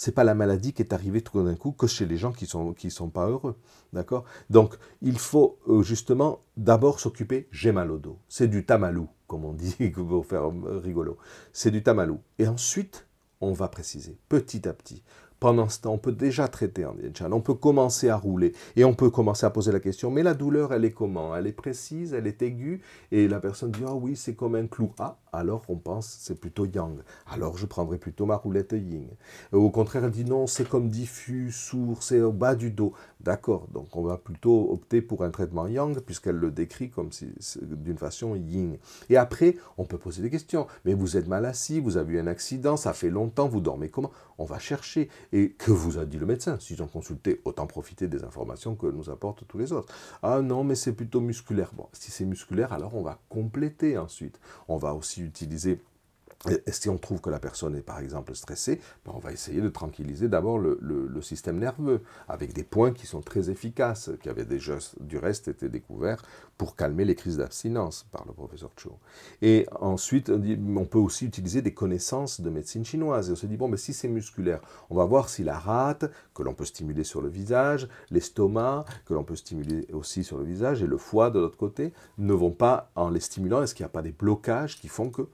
c'est 0.00 0.12
pas 0.12 0.24
la 0.24 0.34
maladie 0.34 0.72
qui 0.72 0.80
est 0.80 0.94
arrivée 0.94 1.20
tout 1.20 1.44
d'un 1.44 1.54
coup 1.56 1.72
que 1.72 1.86
chez 1.86 2.06
les 2.06 2.16
gens 2.16 2.32
qui 2.32 2.46
sont 2.46 2.72
qui 2.72 2.90
sont 2.90 3.10
pas 3.10 3.28
heureux, 3.28 3.56
d'accord? 3.92 4.24
Donc 4.48 4.78
il 5.02 5.18
faut 5.18 5.58
euh, 5.68 5.82
justement 5.82 6.40
d'abord 6.56 7.00
s'occuper. 7.00 7.48
J'ai 7.50 7.70
mal 7.70 7.90
au 7.90 7.98
dos. 7.98 8.18
C'est 8.26 8.48
du 8.48 8.64
tamalou, 8.64 9.10
comme 9.30 9.44
on 9.44 9.52
dit, 9.52 9.76
pour 9.94 10.26
faire 10.26 10.46
euh, 10.46 10.80
rigolo. 10.82 11.16
C'est 11.52 11.70
du 11.70 11.84
tamalou. 11.84 12.18
Et 12.40 12.48
ensuite, 12.48 13.06
on 13.40 13.52
va 13.52 13.68
préciser 13.68 14.18
petit 14.28 14.68
à 14.68 14.72
petit. 14.72 15.04
Pendant 15.38 15.68
ce 15.68 15.80
temps, 15.80 15.94
on 15.94 15.98
peut 15.98 16.12
déjà 16.12 16.48
traiter 16.48 16.84
en 16.84 16.94
Dian 16.94 17.32
on 17.32 17.40
peut 17.40 17.54
commencer 17.54 18.10
à 18.10 18.16
rouler 18.16 18.52
et 18.76 18.84
on 18.84 18.92
peut 18.92 19.08
commencer 19.08 19.46
à 19.46 19.50
poser 19.50 19.72
la 19.72 19.80
question, 19.80 20.10
mais 20.10 20.22
la 20.22 20.34
douleur, 20.34 20.74
elle 20.74 20.84
est 20.84 20.90
comment? 20.90 21.34
Elle 21.34 21.46
est 21.46 21.52
précise, 21.52 22.12
elle 22.12 22.26
est 22.26 22.42
aiguë 22.42 22.82
Et 23.10 23.28
la 23.28 23.40
personne 23.40 23.70
dit, 23.70 23.84
ah 23.86 23.94
oui, 23.94 24.16
c'est 24.16 24.34
comme 24.34 24.56
un 24.56 24.66
clou. 24.66 24.92
Ah, 24.98 25.16
alors 25.32 25.62
on 25.68 25.76
pense 25.76 26.18
c'est 26.20 26.38
plutôt 26.38 26.66
yang. 26.66 26.98
Alors 27.30 27.56
je 27.56 27.66
prendrai 27.66 27.98
plutôt 27.98 28.26
ma 28.26 28.36
roulette 28.36 28.72
yin. 28.72 29.08
Au 29.52 29.70
contraire, 29.70 30.04
elle 30.04 30.10
dit 30.10 30.24
non, 30.24 30.46
c'est 30.46 30.68
comme 30.68 30.88
diffus, 30.88 31.52
sourd, 31.52 32.02
c'est 32.02 32.20
au 32.20 32.32
bas 32.32 32.54
du 32.54 32.70
dos. 32.70 32.92
D'accord, 33.20 33.68
donc 33.72 33.94
on 33.96 34.02
va 34.02 34.16
plutôt 34.16 34.72
opter 34.72 35.02
pour 35.02 35.24
un 35.24 35.30
traitement 35.30 35.66
yang 35.66 36.00
puisqu'elle 36.00 36.36
le 36.36 36.50
décrit 36.50 36.90
comme 36.90 37.10
d'une 37.62 37.98
façon 37.98 38.34
yin. 38.34 38.78
Et 39.08 39.16
après, 39.16 39.56
on 39.76 39.84
peut 39.84 39.98
poser 39.98 40.22
des 40.22 40.30
questions. 40.30 40.66
Mais 40.84 40.94
vous 40.94 41.16
êtes 41.16 41.28
mal 41.28 41.44
assis, 41.44 41.80
vous 41.80 41.96
avez 41.96 42.14
eu 42.14 42.20
un 42.20 42.26
accident, 42.26 42.76
ça 42.76 42.92
fait 42.92 43.10
longtemps, 43.10 43.48
vous 43.48 43.60
dormez 43.60 43.90
comment? 43.90 44.10
On 44.38 44.44
va 44.44 44.58
chercher. 44.58 45.10
Et 45.32 45.50
que 45.50 45.70
vous 45.70 45.98
a 45.98 46.06
dit 46.06 46.18
le 46.18 46.26
médecin? 46.26 46.58
S'ils 46.58 46.82
ont 46.82 46.86
consulté, 46.86 47.40
autant 47.44 47.66
profiter 47.66 48.08
des 48.08 48.24
informations 48.24 48.74
que 48.74 48.86
nous 48.86 49.10
apportent 49.10 49.46
tous 49.46 49.58
les 49.58 49.72
autres. 49.72 49.92
Ah 50.22 50.40
non, 50.40 50.64
mais 50.64 50.74
c'est 50.74 50.92
plutôt 50.92 51.20
musculaire. 51.20 51.72
Bon, 51.76 51.86
si 51.92 52.10
c'est 52.10 52.24
musculaire, 52.24 52.72
alors 52.72 52.94
on 52.94 53.02
va 53.02 53.18
compléter 53.28 53.98
ensuite. 53.98 54.40
On 54.68 54.78
va 54.78 54.94
aussi 54.94 55.19
utiliser 55.24 55.76
Et 56.48 56.72
si 56.72 56.88
on 56.88 56.96
trouve 56.96 57.20
que 57.20 57.28
la 57.28 57.38
personne 57.38 57.76
est 57.76 57.82
par 57.82 57.98
exemple 57.98 58.34
stressée, 58.34 58.80
ben, 59.04 59.12
on 59.14 59.18
va 59.18 59.30
essayer 59.30 59.60
de 59.60 59.68
tranquilliser 59.68 60.28
d'abord 60.28 60.58
le, 60.58 60.78
système 61.20 61.58
nerveux 61.58 62.00
avec 62.28 62.54
des 62.54 62.64
points 62.64 62.92
qui 62.92 63.06
sont 63.06 63.20
très 63.20 63.50
efficaces, 63.50 64.10
qui 64.22 64.30
avaient 64.30 64.46
déjà 64.46 64.78
du 65.00 65.18
reste 65.18 65.48
été 65.48 65.68
découverts 65.68 66.22
pour 66.56 66.76
calmer 66.76 67.04
les 67.04 67.14
crises 67.14 67.36
d'abstinence 67.36 68.06
par 68.10 68.24
le 68.26 68.32
professeur 68.32 68.70
Cho. 68.76 68.98
Et 69.42 69.66
ensuite, 69.80 70.30
on 70.30 70.86
peut 70.86 70.98
aussi 70.98 71.26
utiliser 71.26 71.60
des 71.60 71.74
connaissances 71.74 72.40
de 72.40 72.48
médecine 72.48 72.86
chinoise. 72.86 73.28
Et 73.28 73.32
on 73.32 73.36
se 73.36 73.46
dit, 73.46 73.58
bon, 73.58 73.68
mais 73.68 73.76
si 73.76 73.92
c'est 73.92 74.08
musculaire, 74.08 74.62
on 74.88 74.94
va 74.94 75.04
voir 75.04 75.28
si 75.28 75.44
la 75.44 75.58
rate, 75.58 76.10
que 76.34 76.42
l'on 76.42 76.54
peut 76.54 76.64
stimuler 76.64 77.04
sur 77.04 77.20
le 77.20 77.28
visage, 77.28 77.86
l'estomac, 78.10 78.86
que 79.04 79.12
l'on 79.12 79.24
peut 79.24 79.36
stimuler 79.36 79.86
aussi 79.92 80.24
sur 80.24 80.38
le 80.38 80.44
visage, 80.44 80.82
et 80.82 80.86
le 80.86 80.96
foie 80.96 81.30
de 81.30 81.38
l'autre 81.38 81.58
côté, 81.58 81.92
ne 82.16 82.32
vont 82.32 82.50
pas, 82.50 82.90
en 82.94 83.10
les 83.10 83.20
stimulant, 83.20 83.62
est-ce 83.62 83.74
qu'il 83.74 83.84
n'y 83.84 83.90
a 83.90 83.92
pas 83.92 84.02
des 84.02 84.12
blocages 84.12 84.80
qui 84.80 84.88
font 84.88 85.10
que 85.10 85.28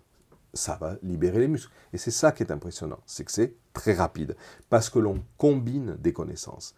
ça 0.56 0.76
va 0.80 0.96
libérer 1.02 1.40
les 1.40 1.48
muscles. 1.48 1.72
Et 1.92 1.98
c'est 1.98 2.10
ça 2.10 2.32
qui 2.32 2.42
est 2.42 2.52
impressionnant, 2.52 2.98
c'est 3.06 3.24
que 3.24 3.32
c'est 3.32 3.54
très 3.72 3.94
rapide, 3.94 4.36
parce 4.70 4.90
que 4.90 4.98
l'on 4.98 5.22
combine 5.38 5.96
des 6.00 6.12
connaissances. 6.12 6.74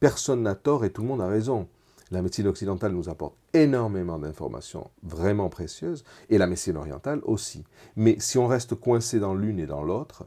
Personne 0.00 0.42
n'a 0.42 0.54
tort 0.54 0.84
et 0.84 0.90
tout 0.90 1.02
le 1.02 1.08
monde 1.08 1.20
a 1.20 1.28
raison. 1.28 1.68
La 2.10 2.22
médecine 2.22 2.46
occidentale 2.46 2.92
nous 2.92 3.10
apporte 3.10 3.36
énormément 3.52 4.18
d'informations 4.18 4.90
vraiment 5.02 5.50
précieuses, 5.50 6.04
et 6.30 6.38
la 6.38 6.46
médecine 6.46 6.76
orientale 6.76 7.20
aussi. 7.24 7.64
Mais 7.96 8.16
si 8.18 8.38
on 8.38 8.46
reste 8.46 8.74
coincé 8.76 9.18
dans 9.18 9.34
l'une 9.34 9.58
et 9.58 9.66
dans 9.66 9.82
l'autre, 9.82 10.24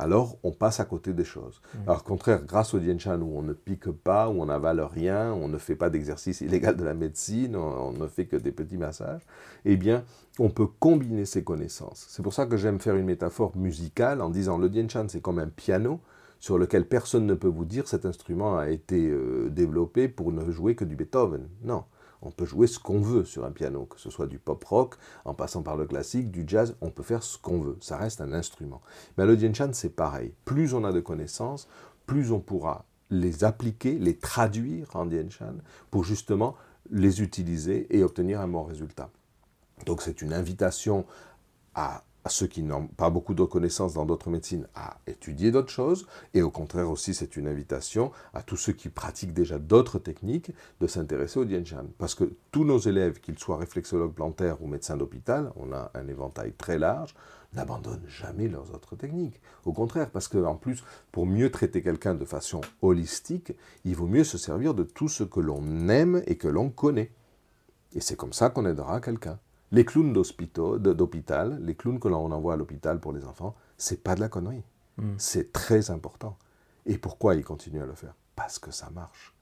alors 0.00 0.38
on 0.42 0.50
passe 0.50 0.80
à 0.80 0.84
côté 0.84 1.12
des 1.12 1.24
choses. 1.24 1.60
Mm. 1.74 1.78
Alors, 1.86 2.00
au 2.00 2.04
contraire, 2.04 2.42
grâce 2.44 2.72
au 2.74 2.78
Dienshan, 2.78 3.20
où 3.20 3.36
on 3.36 3.42
ne 3.42 3.52
pique 3.52 3.90
pas, 3.90 4.28
où 4.28 4.40
on 4.40 4.46
n'avale 4.46 4.80
rien, 4.80 5.32
on 5.32 5.48
ne 5.48 5.58
fait 5.58 5.76
pas 5.76 5.90
d'exercice 5.90 6.40
illégal 6.40 6.76
de 6.76 6.84
la 6.84 6.94
médecine, 6.94 7.54
on, 7.54 7.92
ne 7.92 8.06
fait 8.06 8.24
que 8.24 8.36
des 8.36 8.52
petits 8.52 8.78
massages, 8.78 9.22
eh 9.64 9.76
bien, 9.76 10.04
on 10.38 10.48
peut 10.48 10.66
combiner 10.66 11.26
ces 11.26 11.44
connaissances. 11.44 12.06
C'est 12.08 12.22
pour 12.22 12.32
ça 12.32 12.46
que 12.46 12.56
j'aime 12.56 12.80
faire 12.80 12.96
une 12.96 13.06
métaphore 13.06 13.56
musicale 13.56 14.22
en 14.22 14.30
disant 14.30 14.56
le 14.56 14.68
Dienshan, 14.70 15.06
c'est 15.08 15.20
comme 15.20 15.38
un 15.38 15.48
piano 15.48 16.00
sur 16.38 16.56
lequel 16.56 16.86
personne 16.86 17.26
ne 17.26 17.34
peut 17.34 17.48
vous 17.48 17.66
dire 17.66 17.86
cet 17.86 18.06
instrument 18.06 18.56
a 18.56 18.70
été 18.70 19.10
euh, 19.10 19.50
développé 19.50 20.08
pour 20.08 20.32
ne 20.32 20.50
jouer 20.50 20.74
que 20.74 20.86
du 20.86 20.96
Beethoven. 20.96 21.46
Non. 21.62 21.84
On 22.22 22.30
peut 22.30 22.44
jouer 22.44 22.66
ce 22.66 22.78
qu'on 22.78 23.00
veut 23.00 23.24
sur 23.24 23.44
un 23.44 23.50
piano, 23.50 23.86
que 23.86 23.98
ce 23.98 24.10
soit 24.10 24.26
du 24.26 24.38
pop 24.38 24.62
rock, 24.64 24.96
en 25.24 25.34
passant 25.34 25.62
par 25.62 25.76
le 25.76 25.86
classique, 25.86 26.30
du 26.30 26.44
jazz, 26.46 26.76
on 26.80 26.90
peut 26.90 27.02
faire 27.02 27.22
ce 27.22 27.38
qu'on 27.38 27.60
veut. 27.60 27.78
Ça 27.80 27.96
reste 27.96 28.20
un 28.20 28.32
instrument. 28.32 28.82
Mais 29.16 29.26
le 29.26 29.36
Dienshan, 29.36 29.70
c'est 29.72 29.94
pareil. 29.94 30.34
Plus 30.44 30.74
on 30.74 30.84
a 30.84 30.92
de 30.92 31.00
connaissances, 31.00 31.68
plus 32.06 32.32
on 32.32 32.40
pourra 32.40 32.84
les 33.10 33.44
appliquer, 33.44 33.98
les 33.98 34.16
traduire 34.16 34.94
en 34.94 35.06
Dienshan 35.06 35.54
pour 35.90 36.04
justement 36.04 36.56
les 36.90 37.22
utiliser 37.22 37.86
et 37.96 38.02
obtenir 38.02 38.40
un 38.40 38.48
bon 38.48 38.64
résultat. 38.64 39.10
Donc 39.86 40.02
c'est 40.02 40.22
une 40.22 40.32
invitation 40.32 41.06
à 41.74 42.04
à 42.24 42.28
ceux 42.28 42.46
qui 42.46 42.62
n'ont 42.62 42.86
pas 42.86 43.10
beaucoup 43.10 43.34
de 43.34 43.44
connaissances 43.44 43.94
dans 43.94 44.04
d'autres 44.04 44.30
médecines 44.30 44.66
à 44.74 44.98
étudier 45.06 45.50
d'autres 45.50 45.70
choses, 45.70 46.06
et 46.34 46.42
au 46.42 46.50
contraire 46.50 46.90
aussi 46.90 47.14
c'est 47.14 47.36
une 47.36 47.48
invitation 47.48 48.12
à 48.34 48.42
tous 48.42 48.56
ceux 48.56 48.72
qui 48.72 48.88
pratiquent 48.88 49.32
déjà 49.32 49.58
d'autres 49.58 49.98
techniques 49.98 50.52
de 50.80 50.86
s'intéresser 50.86 51.38
au 51.38 51.44
Dienshan. 51.44 51.86
Parce 51.98 52.14
que 52.14 52.32
tous 52.50 52.64
nos 52.64 52.78
élèves, 52.78 53.20
qu'ils 53.20 53.38
soient 53.38 53.56
réflexologues 53.56 54.14
plantaires 54.14 54.62
ou 54.62 54.66
médecins 54.66 54.96
d'hôpital, 54.96 55.52
on 55.56 55.72
a 55.72 55.90
un 55.94 56.08
éventail 56.08 56.52
très 56.52 56.78
large, 56.78 57.14
n'abandonnent 57.54 58.06
jamais 58.06 58.48
leurs 58.48 58.74
autres 58.74 58.96
techniques. 58.96 59.40
Au 59.64 59.72
contraire, 59.72 60.10
parce 60.10 60.28
qu'en 60.28 60.54
plus, 60.54 60.84
pour 61.10 61.26
mieux 61.26 61.50
traiter 61.50 61.82
quelqu'un 61.82 62.14
de 62.14 62.24
façon 62.24 62.60
holistique, 62.82 63.52
il 63.84 63.96
vaut 63.96 64.06
mieux 64.06 64.24
se 64.24 64.38
servir 64.38 64.74
de 64.74 64.84
tout 64.84 65.08
ce 65.08 65.24
que 65.24 65.40
l'on 65.40 65.88
aime 65.88 66.22
et 66.26 66.36
que 66.36 66.48
l'on 66.48 66.70
connaît. 66.70 67.10
Et 67.94 68.00
c'est 68.00 68.16
comme 68.16 68.32
ça 68.32 68.50
qu'on 68.50 68.66
aidera 68.66 69.00
quelqu'un. 69.00 69.38
Les 69.72 69.84
clowns 69.84 70.12
d'hôpital, 70.12 71.60
les 71.62 71.74
clowns 71.74 72.00
que 72.00 72.08
l'on 72.08 72.32
envoie 72.32 72.54
à 72.54 72.56
l'hôpital 72.56 72.98
pour 72.98 73.12
les 73.12 73.24
enfants, 73.24 73.54
c'est 73.76 74.02
pas 74.02 74.14
de 74.14 74.20
la 74.20 74.28
connerie. 74.28 74.64
Hmm. 74.98 75.14
C'est 75.16 75.52
très 75.52 75.90
important. 75.90 76.36
Et 76.86 76.98
pourquoi 76.98 77.36
ils 77.36 77.44
continuent 77.44 77.82
à 77.82 77.86
le 77.86 77.94
faire? 77.94 78.14
Parce 78.34 78.58
que 78.58 78.72
ça 78.72 78.90
marche. 78.90 79.34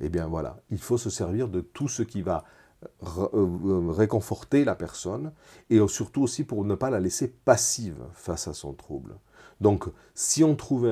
Eh 0.00 0.08
bien 0.08 0.26
voilà, 0.26 0.58
il 0.70 0.78
faut 0.78 0.98
se 0.98 1.10
servir 1.10 1.48
de 1.48 1.60
tout 1.60 1.88
ce 1.88 2.02
qui 2.02 2.22
va 2.22 2.44
euh, 3.02 3.28
euh, 3.34 3.90
réconforter 3.90 4.64
la 4.64 4.74
personne 4.74 5.32
et 5.70 5.86
surtout 5.88 6.22
aussi 6.22 6.44
pour 6.44 6.64
ne 6.64 6.74
pas 6.74 6.90
la 6.90 7.00
laisser 7.00 7.28
passive 7.28 8.02
face 8.12 8.48
à 8.48 8.52
son 8.52 8.72
trouble. 8.72 9.14
Donc, 9.60 9.84
si 10.14 10.42
on 10.42 10.56
trouve 10.56 10.86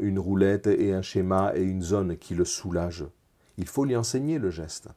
une 0.00 0.20
roulette 0.20 0.68
et 0.68 0.92
un 0.92 1.02
schéma 1.02 1.52
et 1.56 1.62
une 1.62 1.82
zone 1.82 2.16
qui 2.16 2.34
le 2.36 2.44
soulage, 2.44 3.04
il 3.56 3.66
faut 3.66 3.84
lui 3.84 3.96
enseigner 3.96 4.38
le 4.38 4.50
geste. 4.50 4.88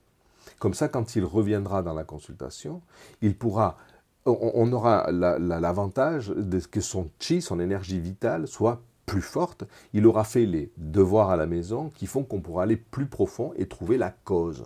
Comme 0.62 0.76
ça, 0.76 0.88
quand 0.88 1.16
il 1.16 1.26
reviendra 1.26 1.82
dans 1.82 1.96
la 1.96 2.04
consultation, 2.04 2.84
il 3.24 3.36
pourra, 3.36 3.78
on, 4.28 4.72
aura 4.72 5.12
l'avantage 5.12 6.30
de 6.30 6.60
que 6.60 6.82
son 6.82 7.10
chi, 7.20 7.42
son 7.42 7.60
énergie 7.60 8.00
vitale, 8.00 8.48
soit 8.48 8.84
plus 9.08 9.24
forte. 9.24 9.64
Il 9.94 10.06
aura 10.06 10.24
fait 10.24 10.46
les 10.46 10.72
devoirs 10.78 11.32
à 11.32 11.36
la 11.36 11.48
maison 11.48 11.90
qui 11.90 12.06
font 12.06 12.24
qu'on 12.24 12.42
pourra 12.42 12.62
aller 12.62 12.78
plus 12.78 13.08
profond 13.08 13.54
et 13.56 13.68
trouver 13.68 13.98
la 13.98 14.12
cause. 14.12 14.64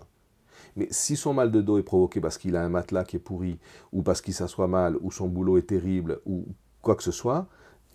Mais 0.75 0.89
si 0.91 1.15
son 1.15 1.33
mal 1.33 1.49
de 1.49 1.61
dos 1.61 1.77
est 1.77 1.83
provoqué 1.83 2.19
parce 2.19 2.37
qu'il 2.37 2.57
a 2.57 2.61
un 2.61 2.67
matelas 2.67 3.05
qui 3.05 3.15
est 3.15 3.19
pourri, 3.19 3.57
ou 3.93 4.03
parce 4.03 4.19
qu'il 4.19 4.33
s'assoit 4.33 4.67
mal, 4.67 4.97
ou 4.99 5.11
son 5.11 5.29
boulot 5.29 5.57
est 5.57 5.69
terrible, 5.69 6.19
ou 6.25 6.45
quoi 6.81 6.95
que 6.95 7.03
ce 7.03 7.13
soit, 7.13 7.47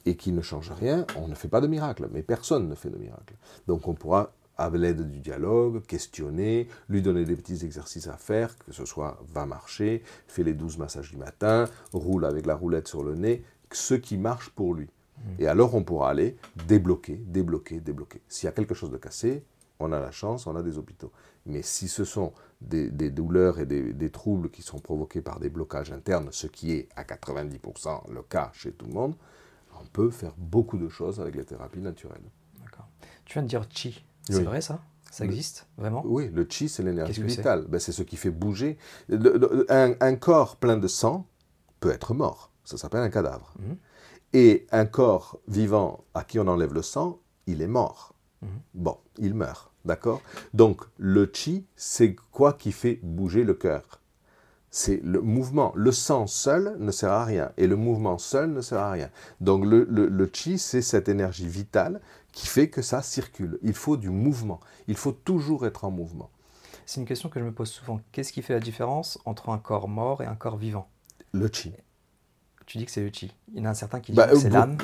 et 0.07 0.17
qu'il 0.17 0.35
ne 0.35 0.41
change 0.41 0.71
rien, 0.71 1.05
on 1.19 1.29
ne 1.29 1.35
fait 1.35 1.49
pas 1.49 1.61
de 1.61 1.67
miracle. 1.67 2.09
Mais 2.13 2.23
personne 2.23 2.67
ne 2.67 2.75
fait 2.75 2.89
de 2.89 2.97
miracle. 2.97 3.35
Donc 3.67 3.89
on 3.89 3.93
pourra 3.93 4.33
à 4.61 4.71
l'aide 4.71 5.11
du 5.11 5.21
dialogue, 5.21 5.85
questionner, 5.87 6.69
lui 6.89 7.03
donner 7.03 7.25
des 7.25 7.37
petits 7.37 7.65
exercices 7.65 8.09
à 8.09 8.17
faire, 8.17 8.57
que 8.59 8.73
ce 8.73 8.85
soit 8.85 9.19
va 9.33 9.47
marcher, 9.47 10.03
fais 10.29 10.43
les 10.43 10.55
12 10.55 10.79
massages 10.79 11.11
du 11.11 11.17
matin, 11.17 11.69
roule 11.93 12.25
avec 12.25 12.47
la 12.47 12.55
roulette 12.55 12.87
sur 12.87 13.03
le 13.03 13.15
nez, 13.15 13.43
ce 13.73 13.95
qui 13.95 14.19
marche 14.19 14.51
pour 14.51 14.75
lui. 14.75 14.87
Mmh. 14.87 15.21
Et 15.39 15.47
alors 15.47 15.75
on 15.75 15.83
pourra 15.83 16.11
aller 16.11 16.37
débloquer, 16.69 17.17
débloquer, 17.17 17.81
débloquer. 17.81 18.21
S'il 18.29 18.47
y 18.47 18.49
a 18.49 18.53
quelque 18.53 18.75
chose 18.75 18.91
de 18.91 18.99
cassé, 18.99 19.45
on 19.79 19.93
a 19.93 19.99
la 19.99 20.11
chance, 20.11 20.47
on 20.47 20.55
a 20.57 20.63
des 20.63 20.77
hôpitaux. 20.77 21.11
Mais 21.47 21.63
si 21.63 21.89
ce 21.89 22.05
sont 22.05 22.35
des, 22.61 22.91
douleurs 22.91 23.59
et 23.61 23.67
des, 23.67 23.95
des, 23.95 24.11
troubles 24.11 24.51
qui 24.51 24.61
sont 24.61 24.79
provoqués 24.79 25.23
par 25.23 25.41
des 25.41 25.49
blocages 25.49 25.91
internes, 25.91 26.29
ce 26.33 26.47
qui 26.47 26.73
est 26.73 26.89
à 26.97 27.05
90% 27.05 28.13
le 28.13 28.23
cas 28.23 28.51
chez 28.53 28.73
tout 28.73 28.85
le 28.87 28.93
monde, 28.93 29.15
on 29.81 29.87
peut 29.87 30.11
faire 30.11 30.35
beaucoup 30.37 30.77
de 30.77 30.89
choses 30.89 31.19
avec 31.19 31.35
les 31.35 31.45
thérapies 31.45 31.81
naturelles. 31.81 32.21
D'accord. 32.63 32.89
Tu 33.25 33.35
viens 33.35 33.43
de 33.43 33.49
dire 33.49 33.65
chi. 33.71 34.05
C'est 34.29 34.43
vrai 34.43 34.61
ça? 34.61 34.81
Ça 35.11 35.25
existe 35.25 35.67
vraiment? 35.77 36.03
Oui, 36.07 36.31
le 36.33 36.47
chi, 36.49 36.69
c'est 36.69 36.85
l'énergie 36.85 37.23
vitale. 37.23 37.67
Ben, 37.69 37.81
c'est 37.81 37.93
ce 37.93 38.03
qui 38.03 38.17
fait 38.17 38.31
bouger. 38.31 38.79
un, 39.11 40.17
corps 40.17 40.57
plein 40.57 40.77
de 40.77 40.87
sang 40.87 41.27
peut 41.81 41.91
être 41.91 42.15
mort. 42.15 42.53
Ça 42.65 42.79
s'appelle 42.79 43.03
un 43.03 43.11
cadavre. 43.11 43.53
Mhm. 43.59 43.77
Et 44.33 44.67
un 44.71 44.87
corps 44.87 45.41
vivant 45.49 46.05
à 46.15 46.23
qui 46.23 46.39
on 46.39 46.47
enlève 46.47 46.73
le 46.73 46.83
sang, 46.83 47.19
il 47.47 47.61
est 47.61 47.67
mort. 47.67 48.15
Mhm. 48.43 48.49
Bon, 48.75 48.99
il 49.19 49.35
meurt. 49.35 49.73
D'accord? 49.85 50.23
Donc, 50.55 50.83
le 50.99 51.29
chi, 51.33 51.67
c'est 51.75 52.15
quoi 52.31 52.53
qui 52.53 52.71
fait 52.71 53.01
bouger 53.03 53.45
le 53.45 53.55
cœur? 53.55 54.01
C'est 54.71 55.01
le 55.03 55.21
mouvement. 55.21 55.73
Le 55.75 55.91
sang 55.91 56.29
seul 56.29 56.77
ne 56.79 56.93
sert 56.93 57.11
à 57.11 57.25
rien 57.25 57.51
et 57.57 57.67
le 57.67 57.75
mouvement 57.75 58.19
seul 58.19 58.53
ne 58.53 58.61
sert 58.61 58.79
à 58.79 58.93
rien. 58.93 59.11
Donc 59.41 59.67
le, 59.67 59.83
le 59.83 60.31
chi, 60.33 60.59
c'est 60.59 60.83
cette 60.83 61.09
énergie 61.09 61.49
vitale 61.49 62.01
qui 62.33 62.47
fait 62.47 62.69
que 62.69 62.83
ça 62.83 63.03
circule. 63.03 63.59
Il 63.63 63.75
faut 63.75 63.97
du 63.97 64.11
mouvement. 64.11 64.61
Il 64.89 64.97
faut 64.97 65.13
toujours 65.13 65.67
être 65.67 65.85
en 65.85 65.91
mouvement. 65.91 66.31
C'est 66.87 67.01
une 67.01 67.07
question 67.07 67.29
que 67.29 67.39
je 67.39 67.45
me 67.45 67.53
pose 67.53 67.71
souvent. 67.71 68.01
Qu'est-ce 68.13 68.33
qui 68.33 68.43
fait 68.43 68.55
la 68.55 68.61
différence 68.61 69.19
entre 69.25 69.51
un 69.51 69.59
corps 69.59 69.89
mort 69.89 70.23
et 70.23 70.27
un 70.27 70.35
corps 70.35 70.57
vivant? 70.57 70.89
Le 71.33 71.49
chi. 71.53 71.73
Tu 72.67 72.79
dis 72.79 72.85
que 72.85 72.91
c'est 72.91 73.03
le 73.03 73.11
chi. 73.13 73.33
Il 73.53 73.59
y 73.59 73.63
en 73.63 73.67
a 73.67 73.71
un 73.71 73.75
certain 73.75 74.01
qui 74.01 74.13
dit 74.13 74.17
bah, 74.17 74.29
que 74.29 74.37
c'est 74.37 74.51
l'âme. 74.51 74.77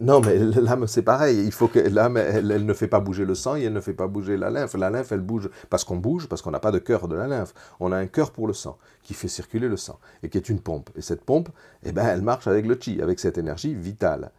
Non, 0.00 0.20
mais 0.22 0.38
l'âme, 0.38 0.86
c'est 0.86 1.02
pareil. 1.02 1.44
Il 1.44 1.52
faut 1.52 1.68
que 1.68 1.78
l'âme, 1.78 2.16
elle, 2.16 2.64
ne 2.64 2.72
fait 2.72 2.88
pas 2.88 3.00
bouger 3.00 3.26
le 3.26 3.34
sang 3.34 3.56
et 3.56 3.64
elle 3.64 3.74
ne 3.74 3.80
fait 3.80 3.92
pas 3.92 4.06
bouger 4.06 4.38
la 4.38 4.48
lymphe. 4.48 4.74
La 4.74 4.88
lymphe, 4.88 5.12
elle 5.12 5.20
bouge 5.20 5.50
parce 5.68 5.84
qu'on 5.84 5.96
bouge, 5.96 6.26
parce 6.26 6.40
qu'on 6.40 6.50
n'a 6.50 6.58
pas 6.58 6.72
de 6.72 6.78
cœur 6.78 7.06
de 7.06 7.16
la 7.16 7.26
lymphe. 7.26 7.52
On 7.80 7.92
a 7.92 7.98
un 7.98 8.06
cœur 8.06 8.32
pour 8.32 8.46
le 8.46 8.54
sang 8.54 8.78
qui 9.02 9.12
fait 9.12 9.28
circuler 9.28 9.68
le 9.68 9.76
sang 9.76 9.98
et 10.22 10.30
qui 10.30 10.38
est 10.38 10.48
une 10.48 10.60
pompe. 10.60 10.88
Et 10.96 11.02
cette 11.02 11.22
pompe, 11.22 11.50
eh 11.82 11.92
ben, 11.92 12.06
elle 12.06 12.22
marche 12.22 12.46
avec 12.46 12.66
le 12.66 12.78
chi, 12.80 13.02
avec 13.02 13.20
cette 13.20 13.36
énergie 13.36 13.74
vitale. 13.74 14.30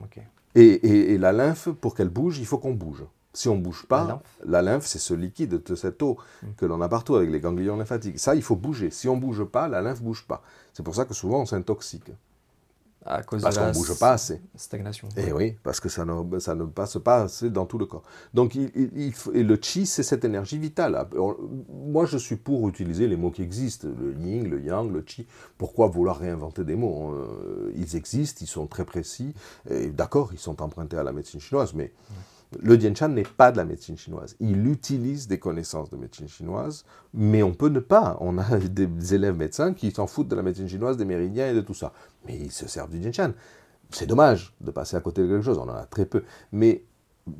Ok. 0.00 0.20
Et, 0.54 1.16
la 1.18 1.32
lymphe, 1.32 1.68
pour 1.70 1.94
qu'elle 1.94 2.08
bouge, 2.08 2.38
il 2.38 2.46
faut 2.46 2.58
qu'on 2.58 2.74
bouge. 2.74 3.04
Si 3.34 3.48
on 3.48 3.56
ne 3.56 3.62
bouge 3.62 3.86
pas, 3.88 4.22
la 4.44 4.60
lymphe, 4.60 4.86
c'est 4.86 4.98
ce 4.98 5.14
liquide 5.14 5.62
de 5.62 5.74
cette 5.74 6.02
eau 6.02 6.18
mm. 6.42 6.46
que 6.58 6.66
l'on 6.66 6.82
a 6.82 6.88
partout 6.88 7.14
avec 7.14 7.30
les 7.30 7.40
ganglions 7.40 7.76
lymphatiques. 7.76 8.18
Ça, 8.18 8.34
il 8.34 8.42
faut 8.42 8.56
bouger. 8.56 8.90
Si 8.90 9.08
on 9.08 9.16
ne 9.16 9.20
bouge 9.22 9.44
pas, 9.44 9.68
la 9.68 9.80
lymphe 9.80 10.00
ne 10.00 10.06
bouge 10.06 10.26
pas. 10.26 10.42
C'est 10.74 10.82
pour 10.82 10.94
ça 10.94 11.06
que 11.06 11.14
souvent 11.14 11.40
on 11.40 11.46
s'intoxique. 11.46 12.10
À 13.04 13.22
cause 13.22 13.42
parce 13.42 13.58
qu'on 13.58 13.66
ne 13.66 13.72
bouge 13.72 13.98
pas 13.98 14.12
assez. 14.12 14.40
Stagnation. 14.54 15.08
Et 15.16 15.24
eh 15.28 15.32
oui, 15.32 15.56
parce 15.62 15.80
que 15.80 15.88
ça 15.88 16.04
ne, 16.04 16.38
ça 16.38 16.54
ne 16.54 16.64
passe 16.64 16.98
pas 16.98 17.22
assez 17.22 17.50
dans 17.50 17.66
tout 17.66 17.78
le 17.78 17.86
corps. 17.86 18.04
Donc, 18.32 18.54
il, 18.54 18.70
et 19.34 19.42
le 19.42 19.58
chi, 19.60 19.86
c'est 19.86 20.02
cette 20.02 20.24
énergie 20.24 20.58
vitale. 20.58 21.08
moi, 21.68 22.06
je 22.06 22.16
suis 22.16 22.36
pour 22.36 22.68
utiliser 22.68 23.08
les 23.08 23.16
mots 23.16 23.30
qui 23.30 23.42
existent, 23.42 23.88
le 23.88 24.14
yin, 24.14 24.48
le 24.48 24.60
yang, 24.60 24.92
le 24.92 25.02
chi. 25.04 25.26
Pourquoi 25.58 25.88
vouloir 25.88 26.18
réinventer 26.18 26.64
des 26.64 26.76
mots 26.76 27.12
euh, 27.12 27.72
Ils 27.74 27.96
existent, 27.96 28.38
ils 28.42 28.48
sont 28.48 28.66
très 28.66 28.84
précis. 28.84 29.34
D'accord, 29.68 30.30
ils 30.32 30.38
sont 30.38 30.62
empruntés 30.62 30.96
à 30.96 31.02
la 31.02 31.12
médecine 31.12 31.40
chinoise, 31.40 31.74
mais 31.74 31.92
Le 32.60 32.76
Dianshan 32.76 33.08
n'est 33.08 33.22
pas 33.22 33.52
de 33.52 33.56
la 33.56 33.64
médecine 33.64 33.96
chinoise. 33.96 34.36
Il 34.40 34.66
utilise 34.66 35.28
des 35.28 35.38
connaissances 35.38 35.90
de 35.90 35.96
médecine 35.96 36.28
chinoise, 36.28 36.84
mais 37.14 37.42
on 37.42 37.54
peut 37.54 37.68
ne 37.68 37.80
pas. 37.80 38.16
On 38.20 38.38
a 38.38 38.58
des 38.58 39.14
élèves 39.14 39.36
médecins 39.36 39.74
qui 39.74 39.90
s'en 39.90 40.06
foutent 40.06 40.28
de 40.28 40.36
la 40.36 40.42
médecine 40.42 40.68
chinoise, 40.68 40.96
des 40.96 41.04
méridiens 41.04 41.50
et 41.50 41.54
de 41.54 41.60
tout 41.60 41.74
ça. 41.74 41.92
Mais 42.26 42.36
ils 42.36 42.52
se 42.52 42.68
servent 42.68 42.90
du 42.90 42.98
Dianshan. 42.98 43.32
C'est 43.90 44.06
dommage 44.06 44.54
de 44.60 44.70
passer 44.70 44.96
à 44.96 45.00
côté 45.00 45.22
de 45.22 45.28
quelque 45.28 45.44
chose, 45.44 45.58
on 45.58 45.68
en 45.68 45.74
a 45.74 45.84
très 45.84 46.06
peu. 46.06 46.24
Mais 46.50 46.84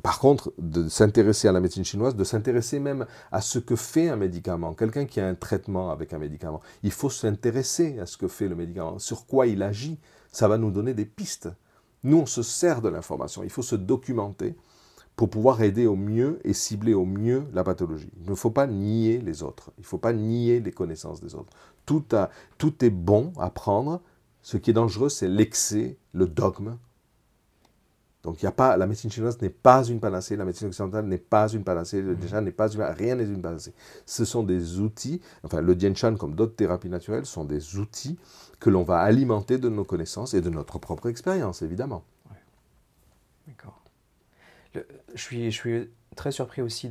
par 0.01 0.19
contre, 0.19 0.53
de 0.57 0.87
s'intéresser 0.87 1.47
à 1.47 1.51
la 1.51 1.59
médecine 1.59 1.83
chinoise, 1.83 2.15
de 2.15 2.23
s'intéresser 2.23 2.79
même 2.79 3.05
à 3.31 3.41
ce 3.41 3.59
que 3.59 3.75
fait 3.75 4.07
un 4.09 4.15
médicament. 4.15 4.73
Quelqu'un 4.73 5.05
qui 5.05 5.19
a 5.19 5.27
un 5.27 5.35
traitement 5.35 5.91
avec 5.91 6.13
un 6.13 6.19
médicament, 6.19 6.61
il 6.83 6.91
faut 6.91 7.09
s'intéresser 7.09 7.99
à 7.99 8.05
ce 8.05 8.17
que 8.17 8.27
fait 8.27 8.47
le 8.47 8.55
médicament, 8.55 8.99
sur 8.99 9.25
quoi 9.25 9.47
il 9.47 9.61
agit. 9.61 9.99
Ça 10.31 10.47
va 10.47 10.57
nous 10.57 10.71
donner 10.71 10.93
des 10.93 11.05
pistes. 11.05 11.49
Nous, 12.03 12.17
on 12.17 12.25
se 12.25 12.43
sert 12.43 12.81
de 12.81 12.89
l'information. 12.89 13.43
Il 13.43 13.49
faut 13.49 13.61
se 13.61 13.75
documenter 13.75 14.55
pour 15.15 15.29
pouvoir 15.29 15.61
aider 15.61 15.85
au 15.85 15.95
mieux 15.95 16.39
et 16.43 16.53
cibler 16.53 16.93
au 16.93 17.05
mieux 17.05 17.43
la 17.53 17.63
pathologie. 17.63 18.11
Il 18.21 18.29
ne 18.29 18.35
faut 18.35 18.49
pas 18.49 18.67
nier 18.67 19.19
les 19.19 19.43
autres. 19.43 19.71
Il 19.77 19.81
ne 19.81 19.85
faut 19.85 19.97
pas 19.97 20.13
nier 20.13 20.59
les 20.59 20.71
connaissances 20.71 21.21
des 21.21 21.35
autres. 21.35 21.53
Tout, 21.85 22.03
tout 22.57 22.85
est 22.85 22.89
bon 22.89 23.31
à 23.37 23.49
prendre. 23.49 24.01
Ce 24.41 24.57
qui 24.57 24.71
est 24.71 24.73
dangereux, 24.73 25.09
c'est 25.09 25.27
l'excès, 25.27 25.97
le 26.13 26.27
dogme, 26.27 26.77
donc 28.23 28.41
il 28.41 28.45
y 28.45 28.47
a 28.47 28.53
pas, 28.53 28.77
la 28.77 28.87
médecine 28.87 29.11
chinoise 29.11 29.41
n'est 29.41 29.49
pas 29.49 29.83
une 29.83 29.99
panacée, 29.99 30.37
la 30.37 30.45
médecine 30.45 30.69
occidentale 30.69 31.05
n'est 31.05 31.17
pas 31.17 31.49
une 31.49 31.65
panacée, 31.65 32.01
le 32.01 32.15
Dianshan 32.15 32.41
n'est 32.41 32.51
pas 32.51 32.69
une, 32.69 32.81
rien 32.81 33.15
n'est 33.15 33.25
une 33.25 33.41
panacée. 33.41 33.73
Ce 34.05 34.23
sont 34.23 34.43
des 34.43 34.79
outils, 34.79 35.19
enfin 35.43 35.59
le 35.59 35.75
Dianshan 35.75 36.15
comme 36.15 36.33
d'autres 36.33 36.55
thérapies 36.55 36.89
naturelles 36.89 37.25
sont 37.25 37.43
des 37.43 37.75
outils 37.75 38.17
que 38.61 38.69
l'on 38.69 38.83
va 38.83 38.99
alimenter 38.99 39.57
de 39.57 39.67
nos 39.67 39.83
connaissances 39.83 40.33
et 40.33 40.41
de 40.41 40.49
notre 40.49 40.79
propre 40.79 41.09
expérience, 41.09 41.61
évidemment. 41.61 42.05
D'accord. 43.45 43.82
Je 45.13 45.21
suis, 45.21 45.51
je 45.51 45.55
suis 45.55 45.89
très 46.15 46.31
surpris 46.31 46.61
aussi 46.61 46.89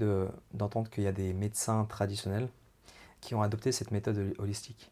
d'entendre 0.52 0.90
qu'il 0.90 1.04
y 1.04 1.06
a 1.06 1.12
des 1.12 1.32
médecins 1.32 1.84
traditionnels 1.84 2.48
qui 3.20 3.34
ont 3.34 3.42
adopté 3.42 3.72
cette 3.72 3.90
méthode 3.90 4.34
holistique. 4.38 4.90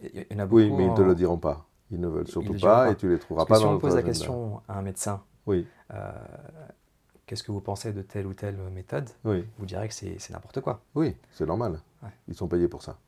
Il 0.00 0.26
y 0.30 0.34
en 0.34 0.38
a 0.38 0.46
beaucoup 0.46 0.62
oui, 0.62 0.70
mais 0.70 0.84
ils 0.84 0.90
ne 0.90 0.96
te 0.96 1.02
le 1.02 1.14
diront 1.14 1.38
pas. 1.38 1.66
Ils 1.90 2.00
ne 2.00 2.08
veulent 2.08 2.28
surtout 2.28 2.54
pas, 2.54 2.90
et 2.90 2.96
tu 2.96 3.08
les 3.08 3.18
trouveras 3.18 3.46
pas 3.46 3.58
dans 3.58 3.72
le 3.72 3.78
Si 3.78 3.84
on 3.84 3.88
pose 3.88 3.94
la 3.96 4.02
question 4.02 4.60
à 4.68 4.78
un 4.78 4.82
médecin, 4.82 5.22
oui. 5.46 5.66
Euh, 5.94 6.12
qu'est-ce 7.26 7.42
que 7.42 7.52
vous 7.52 7.60
pensez 7.60 7.92
de 7.92 8.02
telle 8.02 8.26
ou 8.26 8.34
telle 8.34 8.56
méthode 8.72 9.08
oui. 9.24 9.44
Vous 9.58 9.66
direz 9.66 9.88
que 9.88 9.94
c'est 9.94 10.30
n'importe 10.30 10.60
quoi. 10.60 10.82
Oui, 10.94 11.16
c'est 11.32 11.46
normal. 11.46 11.80
Ils 12.28 12.34
sont 12.34 12.48
payés 12.48 12.68
pour 12.68 12.82
ça. 12.82 12.98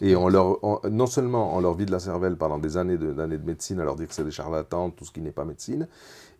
Et 0.00 0.16
on 0.16 0.28
leur, 0.28 0.58
non 0.90 1.06
seulement 1.06 1.56
on 1.56 1.60
leur 1.60 1.74
vide 1.74 1.90
la 1.90 2.00
cervelle 2.00 2.36
pendant 2.36 2.58
des 2.58 2.76
années 2.76 2.96
de, 2.96 3.12
de 3.12 3.36
médecine 3.36 3.80
à 3.80 3.84
leur 3.84 3.96
dire 3.96 4.08
que 4.08 4.14
c'est 4.14 4.24
des 4.24 4.30
charlatans, 4.30 4.90
tout 4.90 5.04
ce 5.04 5.12
qui 5.12 5.20
n'est 5.20 5.32
pas 5.32 5.44
médecine, 5.44 5.88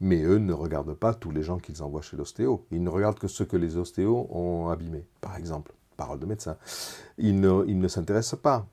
mais 0.01 0.23
eux 0.23 0.39
ne 0.39 0.53
regardent 0.53 0.95
pas 0.95 1.15
tous 1.15 1.31
les 1.31 1.43
gens 1.43 1.59
qu'ils 1.59 1.83
envoient 1.83 2.03
chez 2.03 2.17
l'ostéo. 2.17 2.65
Ils 2.71 2.83
ne 2.83 2.89
regardent 2.89 3.19
que 3.19 3.29
ce 3.29 3.45
que 3.45 3.57
les 3.57 3.77
ostéos 3.77 4.27
ont 4.31 4.69
abîmé, 4.69 5.07
par 5.21 5.37
exemple. 5.37 5.73
Parole 5.97 6.19
de 6.19 6.27
médecin. 6.27 6.57
Ils 7.19 7.39
ne, 7.39 7.65
ils 7.67 7.79
ne 7.79 7.89
s'intéressent 7.89 8.41
pas. 8.41 8.67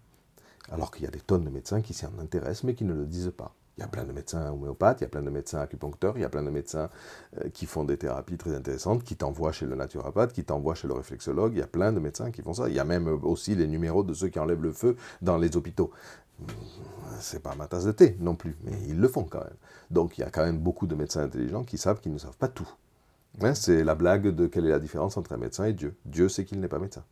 Alors 0.72 0.92
qu'il 0.92 1.04
y 1.04 1.08
a 1.08 1.12
des 1.12 1.20
tonnes 1.20 1.44
de 1.44 1.50
médecins 1.50 1.82
qui 1.82 1.94
s'y 1.94 2.06
intéressent, 2.06 2.64
mais 2.64 2.76
qui 2.76 2.86
ne 2.86 2.94
le 2.94 3.06
disent 3.06 3.34
pas. 3.36 3.54
Il 3.80 3.84
y 3.84 3.86
a 3.86 3.88
plein 3.88 4.04
de 4.04 4.12
médecins 4.12 4.52
homéopathes, 4.52 5.00
il 5.00 5.04
y 5.04 5.08
a 5.08 5.10
plein 5.10 5.22
de 5.22 5.30
médecins 5.30 5.62
acupuncteurs, 5.62 6.18
il 6.18 6.22
y 6.22 6.26
a 6.26 6.30
plein 6.30 6.44
de 6.44 6.50
médecins 6.50 6.90
euh, 7.38 7.48
qui 7.48 7.66
font 7.66 7.86
des 7.86 7.96
thérapies 7.96 8.36
très 8.36 8.54
intéressantes, 8.54 9.06
qui 9.06 9.16
t'envoient 9.16 9.54
chez 9.54 9.66
le 9.66 9.76
naturopathe, 9.76 10.34
qui 10.34 10.44
t'envoient 10.44 10.76
chez 10.76 10.90
le 10.90 10.96
réflexologue. 10.96 11.54
Il 11.54 11.60
y 11.60 11.62
a 11.62 11.68
plein 11.68 11.94
de 11.94 12.00
médecins 12.02 12.30
qui 12.30 12.42
font 12.42 12.54
ça. 12.54 12.68
Il 12.68 12.76
y 12.76 12.80
a 12.80 12.84
même 12.84 13.08
aussi 13.08 13.56
les 13.56 13.68
numéros 13.68 14.04
de 14.04 14.14
ceux 14.14 14.28
qui 14.28 14.38
enlèvent 14.38 14.64
le 14.64 14.74
feu 14.74 14.98
dans 15.22 15.38
les 15.38 15.56
hôpitaux. 15.56 15.92
C'est 17.22 17.42
pas 17.42 17.56
ma 17.56 17.68
tasse 17.68 17.86
de 17.86 17.94
thé 17.94 18.18
non 18.20 18.36
plus, 18.36 18.58
mais 18.66 18.74
ils 18.90 19.00
le 19.00 19.08
font 19.08 19.24
quand 19.24 19.40
même. 19.46 19.56
Donc 19.92 20.18
il 20.18 20.22
y 20.22 20.24
a 20.26 20.30
quand 20.30 20.44
même 20.44 20.58
beaucoup 20.60 20.86
de 20.86 20.96
médecins 20.96 21.24
intelligents 21.24 21.64
qui 21.64 21.78
savent 21.78 22.02
qu'ils 22.02 22.12
ne 22.12 22.18
savent 22.18 22.38
pas 22.38 22.50
tout. 22.50 22.70
Hein, 23.42 23.54
c'est 23.54 23.86
la 23.86 23.96
blague 23.96 24.28
de 24.28 24.48
quelle 24.48 24.66
est 24.66 24.72
la 24.72 24.80
différence 24.80 25.16
entre 25.16 25.32
un 25.32 25.38
médecin 25.38 25.64
et 25.64 25.74
Dieu. 25.74 25.96
Dieu 26.04 26.28
sait 26.28 26.44
qu'il 26.44 26.60
n'est 26.60 26.68
pas 26.68 26.80
médecin. 26.80 27.06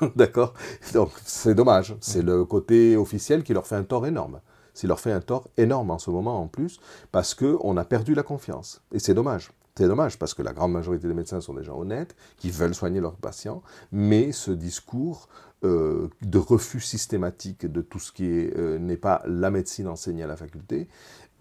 D'accord? 0.16 0.54
Donc 0.94 1.12
c'est 1.24 1.54
dommage. 1.54 1.94
C'est 2.00 2.22
le 2.22 2.44
côté 2.44 2.96
officiel 2.96 3.44
qui 3.44 3.54
leur 3.54 3.68
fait 3.68 3.76
un 3.76 3.84
tort 3.84 4.04
énorme. 4.04 4.40
S'il 4.74 4.88
leur 4.88 5.00
fait 5.00 5.12
un 5.12 5.20
tort 5.20 5.48
énorme 5.56 5.90
en 5.90 5.98
ce 5.98 6.10
moment 6.10 6.40
en 6.40 6.48
plus, 6.48 6.80
parce 7.10 7.34
qu'on 7.34 7.76
a 7.76 7.84
perdu 7.84 8.14
la 8.14 8.22
confiance. 8.22 8.82
Et 8.92 8.98
c'est 8.98 9.14
dommage. 9.14 9.50
C'est 9.76 9.88
dommage 9.88 10.18
parce 10.18 10.34
que 10.34 10.42
la 10.42 10.52
grande 10.52 10.72
majorité 10.72 11.08
des 11.08 11.14
médecins 11.14 11.40
sont 11.40 11.54
des 11.54 11.64
gens 11.64 11.78
honnêtes, 11.78 12.14
qui 12.36 12.50
veulent 12.50 12.74
soigner 12.74 13.00
leurs 13.00 13.16
patients, 13.16 13.62
mais 13.90 14.32
ce 14.32 14.50
discours 14.50 15.28
euh, 15.64 16.08
de 16.22 16.38
refus 16.38 16.80
systématique 16.80 17.64
de 17.64 17.80
tout 17.80 17.98
ce 17.98 18.12
qui 18.12 18.26
euh, 18.28 18.78
n'est 18.78 18.96
pas 18.96 19.22
la 19.26 19.50
médecine 19.50 19.88
enseignée 19.88 20.24
à 20.24 20.26
la 20.26 20.36
faculté 20.36 20.88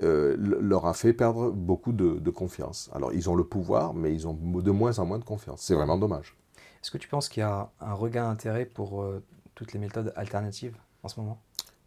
euh, 0.04 0.36
leur 0.38 0.86
a 0.86 0.94
fait 0.94 1.14
perdre 1.14 1.52
beaucoup 1.52 1.92
de, 1.92 2.30
confiance. 2.30 2.90
Alors 2.94 3.14
ils 3.14 3.30
ont 3.30 3.36
le 3.36 3.44
pouvoir, 3.44 3.94
mais 3.94 4.14
ils 4.14 4.28
ont 4.28 4.34
de 4.34 4.72
moins 4.72 4.98
en 5.00 5.06
moins 5.06 5.20
de 5.20 5.24
confiance. 5.24 5.62
C'est 5.62 5.76
vraiment 5.76 5.98
dommage. 5.98 6.38
Est-ce 6.82 6.90
que 6.90 6.98
tu 6.98 7.08
penses 7.08 7.30
qu'il 7.30 7.42
y 7.42 7.44
a 7.44 7.70
un 7.80 7.94
regain 7.94 8.30
d'intérêt 8.30 8.66
pour 8.66 9.06
toutes 9.54 9.74
les 9.74 9.80
méthodes 9.80 10.12
alternatives 10.16 10.76
en 11.04 11.08
ce 11.08 11.20
moment? 11.20 11.40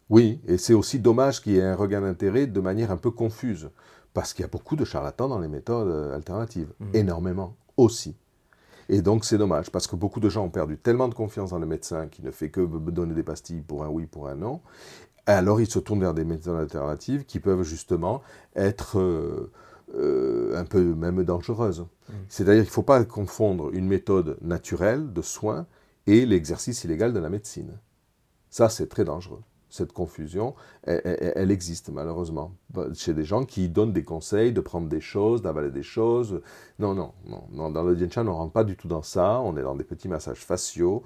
Oui, 0.09 0.39
et 0.47 0.57
c'est 0.57 0.73
aussi 0.73 0.99
dommage 0.99 1.41
qu'il 1.41 1.53
y 1.53 1.57
ait 1.57 1.63
un 1.63 1.75
regain 1.75 2.01
d'intérêt 2.01 2.45
de 2.45 2.59
manière 2.59 2.91
un 2.91 2.97
peu 2.97 3.09
confuse, 3.09 3.69
parce 4.13 4.33
qu'il 4.33 4.43
y 4.43 4.45
a 4.45 4.49
beaucoup 4.49 4.75
de 4.75 4.85
charlatans 4.85 5.27
dans 5.27 5.39
les 5.39 5.47
méthodes 5.47 5.87
euh, 5.87 6.15
alternatives, 6.15 6.71
mmh. 6.79 6.85
énormément 6.93 7.55
aussi. 7.75 8.15
Et 8.87 9.01
donc 9.01 9.25
c'est 9.25 9.39
dommage, 9.39 9.71
parce 9.71 9.87
que 9.87 9.95
beaucoup 9.95 10.19
de 10.19 10.29
gens 10.29 10.45
ont 10.45 10.49
perdu 10.49 10.77
tellement 10.77 11.07
de 11.07 11.15
confiance 11.15 11.49
dans 11.49 11.59
le 11.59 11.65
médecin 11.65 12.07
qui 12.07 12.21
ne 12.21 12.29
fait 12.29 12.49
que 12.49 12.61
donner 12.91 13.15
des 13.15 13.23
pastilles 13.23 13.61
pour 13.61 13.83
un 13.83 13.89
oui, 13.89 14.05
pour 14.05 14.27
un 14.27 14.35
non, 14.35 14.61
alors 15.25 15.59
ils 15.59 15.69
se 15.69 15.79
tournent 15.79 16.01
vers 16.01 16.13
des 16.13 16.23
méthodes 16.23 16.59
alternatives 16.59 17.25
qui 17.25 17.39
peuvent 17.39 17.63
justement 17.63 18.21
être 18.55 18.99
euh, 18.99 19.51
euh, 19.95 20.55
un 20.55 20.65
peu 20.65 20.83
même 20.93 21.23
dangereuses. 21.23 21.81
Mmh. 21.81 22.13
C'est-à-dire 22.29 22.61
qu'il 22.61 22.69
ne 22.69 22.73
faut 22.73 22.83
pas 22.83 23.03
confondre 23.05 23.73
une 23.73 23.87
méthode 23.87 24.37
naturelle 24.41 25.11
de 25.13 25.23
soins 25.23 25.65
et 26.05 26.27
l'exercice 26.27 26.83
illégal 26.83 27.11
de 27.11 27.19
la 27.19 27.29
médecine. 27.29 27.71
Ça, 28.51 28.69
c'est 28.69 28.87
très 28.87 29.03
dangereux 29.03 29.41
cette 29.75 29.93
confusion, 29.93 30.55
elle, 30.83 31.51
existe 31.51 31.89
malheureusement 31.89 32.51
chez 32.93 33.13
des 33.13 33.23
gens 33.23 33.43
qui 33.43 33.69
donnent 33.69 33.93
des 33.93 34.03
conseils 34.03 34.51
de 34.51 34.61
prendre 34.61 34.87
des 34.87 35.01
choses, 35.01 35.41
d'avaler 35.41 35.71
des 35.71 35.83
choses. 35.83 36.41
Non, 36.79 36.93
non, 36.93 37.11
non, 37.51 37.69
Dans 37.69 37.83
le 37.83 37.95
Dianshan, 37.95 38.21
on 38.21 38.25
ne 38.25 38.29
rentre 38.29 38.53
pas 38.53 38.63
du 38.63 38.75
tout 38.75 38.87
dans 38.87 39.01
ça. 39.01 39.39
On 39.41 39.55
est 39.57 39.61
dans 39.61 39.75
des 39.75 39.83
petits 39.83 40.07
massages 40.07 40.43
faciaux. 40.43 41.03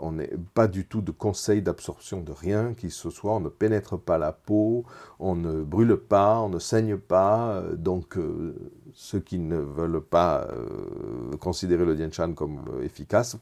on 0.00 0.12
n'est 0.12 0.30
pas 0.54 0.68
du 0.68 0.86
tout 0.86 1.00
de 1.00 1.12
conseils 1.12 1.62
d'absorption 1.62 2.20
de 2.20 2.32
rien 2.32 2.74
qui 2.74 2.90
ce 2.90 3.10
soit. 3.10 3.34
On 3.34 3.40
ne 3.40 3.48
pénètre 3.48 3.98
pas 3.98 4.18
la 4.18 4.32
peau, 4.32 4.84
on 5.18 5.34
ne 5.34 5.62
brûle 5.62 5.96
pas, 5.96 6.40
on 6.40 6.48
ne 6.48 6.58
saigne 6.58 6.96
pas. 6.96 7.62
Donc, 7.76 8.16
euh, 8.16 8.54
ceux 8.94 9.20
qui 9.20 9.38
ne 9.38 9.56
veulent 9.56 10.00
pas 10.00 10.48
euh, 10.50 11.36
considérer 11.38 11.84
le 11.84 11.94
Dianshan 11.94 12.34
comme 12.34 12.64
euh, 12.72 12.82
efficace 12.82 13.36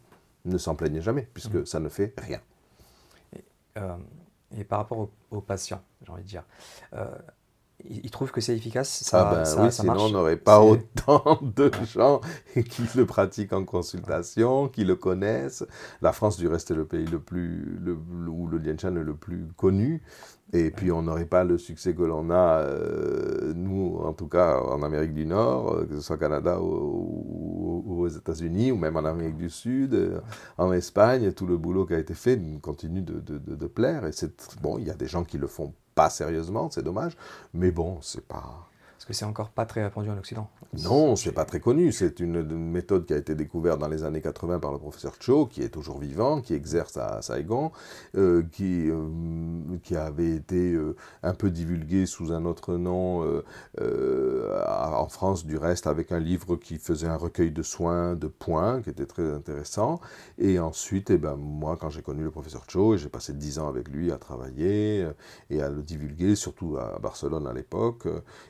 ne 0.45 0.59
s'en 0.59 0.75
plaignent 0.75 1.01
jamais, 1.01 1.29
puisque 1.33 1.55
mmh. 1.55 1.67
ça 1.67 1.81
ne 1.81 1.89
fait 1.89 2.15
rien. 2.19 2.41
Et 3.35 3.45
par 4.69 4.79
rapport 4.79 5.09
aux, 5.31 5.41
patients, 5.41 5.83
j'ai 6.03 6.11
envie 6.11 6.23
de 6.23 6.29
dire, 6.29 6.45
euh, 6.93 7.15
ils, 7.91 8.11
trouvent 8.11 8.33
que 8.33 8.41
c'est 8.41 8.57
efficace 8.57 9.03
ça, 9.05 9.29
ah 9.29 9.35
ben 9.45 9.65
oui, 9.65 9.73
sinon 9.73 9.97
on 9.99 10.11
n'aurait 10.11 10.37
pas 10.37 10.61
autant 10.61 11.39
de 11.57 11.71
gens 11.85 12.21
qui 12.55 12.83
le 12.95 13.07
pratiquent 13.07 13.53
en 13.53 13.65
consultation, 13.65 14.69
qui 14.69 14.85
le 14.85 14.97
connaissent. 14.97 15.65
La 16.03 16.13
France, 16.13 16.37
du 16.37 16.49
reste, 16.49 16.71
est 16.71 16.75
le 16.75 16.85
pays 16.85 17.07
le 17.07 17.19
plus, 17.19 17.79
le, 17.83 17.97
où 18.29 18.47
le 18.47 18.59
Lianshan 18.59 18.97
est 18.97 19.05
le 19.05 19.15
plus 19.15 19.49
connu. 19.57 20.03
Et 20.53 20.71
puis 20.71 20.93
on 20.93 21.03
n'aurait 21.03 21.27
pas 21.27 21.43
le 21.43 21.59
succès 21.59 21.93
que 21.95 22.03
l'on 22.03 22.31
a, 22.31 22.61
euh, 22.61 23.53
nous, 23.55 23.97
en 23.99 24.13
tout 24.13 24.29
cas 24.29 24.61
en 24.61 24.83
Amérique 24.83 25.13
du 25.13 25.27
Nord, 25.27 25.73
euh, 25.73 25.87
que 25.87 25.97
ce 25.97 26.01
soit 26.01 26.17
au 26.17 26.19
Canada 26.21 26.61
ou, 26.61 27.85
aux 27.85 28.09
États-Unis, 28.09 28.71
ou 28.71 28.77
même 28.77 28.97
en 28.97 29.05
Amérique 29.05 29.37
du 29.37 29.51
Sud, 29.51 29.95
euh, 29.95 30.21
en 30.57 30.73
Espagne, 30.73 31.33
tout 31.33 31.47
le 31.47 31.57
boulot 31.57 31.85
qui 31.85 31.95
a 31.95 31.99
été 31.99 32.15
fait 32.15 32.41
continue 32.63 33.03
de, 33.03 33.19
de, 33.19 33.39
de 33.39 33.67
plaire. 33.67 34.07
Et 34.07 34.13
c'est 34.13 34.33
bon, 34.63 34.79
il 34.79 34.87
y 34.87 34.91
a 34.91 34.95
des 34.95 35.09
gens 35.09 35.25
qui 35.25 35.39
le 35.39 35.49
font 35.49 35.75
pas 35.97 36.11
sérieusement, 36.11 36.71
c'est 36.71 36.85
dommage, 36.85 37.17
mais 37.53 37.73
bon, 37.73 37.99
c'est 38.03 38.25
pas 38.25 38.69
que 39.07 39.13
c'est 39.13 39.25
encore 39.25 39.51
pas 39.51 39.67
très 39.67 39.85
répandu 39.85 40.11
en 40.11 40.19
Occident. 40.19 40.51
Non, 40.85 41.15
c'est 41.15 41.33
pas 41.33 41.45
très 41.45 41.61
connu. 41.61 41.93
C'est 41.93 42.19
une, 42.19 42.43
méthode 42.43 43.07
qui 43.07 43.15
a 43.15 43.17
été 43.17 43.35
découverte 43.35 43.79
dans 43.79 43.89
les 43.89 44.03
années 44.03 44.21
80 44.21 44.59
par 44.59 44.73
le 44.73 44.79
professeur 44.79 45.15
Cho, 45.21 45.47
qui 45.47 45.63
est 45.63 45.69
toujours 45.69 45.99
vivant, 45.99 46.41
qui 46.41 46.55
exerce 46.55 46.97
à 46.97 47.23
Saigon, 47.23 47.71
euh, 48.17 48.43
qui, 48.51 48.91
euh, 48.91 49.07
qui 49.85 49.97
avait 49.97 50.33
été 50.33 50.73
euh, 50.73 50.97
un 51.23 51.35
peu 51.35 51.51
divulgué 51.51 52.05
sous 52.05 52.33
un 52.33 52.45
autre 52.45 52.77
nom 52.77 52.97
en 53.79 55.09
France, 55.09 55.47
du 55.47 55.57
reste, 55.57 55.87
avec 55.87 56.11
un 56.11 56.19
livre 56.19 56.57
qui 56.57 56.79
faisait 56.79 57.07
un 57.07 57.17
recueil 57.17 57.53
de 57.53 57.63
soins 57.63 58.17
de 58.17 58.27
points, 58.27 58.83
qui 58.83 58.91
était 58.91 59.07
très 59.07 59.33
intéressant. 59.33 60.01
Et 60.39 60.59
ensuite, 60.59 61.11
eh 61.11 61.19
ben, 61.19 61.37
moi, 61.37 61.77
quand 61.81 61.91
j'ai 61.91 62.03
connu 62.03 62.25
le 62.25 62.31
professeur 62.31 62.65
Cho, 62.69 62.97
j'ai 62.97 63.09
passé 63.09 63.33
dix 63.33 63.61
ans 63.61 63.69
avec 63.69 63.89
lui 63.89 64.11
à 64.11 64.19
travailler 64.19 65.07
et 65.51 65.63
à 65.63 65.71
le 65.71 65.83
divulguer, 65.83 66.35
surtout 66.35 66.77
à 66.77 66.99
Barcelone 66.99 67.47
à 67.47 67.53
l'époque, 67.53 68.09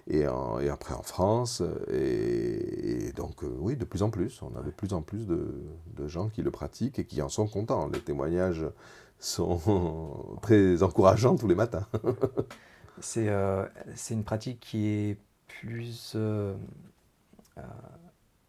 et 0.09 0.27
en 0.27 0.46
et 0.61 0.69
après 0.69 0.95
en 0.95 1.03
France. 1.03 1.63
Et, 1.91 3.13
donc, 3.15 3.43
euh, 3.43 3.57
oui, 3.59 3.77
de 3.77 3.85
plus 3.85 4.03
en 4.03 4.11
plus, 4.11 4.41
on 4.43 4.57
a 4.57 4.63
de 4.63 4.71
plus 4.71 4.93
en 4.93 5.03
plus 5.03 5.27
de, 5.27 6.09
gens 6.09 6.29
qui 6.29 6.43
le 6.43 6.51
pratiquent 6.51 6.99
et 6.99 7.05
qui 7.05 7.21
en 7.23 7.29
sont 7.29 7.47
contents. 7.47 7.89
Les 7.89 8.01
témoignages 8.01 8.65
sont 9.19 10.39
très 10.43 10.83
encourageants 10.83 11.37
tous 11.37 11.49
les 11.49 11.55
matins. 11.55 11.87
Euh, 13.19 13.69
c'est 13.95 14.15
une 14.15 14.25
pratique 14.25 14.59
qui 14.59 14.87
est 14.87 15.19
plus, 15.49 16.15
euh, 16.15 16.55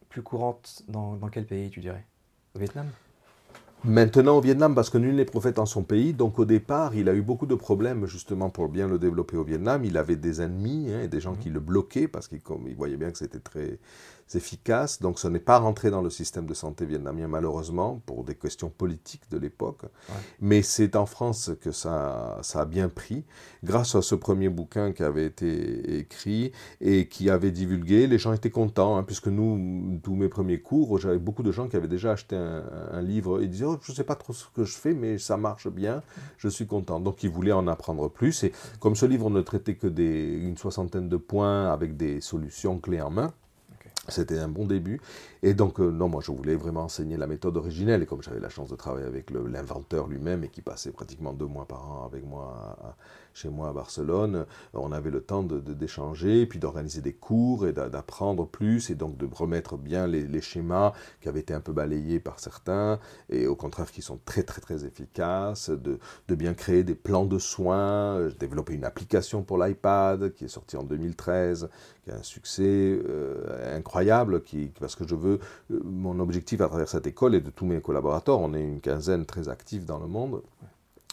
plus 0.08 0.24
courante 0.24 0.84
dans, 0.88 1.18
dans 1.18 1.28
quel 1.28 1.46
pays, 1.46 1.70
tu 1.70 1.82
dirais? 1.82 2.06
Au 2.56 2.60
Vietnam? 2.60 2.88
Maintenant 3.84 4.38
au 4.38 4.42
Vietnam, 4.42 4.74
parce 4.74 4.90
que 4.90 4.98
nul 4.98 5.16
n'est 5.16 5.24
prophète 5.24 5.60
en 5.60 5.68
son 5.68 5.84
pays, 5.84 6.14
donc 6.14 6.40
au 6.40 6.46
départ, 6.46 6.96
il 6.96 7.08
a 7.10 7.14
eu 7.14 7.22
beaucoup 7.22 7.46
de 7.46 7.54
problèmes 7.54 8.08
justement 8.08 8.50
pour 8.50 8.70
bien 8.70 8.88
le 8.88 8.98
développer 8.98 9.38
au 9.38 9.44
Vietnam. 9.44 9.86
Il 9.86 9.98
avait 9.98 10.16
des 10.16 10.42
ennemis 10.42 10.92
hein, 10.92 11.02
et 11.04 11.08
des 11.08 11.20
gens 11.20 11.36
qui 11.36 11.50
le 11.50 11.60
bloquaient 11.60 12.08
parce 12.08 12.28
qu'il 12.28 12.42
voyait 12.76 12.98
bien 12.98 13.12
que 13.12 13.18
c'était 13.20 13.40
très, 13.40 13.78
efficace. 14.36 15.02
Donc 15.02 15.20
ce 15.20 15.28
n'est 15.28 15.40
pas 15.40 15.60
rentré 15.60 15.92
dans 15.92 16.02
le 16.02 16.10
système 16.10 16.46
de 16.46 16.54
santé 16.54 16.86
vietnamien 16.86 17.28
malheureusement 17.28 18.02
pour 18.06 18.24
des 18.24 18.36
questions 18.36 18.70
politiques 18.70 19.30
de 19.32 19.38
l'époque. 19.38 19.84
Mais 20.42 20.62
c'est 20.62 20.96
en 20.96 21.06
France 21.06 21.52
que 21.62 21.72
ça, 21.72 22.40
ça 22.42 22.62
a 22.62 22.66
bien 22.66 22.90
pris 22.90 23.26
grâce 23.64 23.96
à 23.96 24.02
ce 24.02 24.16
premier 24.16 24.50
bouquin 24.50 24.92
qui 24.92 25.04
avait 25.04 25.26
été 25.26 26.00
écrit 26.00 26.52
et 26.82 27.08
qui 27.08 27.30
avait 27.30 27.52
divulgué. 27.52 28.08
Les 28.08 28.18
gens 28.18 28.34
étaient 28.34 28.50
contents 28.50 28.98
hein, 28.98 29.04
puisque 29.04 29.28
nous, 29.28 30.00
tous 30.04 30.16
mes 30.16 30.30
premiers 30.30 30.60
cours, 30.60 30.98
j'avais 31.00 31.20
beaucoup 31.20 31.44
de 31.44 31.52
gens 31.52 31.68
qui 31.68 31.76
avaient 31.76 31.88
déjà 31.88 32.12
acheté 32.12 32.36
un, 32.36 33.02
livre 33.02 33.42
et 33.42 33.48
disaient 33.48 33.66
oh, 33.66 33.78
je 33.82 33.92
ne 33.92 33.96
sais 33.96 34.04
pas 34.04 34.16
trop 34.16 34.34
ce 34.34 34.46
que 34.54 34.64
je 34.64 34.76
fais 34.76 34.94
mais 34.94 35.18
ça 35.18 35.38
marche 35.38 35.68
bien, 35.68 36.02
je 36.38 36.48
suis 36.48 36.68
content. 36.68 37.00
Donc 37.00 37.24
ils 37.24 37.30
voulaient 37.30 37.52
en 37.52 37.68
apprendre 37.68 38.10
plus 38.10 38.44
et 38.44 38.52
comme 38.80 38.96
ce 38.96 39.06
livre 39.06 39.30
ne 39.30 39.42
traitait 39.42 39.76
que 39.76 39.88
des, 39.88 40.34
une 40.34 40.58
soixantaine 40.58 41.10
de 41.10 41.18
points 41.18 41.72
avec 41.72 41.98
des 41.98 42.22
solutions 42.22 42.80
clés 42.80 43.02
en 43.02 43.12
main, 43.12 43.34
c'était 44.10 44.40
un 44.40 44.48
bon 44.48 44.66
début. 44.66 45.02
Et 45.44 45.54
donc, 45.54 45.80
euh, 45.80 45.92
non, 45.92 46.08
moi, 46.10 46.22
je 46.24 46.32
voulais 46.32 46.56
vraiment 46.56 46.84
enseigner 46.84 47.18
la 47.18 47.28
méthode 47.28 47.58
originelle. 47.58 48.04
Et 48.04 48.06
comme 48.06 48.22
j'avais 48.22 48.40
la 48.40 48.50
chance 48.50 48.70
de 48.70 48.76
travailler 48.76 49.06
avec 49.06 49.32
l'inventeur 49.32 50.08
lui-même 50.08 50.44
et 50.44 50.50
qui 50.50 50.62
passait 50.62 50.92
pratiquement 50.92 51.34
deux 51.34 51.46
mois 51.46 51.66
par 51.66 51.90
an 51.90 52.06
avec 52.06 52.26
moi 52.26 52.78
chez 53.38 53.50
moi 53.50 53.70
à 53.70 53.74
Barcelone, 53.74 54.46
on 54.74 54.92
avait 54.92 55.12
le 55.12 55.22
temps 55.22 55.44
d'échanger, 55.44 56.46
puis 56.48 56.60
d'organiser 56.60 57.02
des 57.02 57.14
cours 57.14 57.68
et 57.68 57.74
d'apprendre 57.74 58.48
plus, 58.48 58.90
et 58.90 58.96
donc 58.96 59.16
de 59.18 59.28
remettre 59.32 59.78
bien 59.78 60.08
les, 60.08 60.42
schémas 60.42 60.94
qui 61.22 61.30
avaient 61.30 61.40
été 61.40 61.54
un 61.54 61.60
peu 61.60 61.74
balayés 61.74 62.20
par 62.20 62.40
certains, 62.40 63.00
et 63.30 63.48
au 63.48 63.56
contraire 63.56 63.92
qui 63.92 64.02
sont 64.02 64.20
très 64.26 64.44
très 64.44 64.62
très 64.62 64.86
efficaces, 64.86 65.70
de, 65.70 66.00
de 66.28 66.36
bien 66.36 66.54
créer 66.54 66.84
des 66.84 66.96
plans 66.96 67.26
de 67.26 67.40
soins, 67.40 68.30
développer 68.40 68.74
une 68.74 68.86
application 68.86 69.44
pour 69.44 69.58
l'iPad 69.58 70.34
qui 70.34 70.46
est 70.46 70.50
sortie 70.50 70.78
en 70.78 70.84
2013, 70.84 71.70
qui 72.04 72.12
a 72.12 72.16
un 72.16 72.24
succès 72.24 72.64
euh, 73.08 73.78
incroyable, 73.78 74.42
qui, 74.42 74.72
parce 74.80 74.96
que 74.96 75.08
je 75.08 75.16
veux, 75.16 75.40
euh, 75.72 75.82
mon 75.84 76.20
objectif 76.20 76.62
à 76.62 76.68
travers 76.68 76.88
cette 76.88 77.08
école 77.08 77.36
et 77.36 77.42
de 77.42 77.50
tous 77.50 77.66
mes 77.66 77.82
collaborateurs, 77.82 78.40
on 78.40 78.54
est 78.54 78.64
une 78.64 78.82
quinzaine 78.82 79.26
très 79.26 79.50
actifs 79.50 79.86
dans 79.86 80.00
le 80.00 80.08
monde, 80.08 80.42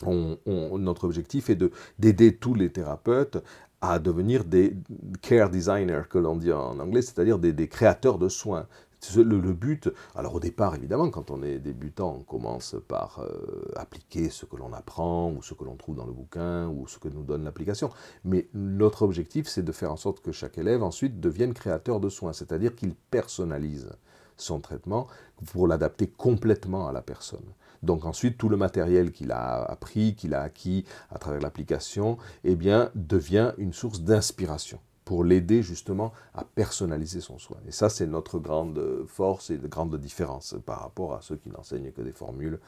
notre 0.06 1.04
objectif 1.04 1.50
est 1.50 1.58
d'aider 1.98 2.36
tous 2.36 2.54
les 2.54 2.70
thérapeutes 2.70 3.42
à 3.80 3.98
devenir 3.98 4.44
des 4.44 4.74
care 5.20 5.50
designers, 5.50 6.02
que 6.08 6.18
l'on 6.18 6.36
dit 6.36 6.52
en 6.52 6.78
anglais, 6.78 7.02
c'est-à-dire 7.02 7.38
des, 7.38 7.68
créateurs 7.68 8.18
de 8.18 8.28
soins. 8.28 8.66
Le, 9.14 9.52
but, 9.52 9.90
alors 10.14 10.36
au 10.36 10.40
départ 10.40 10.74
évidemment, 10.74 11.10
quand 11.10 11.30
on 11.30 11.42
est 11.42 11.58
débutant, 11.58 12.16
on 12.18 12.22
commence 12.22 12.74
par 12.88 13.18
euh, 13.18 13.70
appliquer 13.76 14.30
ce 14.30 14.46
que 14.46 14.56
l'on 14.56 14.72
apprend 14.72 15.30
ou 15.30 15.42
ce 15.42 15.52
que 15.52 15.62
l'on 15.64 15.76
trouve 15.76 15.96
dans 15.96 16.06
le 16.06 16.12
bouquin 16.14 16.68
ou 16.68 16.88
ce 16.88 16.98
que 16.98 17.08
nous 17.08 17.22
donne 17.22 17.44
l'application. 17.44 17.90
Mais 18.24 18.48
notre 18.54 19.02
objectif, 19.02 19.46
c'est 19.46 19.62
de 19.62 19.72
faire 19.72 19.92
en 19.92 19.98
sorte 19.98 20.20
que 20.20 20.32
chaque 20.32 20.56
élève 20.56 20.82
ensuite 20.82 21.20
devienne 21.20 21.52
créateur 21.52 22.00
de 22.00 22.08
soins, 22.08 22.32
c'est-à-dire 22.32 22.74
qu'il 22.74 22.94
personnalise 22.94 23.90
son 24.38 24.60
traitement 24.60 25.06
pour 25.52 25.68
l'adapter 25.68 26.06
complètement 26.06 26.88
à 26.88 26.92
la 26.92 27.02
personne. 27.02 27.44
Donc 27.84 28.04
ensuite, 28.04 28.38
tout 28.38 28.48
le 28.48 28.56
matériel 28.56 29.12
qu'il 29.12 29.30
a 29.30 29.62
appris, 29.62 30.14
qu'il 30.14 30.34
a 30.34 30.42
acquis 30.42 30.84
à 31.10 31.18
travers 31.18 31.40
l'application, 31.40 32.18
eh 32.42 32.56
bien, 32.56 32.90
devient 32.94 33.52
une 33.58 33.72
source 33.72 34.00
d'inspiration 34.00 34.80
pour 35.04 35.22
l'aider 35.22 35.62
justement 35.62 36.12
à 36.34 36.44
personnaliser 36.44 37.20
son 37.20 37.38
soin. 37.38 37.58
Et 37.68 37.72
ça, 37.72 37.90
c'est 37.90 38.06
notre 38.06 38.38
grande 38.38 39.04
force 39.06 39.50
et 39.50 39.58
de 39.58 39.68
grande 39.68 39.96
différence 39.96 40.56
par 40.64 40.80
rapport 40.80 41.14
à 41.14 41.20
ceux 41.20 41.36
qui 41.36 41.50
n'enseignent 41.50 41.92
que 41.92 42.00
des 42.00 42.12
formules 42.12 42.58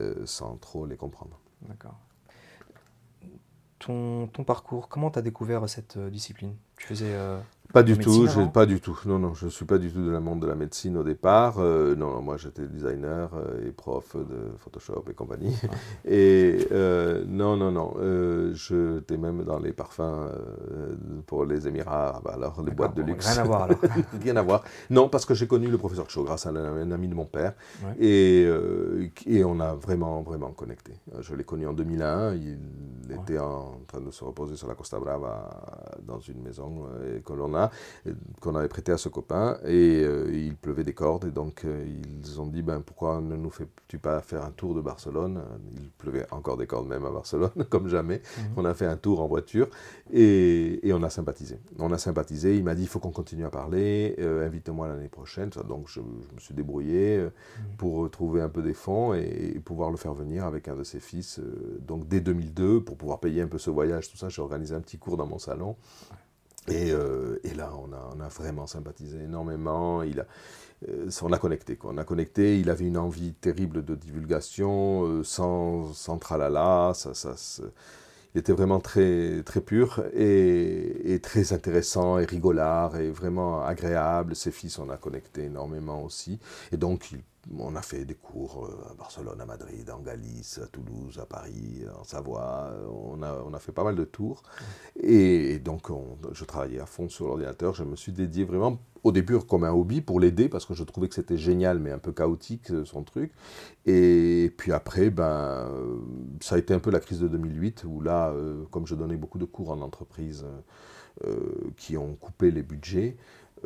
euh, 0.00 0.26
sans 0.26 0.56
trop 0.56 0.86
les 0.86 0.96
comprendre. 0.96 1.38
D'accord. 1.62 1.98
Ton, 3.78 4.26
ton, 4.26 4.42
parcours, 4.42 4.88
comment 4.88 5.10
tu 5.10 5.20
as 5.20 5.22
découvert 5.22 5.68
cette 5.68 5.96
euh, 5.96 6.10
discipline? 6.10 6.56
Tu 6.76 6.86
faisais 6.88 7.14
euh, 7.14 7.38
pas 7.72 7.82
du 7.82 7.98
tout, 7.98 8.26
je, 8.26 8.40
pas 8.48 8.64
du 8.64 8.80
tout. 8.80 8.98
Non, 9.04 9.18
non, 9.18 9.34
je 9.34 9.46
suis 9.48 9.66
pas 9.66 9.76
du 9.76 9.90
tout 9.90 10.02
de 10.02 10.10
la 10.10 10.20
monde 10.20 10.40
de 10.40 10.46
la 10.46 10.54
médecine 10.54 10.96
au 10.96 11.02
départ. 11.02 11.56
Euh, 11.58 11.94
non, 11.94 12.22
moi 12.22 12.38
j'étais 12.38 12.66
designer 12.66 13.30
euh, 13.34 13.68
et 13.68 13.72
prof 13.72 14.16
de 14.16 14.56
Photoshop 14.56 15.04
et 15.10 15.14
compagnie. 15.14 15.54
Et 16.06 16.66
euh, 16.72 17.24
non, 17.26 17.56
non, 17.58 17.70
non, 17.70 17.94
j'étais 18.54 19.18
même 19.18 19.44
dans 19.44 19.58
les 19.58 19.72
parfums 19.72 20.30
pour 21.26 21.44
les 21.44 21.68
Émirats, 21.68 22.14
ah 22.16 22.20
bah, 22.24 22.32
alors 22.34 22.62
les 22.62 22.72
boîtes 22.72 22.96
de 22.96 23.02
luxe. 23.02 23.26
Rien 23.26 23.42
à 23.42 23.44
voir 23.44 23.62
alors. 23.64 23.78
rien 24.22 24.36
à 24.36 24.42
voir. 24.42 24.64
Non, 24.88 25.08
parce 25.08 25.26
que 25.26 25.34
j'ai 25.34 25.46
connu 25.46 25.66
le 25.66 25.76
professeur 25.76 26.08
Cho 26.08 26.24
grâce 26.24 26.46
à 26.46 26.50
un, 26.50 26.90
ami 26.90 27.08
de 27.08 27.14
mon 27.14 27.26
père 27.26 27.52
et, 28.00 28.48
et 29.26 29.44
on 29.44 29.60
a 29.60 29.74
vraiment, 29.74 30.22
vraiment 30.22 30.52
connecté. 30.52 30.92
Je 31.20 31.34
l'ai 31.34 31.44
connu 31.44 31.66
en 31.66 31.74
2001. 31.74 32.34
Il 32.34 32.58
était 33.12 33.38
en 33.38 33.80
train 33.86 34.00
de 34.00 34.10
se 34.10 34.24
reposer 34.24 34.56
sur 34.56 34.68
la 34.68 34.74
Costa 34.74 34.98
Brava 34.98 35.50
dans 36.06 36.20
une 36.20 36.40
maison 36.42 36.86
que 37.24 37.32
l'on 37.34 37.54
a 37.54 37.57
euh, 38.06 38.12
qu'on 38.40 38.54
avait 38.54 38.68
prêté 38.68 38.92
à 38.92 38.98
ce 38.98 39.08
copain, 39.08 39.58
et 39.64 40.02
euh, 40.04 40.30
il 40.32 40.54
pleuvait 40.56 40.84
des 40.84 40.94
cordes, 40.94 41.24
et 41.24 41.30
donc 41.30 41.64
euh, 41.64 41.84
ils 42.22 42.40
ont 42.40 42.46
dit, 42.46 42.62
ben, 42.62 42.80
pourquoi 42.80 43.20
ne 43.20 43.36
nous 43.36 43.50
fais-tu 43.50 43.98
pas 43.98 44.20
faire 44.20 44.44
un 44.44 44.50
tour 44.50 44.74
de 44.74 44.80
Barcelone? 44.80 45.42
Il 45.72 45.90
pleuvait 45.90 46.26
encore 46.30 46.56
des 46.56 46.66
cordes 46.66 46.86
même 46.86 47.04
à 47.04 47.10
Barcelone, 47.10 47.50
comme 47.70 47.88
jamais. 47.88 48.22
Mhm. 48.38 48.44
On 48.56 48.64
a 48.64 48.74
fait 48.74 48.86
un 48.86 48.96
tour 48.96 49.20
en 49.20 49.26
voiture, 49.26 49.68
et, 50.12 50.80
on 50.92 51.02
a 51.02 51.10
sympathisé. 51.10 51.60
On 51.78 51.92
a 51.92 51.98
sympathisé, 51.98 52.56
il 52.56 52.64
m'a 52.64 52.74
dit, 52.74 52.82
il 52.82 52.88
faut 52.88 52.98
qu'on 52.98 53.10
continue 53.10 53.44
à 53.44 53.50
parler, 53.50 54.16
invite-moi 54.18 54.88
l'année 54.88 55.08
prochaine. 55.08 55.50
Donc 55.68 55.88
je, 55.88 56.00
me 56.00 56.40
suis 56.40 56.54
débrouillé 56.54 57.18
mhm. 57.18 57.30
pour 57.76 58.10
trouver 58.10 58.40
un 58.40 58.48
peu 58.48 58.62
des 58.62 58.74
fonds 58.74 59.14
et, 59.14 59.60
pouvoir 59.64 59.90
le 59.90 59.96
faire 59.96 60.14
venir 60.14 60.44
avec 60.44 60.68
un 60.68 60.76
de 60.76 60.84
ses 60.84 61.00
fils. 61.00 61.40
donc 61.80 62.08
dès 62.08 62.20
2002, 62.20 62.82
pour 62.82 62.96
pouvoir 62.96 63.20
payer 63.20 63.42
un 63.42 63.46
peu 63.46 63.58
ce 63.58 63.70
voyage, 63.70 64.10
tout 64.10 64.16
ça, 64.16 64.28
j'ai 64.28 64.42
organisé 64.42 64.74
un 64.74 64.80
petit 64.80 64.98
cours 64.98 65.16
dans 65.16 65.26
mon 65.26 65.38
salon. 65.38 65.76
Euh, 66.70 67.38
et, 67.44 67.54
là, 67.54 67.72
on 67.76 67.92
a, 67.92 68.28
vraiment 68.28 68.66
sympathisé 68.66 69.18
énormément. 69.22 70.02
Il 70.02 70.20
a, 70.20 70.26
euh, 70.88 71.10
on 71.22 71.32
a 71.32 71.38
connecté. 71.38 71.78
On 71.84 71.98
a 71.98 72.04
connecté. 72.04 72.60
Il 72.60 72.70
avait 72.70 72.86
une 72.86 72.98
envie 72.98 73.32
terrible 73.34 73.84
de 73.84 73.94
divulgation, 73.94 75.04
euh, 75.04 75.24
sans, 75.24 75.92
sans 75.92 76.18
tralala. 76.18 76.92
Ça, 76.94 77.14
ça, 77.14 77.34
il 78.34 78.38
était 78.40 78.52
vraiment 78.52 78.80
très, 78.80 79.42
très 79.42 79.60
pur 79.60 80.04
et, 80.14 81.14
et, 81.14 81.20
très 81.20 81.52
intéressant 81.52 82.18
et 82.18 82.24
rigolard 82.24 82.96
et 82.96 83.10
vraiment 83.10 83.64
agréable. 83.64 84.36
Ses 84.36 84.50
fils, 84.50 84.78
on 84.78 84.90
a 84.90 84.96
connecté 84.96 85.44
énormément 85.44 86.04
aussi. 86.04 86.38
Et 86.72 86.76
donc, 86.76 87.10
il 87.12 87.20
on 87.58 87.74
a 87.76 87.82
fait 87.82 88.04
des 88.04 88.14
cours 88.14 88.66
euh, 88.66 88.90
à 88.90 88.94
Barcelone, 88.94 89.40
à 89.40 89.46
Madrid, 89.46 89.88
en 89.90 90.00
Galice, 90.00 90.60
à 90.62 90.66
Toulouse, 90.66 91.18
à 91.20 91.26
Paris, 91.26 91.82
en 91.98 92.04
Savoie. 92.04 92.72
On 92.90 93.22
a, 93.22 93.42
on 93.46 93.54
a 93.54 93.58
fait 93.58 93.72
pas 93.72 93.84
mal 93.84 93.96
de 93.96 94.04
tours. 94.04 94.42
Et, 95.00 95.58
donc, 95.58 95.88
je 96.32 96.44
travaillais 96.44 96.80
à 96.80 96.86
fond 96.86 97.08
sur 97.08 97.26
l'ordinateur. 97.26 97.74
Je 97.74 97.84
me 97.84 97.96
suis 97.96 98.12
dédié 98.12 98.44
vraiment, 98.44 98.78
au 99.02 99.12
début, 99.12 99.38
comme 99.38 99.64
un 99.64 99.72
hobby 99.72 100.00
pour 100.00 100.20
l'aider, 100.20 100.48
parce 100.48 100.66
que 100.66 100.74
je 100.74 100.84
trouvais 100.84 101.08
que 101.08 101.14
c'était 101.14 101.38
génial, 101.38 101.78
mais 101.78 101.90
un 101.90 101.98
peu 101.98 102.12
chaotique, 102.12 102.70
euh, 102.70 102.84
son 102.84 103.02
truc. 103.02 103.32
Et 103.86 104.52
puis 104.56 104.72
après, 104.72 105.10
ben, 105.10 105.70
ça 106.40 106.56
a 106.56 106.58
été 106.58 106.74
un 106.74 106.80
peu 106.80 106.90
la 106.90 107.00
crise 107.00 107.20
de 107.20 107.28
2008, 107.28 107.84
où 107.84 108.00
là, 108.00 108.30
euh, 108.30 108.64
comme 108.70 108.86
je 108.86 108.94
donnais 108.94 109.16
beaucoup 109.16 109.38
de 109.38 109.46
cours 109.46 109.70
en 109.70 109.80
entreprise 109.80 110.44
qui 111.76 111.96
ont 111.96 112.14
coupé 112.14 112.52
les 112.52 112.62
budgets, 112.62 113.16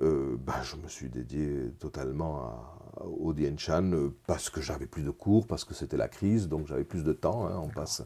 ben, 0.01 0.63
je 0.63 0.77
me 0.77 0.89
suis 0.89 1.11
dédié 1.11 1.71
totalement 1.79 2.37
à 2.37 2.82
au 3.01 3.35
Chan 3.57 3.91
euh, 3.93 4.15
parce 4.27 4.51
que 4.51 4.61
j'avais 4.61 4.87
plus 4.87 5.03
de 5.03 5.11
cours, 5.11 5.47
parce 5.47 5.65
que 5.65 5.75
c'était 5.75 5.97
la 5.97 6.09
crise, 6.09 6.49
donc 6.49 6.67
j'avais 6.67 6.85
plus 6.85 7.05
de 7.05 7.13
temps. 7.13 7.47
Hein. 7.47 7.61
on 7.63 7.69
passe 7.69 8.03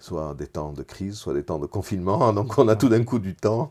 soit 0.00 0.34
des 0.34 0.46
temps 0.46 0.72
de 0.72 0.82
crise, 0.82 1.14
soit 1.14 1.34
des 1.34 1.44
temps 1.44 1.58
de 1.58 1.66
confinement, 1.66 2.32
donc 2.32 2.58
on 2.58 2.66
a 2.68 2.74
tout 2.74 2.88
d'un 2.88 3.04
coup 3.04 3.18
du 3.18 3.36
temps. 3.36 3.70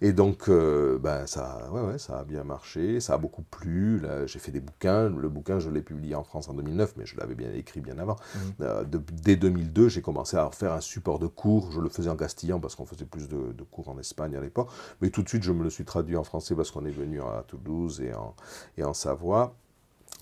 Et 0.00 0.12
donc, 0.12 0.48
euh, 0.48 0.98
ben, 0.98 1.26
ça, 1.26 1.70
ouais, 1.72 1.80
ouais, 1.80 1.98
ça 1.98 2.18
a 2.18 2.24
bien 2.24 2.44
marché, 2.44 3.00
ça 3.00 3.14
a 3.14 3.18
beaucoup 3.18 3.42
plu. 3.42 4.02
J'ai 4.26 4.38
fait 4.38 4.52
des 4.52 4.60
bouquins. 4.60 5.08
Le 5.08 5.28
bouquin, 5.28 5.58
je 5.58 5.70
l'ai 5.70 5.80
publié 5.80 6.14
en 6.14 6.22
France 6.22 6.48
en 6.48 6.54
2009, 6.54 6.94
mais 6.96 7.06
je 7.06 7.16
l'avais 7.16 7.34
bien 7.34 7.52
écrit 7.54 7.80
bien 7.80 7.98
avant. 7.98 8.16
Mmh. 8.16 8.38
Euh, 8.60 8.84
dès 8.84 9.36
2002, 9.36 9.88
j'ai 9.88 10.02
commencé 10.02 10.36
à 10.36 10.50
faire 10.52 10.72
un 10.72 10.80
support 10.80 11.18
de 11.18 11.26
cours. 11.26 11.72
Je 11.72 11.80
le 11.80 11.88
faisais 11.88 12.10
en 12.10 12.16
castillan 12.16 12.60
parce 12.60 12.76
qu'on 12.76 12.86
faisait 12.86 13.06
plus 13.06 13.28
de, 13.28 13.54
cours 13.70 13.88
en 13.88 13.98
Espagne 13.98 14.36
à 14.36 14.40
l'époque. 14.40 14.68
Mais 15.00 15.08
tout 15.08 15.22
de 15.22 15.28
suite, 15.28 15.42
je 15.42 15.52
me 15.52 15.64
le 15.64 15.70
suis 15.70 15.84
traduit 15.84 16.16
en 16.16 16.24
français 16.24 16.54
parce 16.54 16.70
qu'on 16.70 16.84
est 16.84 16.90
venu 16.90 17.20
à 17.22 17.44
Toulouse 17.46 18.00
et 18.02 18.12
en, 18.12 18.34
et 18.76 18.84
en 18.84 18.92
Savoie. 18.92 19.54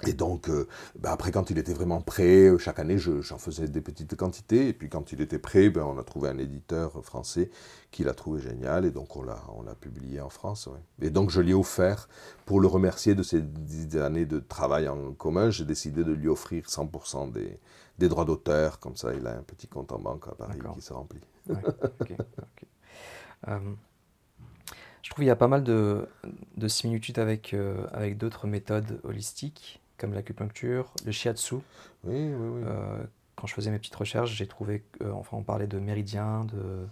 Et 0.06 0.12
donc, 0.12 0.48
euh, 0.48 0.68
bah, 0.96 1.10
après, 1.10 1.32
quand 1.32 1.50
il 1.50 1.58
était 1.58 1.72
vraiment 1.72 2.00
prêt, 2.00 2.46
euh, 2.46 2.58
chaque 2.58 2.78
année, 2.78 2.98
j'en 2.98 3.38
faisais 3.38 3.66
des 3.66 3.80
petites 3.80 4.14
quantités. 4.14 4.68
Et 4.68 4.72
puis, 4.72 4.88
quand 4.88 5.10
il 5.10 5.20
était 5.20 5.40
prêt, 5.40 5.70
ben, 5.70 5.82
on 5.82 5.98
a 5.98 6.04
trouvé 6.04 6.28
un 6.28 6.38
éditeur 6.38 7.04
français 7.04 7.50
qui 7.90 8.04
l'a 8.04 8.14
trouvé 8.14 8.40
génial. 8.40 8.84
Et 8.84 8.92
donc, 8.92 9.16
on 9.16 9.22
l'a, 9.22 9.40
publié 9.80 10.20
en 10.20 10.28
France. 10.28 10.68
Et 11.02 11.10
donc, 11.10 11.30
je 11.30 11.40
lui 11.40 11.50
ai 11.50 11.54
offert, 11.54 12.08
pour 12.46 12.60
le 12.60 12.68
remercier 12.68 13.16
de 13.16 13.24
ces 13.24 13.42
dix 13.42 13.96
années 13.96 14.26
de 14.26 14.38
travail 14.38 14.88
en 14.88 15.12
commun, 15.14 15.50
j'ai 15.50 15.64
décidé 15.64 16.04
de 16.04 16.12
lui 16.12 16.28
offrir 16.28 16.64
100% 16.66 17.32
des, 17.32 17.58
des, 17.98 18.08
droits 18.08 18.24
d'auteur. 18.24 18.78
Comme 18.78 18.96
ça, 18.96 19.12
il 19.14 19.26
a 19.26 19.36
un 19.36 19.42
petit 19.42 19.66
compte 19.66 19.90
en 19.90 19.98
banque 19.98 20.28
à 20.28 20.34
Paris 20.36 20.58
qui 20.76 20.80
se 20.80 20.92
remplit. 20.92 21.20
Ouais, 21.48 21.56
euh, 23.48 23.58
Je 25.08 25.12
trouve 25.14 25.22
qu'il 25.22 25.28
y 25.28 25.30
a 25.30 25.36
pas 25.36 25.48
mal 25.48 25.64
de, 25.64 26.06
de 26.58 26.68
similitudes 26.68 27.18
avec, 27.18 27.54
euh, 27.54 27.86
avec 27.94 28.18
d'autres 28.18 28.46
méthodes 28.46 29.00
holistiques, 29.04 29.80
comme 29.96 30.12
l'acupuncture, 30.12 30.92
le 31.06 31.12
shiatsu. 31.12 31.54
Oui, 31.54 31.62
oui, 32.04 32.34
oui. 32.36 32.62
Euh, 32.66 33.02
quand 33.34 33.46
je 33.46 33.54
faisais 33.54 33.70
mes 33.70 33.78
petites 33.78 33.94
recherches, 33.94 34.30
j'ai 34.32 34.46
trouvé, 34.46 34.84
euh, 35.00 35.10
enfin, 35.12 35.38
on 35.38 35.42
parlait 35.42 35.66
de 35.66 35.78
méridiens, 35.78 36.44
de 36.52 36.86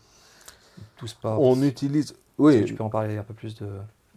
tout 0.96 1.06
sport. 1.06 1.42
On 1.42 1.62
utilise. 1.62 2.12
Est-ce 2.12 2.18
Oui, 2.38 2.60
que 2.62 2.64
tu 2.64 2.72
peux 2.72 2.84
en 2.84 2.88
parler 2.88 3.18
un 3.18 3.22
peu 3.22 3.34
plus 3.34 3.54
de, 3.56 3.68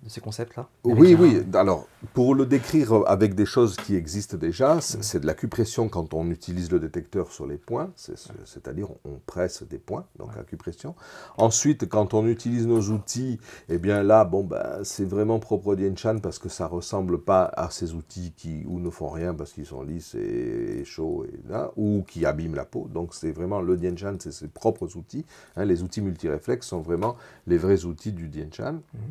de 0.03 0.09
ces 0.09 0.21
concepts-là 0.21 0.67
Oui, 0.85 1.13
oui. 1.19 1.41
Alors, 1.53 1.85
pour 2.13 2.33
le 2.33 2.45
décrire 2.45 3.03
avec 3.07 3.35
des 3.35 3.45
choses 3.45 3.75
qui 3.75 3.95
existent 3.95 4.37
déjà, 4.37 4.79
c'est 4.81 5.19
de 5.19 5.25
l'acupression 5.27 5.89
quand 5.89 6.13
on 6.13 6.29
utilise 6.31 6.71
le 6.71 6.79
détecteur 6.79 7.31
sur 7.31 7.45
les 7.45 7.57
points, 7.57 7.91
c'est- 7.97 8.17
c'est- 8.17 8.31
c'est-à-dire 8.45 8.87
on 9.03 9.19
presse 9.25 9.63
des 9.63 9.77
points, 9.77 10.05
donc 10.17 10.29
Ouais. 10.29 10.39
acupression. 10.39 10.95
Ensuite, 11.37 11.89
quand 11.89 12.13
on 12.13 12.25
utilise 12.27 12.65
nos 12.65 12.81
outils, 12.91 13.39
eh 13.67 13.77
bien 13.77 14.01
là, 14.03 14.23
bon, 14.23 14.43
ben, 14.45 14.79
c'est 14.83 15.03
vraiment 15.03 15.39
propre 15.39 15.67
au 15.67 15.75
Dien 15.75 15.93
Shan 15.95 16.19
parce 16.21 16.39
que 16.39 16.47
ça 16.49 16.67
ressemble 16.67 17.19
pas 17.21 17.43
à 17.57 17.69
ces 17.69 17.93
outils 17.93 18.33
qui 18.37 18.63
ou 18.67 18.79
ne 18.79 18.89
font 18.89 19.09
rien 19.09 19.33
parce 19.33 19.51
qu'ils 19.51 19.65
sont 19.65 19.83
lisses 19.83 20.15
et, 20.15 20.83
chauds 20.85 21.25
et 21.25 21.49
là, 21.51 21.71
ou 21.75 22.03
qui 22.07 22.25
abîment 22.25 22.55
la 22.55 22.65
peau. 22.65 22.87
Donc 22.93 23.13
c'est 23.13 23.31
vraiment 23.31 23.59
le 23.61 23.75
Dien 23.75 23.95
Shan, 23.97 24.15
c'est 24.19 24.31
ses 24.31 24.47
propres 24.47 24.95
outils. 24.95 25.25
hein. 25.57 25.65
les 25.65 25.83
outils 25.83 26.01
multiréflexes 26.01 26.67
sont 26.67 26.81
vraiment 26.81 27.15
les 27.47 27.57
vrais 27.57 27.83
outils 27.85 28.13
du 28.13 28.27
Dien 28.29 28.47
Shan. 28.51 28.73
Mhm. 28.93 29.01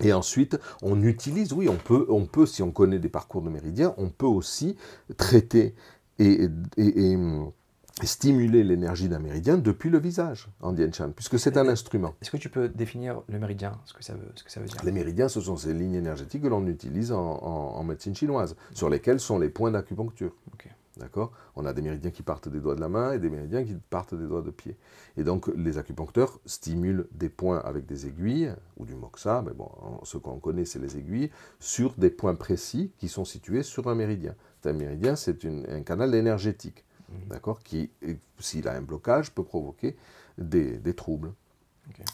Et 0.00 0.12
ensuite, 0.12 0.58
on 0.82 1.00
utilise, 1.02 1.52
oui, 1.52 1.68
on 1.68 1.76
peut, 1.76 2.06
on 2.08 2.26
peut, 2.26 2.46
si 2.46 2.62
on 2.62 2.70
connaît 2.72 2.98
des 2.98 3.08
parcours 3.08 3.42
de 3.42 3.48
méridien, 3.50 3.94
on 3.96 4.08
peut 4.08 4.26
aussi 4.26 4.76
traiter 5.16 5.74
et, 6.18 6.48
et- 6.76 7.10
et, 7.12 7.16
hum, 7.16 7.50
stimuler 8.02 8.64
l'énergie 8.64 9.08
d'un 9.08 9.20
méridien 9.20 9.56
depuis 9.56 9.88
le 9.88 9.98
visage 10.00 10.48
en 10.60 10.72
Dien 10.72 10.90
Shan, 10.90 11.10
puisque 11.14 11.38
c'est 11.38 11.56
un 11.56 11.68
instrument. 11.68 12.14
Est-ce 12.20 12.30
que 12.32 12.36
tu 12.36 12.48
peux 12.48 12.68
définir 12.68 13.22
le 13.28 13.38
méridien, 13.38 13.78
ce 13.84 13.94
que 13.94 14.02
ça 14.02 14.14
veut, 14.14 14.32
ce 14.34 14.42
que 14.42 14.50
ça 14.50 14.58
veut 14.60 14.66
dire? 14.66 14.80
Les 14.84 14.90
méridiens, 14.90 15.28
ce 15.28 15.40
sont 15.40 15.56
ces 15.56 15.72
lignes 15.72 15.94
énergétiques 15.94 16.42
que 16.42 16.48
l'on 16.48 16.66
utilise 16.66 17.12
en, 17.12 17.20
en- 17.20 17.76
en 17.76 17.84
médecine 17.84 18.14
chinoise, 18.16 18.56
sur 18.72 18.90
lesquelles 18.90 19.20
sont 19.20 19.38
les 19.38 19.48
points 19.48 19.70
d'acupuncture. 19.70 20.32
D'accord? 20.96 21.32
On 21.56 21.66
a 21.66 21.72
des 21.72 21.82
méridiens 21.82 22.10
qui 22.12 22.22
partent 22.22 22.48
des 22.48 22.60
doigts 22.60 22.76
de 22.76 22.80
la 22.80 22.88
main 22.88 23.12
et 23.12 23.18
des 23.18 23.28
méridiens 23.28 23.64
qui 23.64 23.74
partent 23.90 24.14
des 24.14 24.26
doigts 24.26 24.42
de 24.42 24.50
pied. 24.50 24.76
Et 25.16 25.24
donc, 25.24 25.48
les 25.56 25.76
acupuncteurs 25.78 26.38
stimulent 26.46 27.08
des 27.10 27.28
points 27.28 27.58
avec 27.58 27.84
des 27.84 28.06
aiguilles, 28.06 28.52
ou 28.76 28.84
du 28.84 28.94
moxa, 28.94 29.42
mais 29.44 29.52
bon, 29.52 29.68
ce 30.04 30.18
qu'on 30.18 30.38
connaît, 30.38 30.64
c'est 30.64 30.78
les 30.78 30.96
aiguilles, 30.96 31.30
sur 31.58 31.94
des 31.94 32.10
points 32.10 32.36
précis 32.36 32.92
qui 32.98 33.08
sont 33.08 33.24
situés 33.24 33.64
sur 33.64 33.88
un 33.88 33.94
méridien. 33.96 34.36
Un 34.64 34.72
méridien, 34.72 35.16
c'est 35.16 35.44
un 35.44 35.82
canal 35.82 36.14
énergétique, 36.14 36.84
Mhm. 37.08 37.28
d'accord 37.28 37.60
Qui, 37.62 37.90
s'il 38.38 38.68
a 38.68 38.72
un 38.72 38.82
blocage, 38.82 39.32
peut 39.32 39.44
provoquer 39.44 39.96
des, 40.38 40.78
des 40.78 40.94
troubles. 40.94 41.32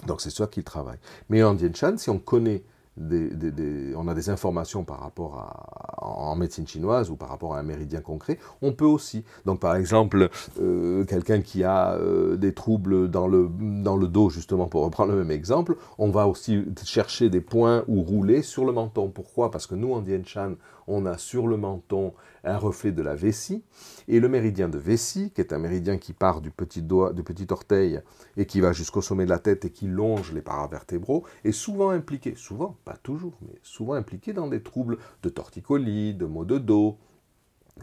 Donc, 0.06 0.20
c'est 0.20 0.30
ça 0.30 0.46
qu'il 0.48 0.64
travaille. 0.64 0.98
Mais 1.28 1.42
en 1.42 1.54
Dien 1.54 1.72
Shan, 1.72 1.96
si 1.96 2.10
on 2.10 2.18
connaît 2.18 2.64
on 2.98 4.08
a 4.08 4.14
des 4.14 4.30
informations 4.30 4.84
par 4.84 5.00
rapport 5.00 5.38
à, 5.38 6.04
en 6.04 6.36
médecine 6.36 6.66
chinoise 6.66 7.10
ou 7.10 7.16
par 7.16 7.28
rapport 7.28 7.54
à 7.54 7.58
un 7.58 7.62
méridien 7.62 8.00
concret, 8.00 8.38
on 8.62 8.72
peut 8.72 8.84
aussi. 8.84 9.24
Donc 9.46 9.60
par 9.60 9.76
exemple, 9.76 10.28
euh, 10.60 11.04
quelqu'un 11.04 11.40
qui 11.40 11.64
a 11.64 11.94
euh, 11.94 12.36
des 12.36 12.52
troubles 12.52 13.10
dans 13.10 13.28
le, 13.28 13.50
dans 13.58 13.96
le 13.96 14.08
dos, 14.08 14.30
justement 14.30 14.66
pour 14.66 14.84
reprendre 14.84 15.12
le 15.12 15.18
même 15.18 15.30
exemple, 15.30 15.76
on 15.98 16.10
va 16.10 16.26
aussi 16.26 16.64
chercher 16.84 17.30
des 17.30 17.40
points 17.40 17.84
ou 17.88 18.02
rouler 18.02 18.42
sur 18.42 18.64
le 18.64 18.72
menton. 18.72 19.08
Pourquoi? 19.08 19.50
Parce 19.50 19.66
que 19.66 19.74
nous 19.74 19.92
en 19.92 20.00
Dien 20.00 20.22
Shan, 20.24 20.54
on 20.90 21.06
a 21.06 21.16
sur 21.16 21.46
le 21.46 21.56
menton 21.56 22.12
un 22.44 22.56
reflet 22.56 22.92
de 22.92 23.02
la 23.02 23.14
vessie, 23.14 23.62
et 24.08 24.20
le 24.20 24.28
méridien 24.28 24.68
de 24.68 24.78
vessie, 24.78 25.30
qui 25.30 25.40
est 25.40 25.52
un 25.52 25.58
méridien 25.58 25.98
qui 25.98 26.12
part 26.12 26.40
du 26.40 26.50
petit 26.50 26.82
doigt, 26.82 27.12
du 27.12 27.22
petit 27.22 27.46
orteil 27.50 28.00
et 28.36 28.46
qui 28.46 28.60
va 28.60 28.72
jusqu'au 28.72 29.02
sommet 29.02 29.24
de 29.24 29.30
la 29.30 29.38
tête 29.38 29.64
et 29.64 29.70
qui 29.70 29.86
longe 29.86 30.32
les 30.32 30.42
paravertébraux, 30.42 31.24
est 31.44 31.52
souvent 31.52 31.90
impliqué, 31.90 32.34
souvent, 32.36 32.76
pas 32.84 32.96
toujours, 32.96 33.34
mais 33.42 33.58
souvent 33.62 33.94
impliqué 33.94 34.32
dans 34.32 34.48
des 34.48 34.62
troubles 34.62 34.98
de 35.22 35.28
torticolis, 35.28 36.14
de 36.14 36.26
maux 36.26 36.44
de 36.44 36.58
dos. 36.58 36.98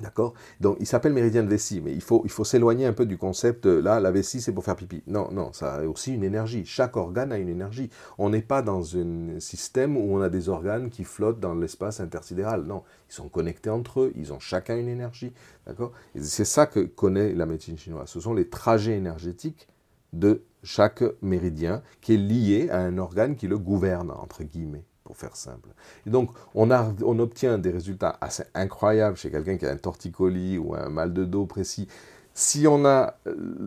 D'accord? 0.02 0.34
Donc, 0.60 0.78
il 0.80 0.86
s'appelle 0.86 1.14
méridien 1.14 1.44
de 1.44 1.50
vessie, 1.50 1.82
mais 1.82 1.92
il 1.92 2.02
faut, 2.02 2.22
il 2.24 2.32
faut 2.32 2.44
s'éloigner 2.44 2.86
un 2.86 2.94
peu 2.94 3.06
du 3.06 3.18
concept, 3.18 3.66
euh, 3.66 3.82
là, 3.82 4.00
la 4.00 4.12
vessie, 4.12 4.42
c'est 4.42 4.52
pour 4.52 4.64
faire 4.64 4.76
pipi. 4.76 5.04
Non, 5.08 5.30
non, 5.32 5.54
ça 5.54 5.76
a 5.76 5.84
aussi 5.86 6.14
une 6.14 6.24
énergie. 6.24 6.66
Chaque 6.66 6.98
organe 6.98 7.32
a 7.32 7.38
une 7.38 7.50
énergie. 7.50 7.90
On 8.18 8.30
n'est 8.30 8.42
pas 8.42 8.62
dans 8.62 8.98
un 8.98 9.40
système 9.40 9.98
où 9.98 10.16
on 10.16 10.22
a 10.22 10.30
des 10.30 10.50
organes 10.50 10.90
qui 10.90 11.04
flottent 11.04 11.40
dans 11.40 11.56
l'espace 11.56 12.00
intersidéral. 12.00 12.64
Non, 12.64 12.84
ils 13.10 13.14
sont 13.14 13.30
connectés 13.30 13.70
entre 13.70 14.02
eux, 14.02 14.14
ils 14.16 14.34
ont 14.34 14.40
chacun 14.40 14.78
une 14.78 14.90
énergie. 14.90 15.34
D'accord? 15.66 15.92
C'est 16.20 16.46
ça 16.46 16.66
que 16.66 16.80
connaît 16.80 17.34
la 17.34 17.46
médecine 17.46 17.78
chinoise. 17.78 18.10
Ce 18.10 18.20
sont 18.20 18.34
les 18.34 18.50
trajets 18.50 18.96
énergétiques 18.96 19.68
de 20.14 20.44
chaque 20.64 21.04
méridien 21.22 21.82
qui 22.02 22.14
est 22.14 22.18
lié 22.18 22.70
à 22.70 22.80
un 22.80 22.98
organe 22.98 23.36
qui 23.36 23.48
le 23.48 23.58
gouverne, 23.58 24.12
entre 24.12 24.44
guillemets, 24.44 24.84
pour 25.08 25.16
faire 25.16 25.38
simple. 25.38 25.70
Et 26.06 26.10
donc, 26.10 26.32
on, 26.54 26.70
obtient 26.70 27.58
des 27.58 27.72
résultats 27.72 28.18
assez 28.20 28.44
incroyables 28.54 29.16
chez 29.16 29.32
quelqu'un 29.32 29.56
qui 29.56 29.66
a 29.66 29.72
un 29.72 29.78
torticolis 29.78 30.58
ou 30.58 30.76
un 30.76 30.90
mal 30.90 31.14
de 31.14 31.24
dos 31.24 31.46
précis. 31.46 31.88
Si 32.34 32.68
on, 32.68 32.84
euh, 32.84 33.08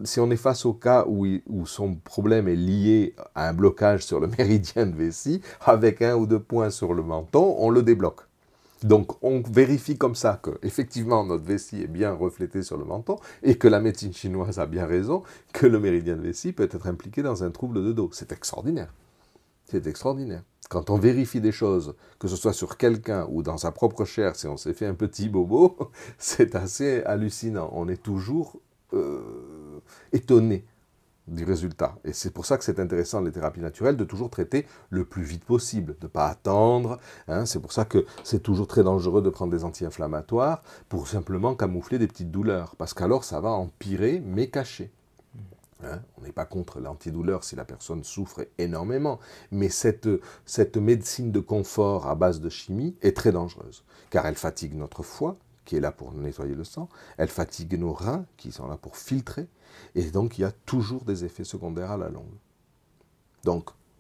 est 0.05 0.37
face 0.37 0.67
au 0.67 0.75
cas 0.75 1.07
où, 1.09 1.27
où 1.49 1.67
son 1.67 1.95
problème 1.95 2.47
est 2.47 2.57
lié 2.57 3.17
à 3.35 3.49
un 3.49 3.55
blocage 3.55 4.05
sur 4.05 4.21
le 4.21 4.27
méridien 4.39 4.85
de 4.85 4.95
vessie, 4.95 5.41
avec 5.65 6.03
un 6.03 6.15
ou 6.15 6.27
deux 6.27 6.39
points 6.39 6.69
sur 6.69 6.93
le 6.93 7.03
menton, 7.03 7.57
on 7.59 7.71
le 7.71 7.83
débloque. 7.83 8.21
Donc 8.83 9.23
on 9.23 9.41
vérifie 9.41 9.97
comme 9.97 10.15
ça 10.15 10.39
que 10.43 10.51
effectivement 10.63 11.25
notre 11.25 11.45
vessie 11.45 11.83
est 11.83 11.87
bien 11.87 12.13
reflétée 12.13 12.63
sur 12.63 12.77
le 12.77 12.85
menton 12.85 13.17
et 13.43 13.57
que 13.57 13.69
la 13.69 13.81
médecine 13.81 14.13
chinoise 14.15 14.59
a 14.59 14.67
bien 14.67 14.87
raison 14.87 15.23
que 15.53 15.67
le 15.67 15.79
méridien 15.79 16.17
de 16.17 16.23
vessie 16.23 16.53
peut 16.53 16.69
être 16.71 16.87
impliqué 16.87 17.23
dans 17.23 17.45
un 17.45 17.51
trouble 17.51 17.85
de 17.85 17.93
dos. 17.93 18.11
C'est 18.13 18.33
extraordinaire. 18.33 18.93
C'est 19.71 19.87
extraordinaire. 19.87 20.43
Quand 20.69 20.91
on 20.91 20.99
vérifie 20.99 21.41
des 21.41 21.53
choses, 21.53 21.95
que 22.19 22.27
ce 22.29 22.37
soit 22.37 22.53
sur 22.53 22.77
quelqu'un 22.77 23.27
ou 23.31 23.43
dans 23.43 23.57
sa 23.57 23.71
propre 23.71 24.05
chair, 24.05 24.35
si 24.37 24.47
on 24.47 24.57
s'est 24.57 24.75
fait 24.75 24.87
un 24.87 24.95
petit 24.95 25.29
bobo, 25.29 25.77
c'est 26.19 26.55
assez 26.57 27.03
hallucinant. 27.05 27.71
On 27.73 27.89
est 27.89 28.03
toujours 28.03 28.61
euh, 28.93 29.81
étonné 30.13 30.65
du 31.29 31.45
résultat. 31.45 31.97
Et 32.05 32.13
c'est 32.13 32.31
pour 32.33 32.47
ça 32.47 32.59
que 32.59 32.65
c'est 32.65 32.81
intéressant, 32.81 33.21
les 33.21 33.31
thérapies 33.31 33.61
naturelles, 33.61 33.97
de 33.97 34.05
toujours 34.05 34.31
traiter 34.31 34.67
le 34.91 35.05
plus 35.05 35.23
vite 35.23 35.45
possible, 35.45 35.97
de 36.01 36.07
ne 36.07 36.09
pas 36.09 36.27
attendre. 36.27 36.99
hein. 37.29 37.47
C'est 37.47 37.61
pour 37.61 37.73
ça 37.73 37.85
que 37.85 38.05
c'est 38.25 38.43
toujours 38.43 38.67
très 38.67 38.83
dangereux 38.83 39.23
de 39.23 39.31
prendre 39.31 39.53
des 39.53 39.63
anti-inflammatoires 39.63 40.63
pour 40.89 41.07
simplement 41.07 41.55
camoufler 41.55 41.99
des 41.99 42.09
petites 42.09 42.33
douleurs. 42.33 42.75
Parce 42.77 42.95
qu'alors, 42.95 43.23
ça 43.23 43.41
va 43.41 43.51
empirer, 43.51 44.21
mais 44.25 44.49
caché. 44.51 44.91
Hein, 45.83 46.03
on 46.19 46.23
n'est 46.23 46.33
pas 46.33 46.45
contre 46.45 46.79
l'antidouleur 46.79 47.43
si 47.43 47.57
la 47.57 47.65
personne 47.65 48.05
souffre 48.05 48.47
énormément, 48.59 49.19
mais 49.51 49.71
cette, 49.71 50.09
médecine 50.77 51.33
de 51.33 51.41
confort 51.41 52.07
à 52.07 52.15
base 52.15 52.41
de 52.41 52.51
chimie 52.51 52.97
est 53.01 53.17
très 53.17 53.33
dangereuse, 53.33 53.85
car 54.11 54.27
elle 54.27 54.35
fatigue 54.35 54.75
notre 54.75 55.03
foie, 55.03 55.37
qui 55.65 55.77
est 55.77 55.81
là 55.81 55.93
pour 55.93 56.13
nettoyer 56.13 56.55
le 56.55 56.65
sang, 56.65 56.89
elle 57.17 57.29
fatigue 57.29 57.79
nos 57.79 57.93
reins, 57.93 58.27
qui 58.37 58.53
sont 58.53 58.69
là 58.69 58.77
pour 58.77 58.97
filtrer, 58.97 59.47
et 59.95 60.11
donc 60.11 60.39
il 60.39 60.43
y 60.43 60.45
a 60.45 60.53
toujours 60.53 61.05
des 61.05 61.25
effets 61.25 61.45
secondaires 61.45 61.93
à 61.93 61.97
la 61.97 62.11
longue. 62.11 62.27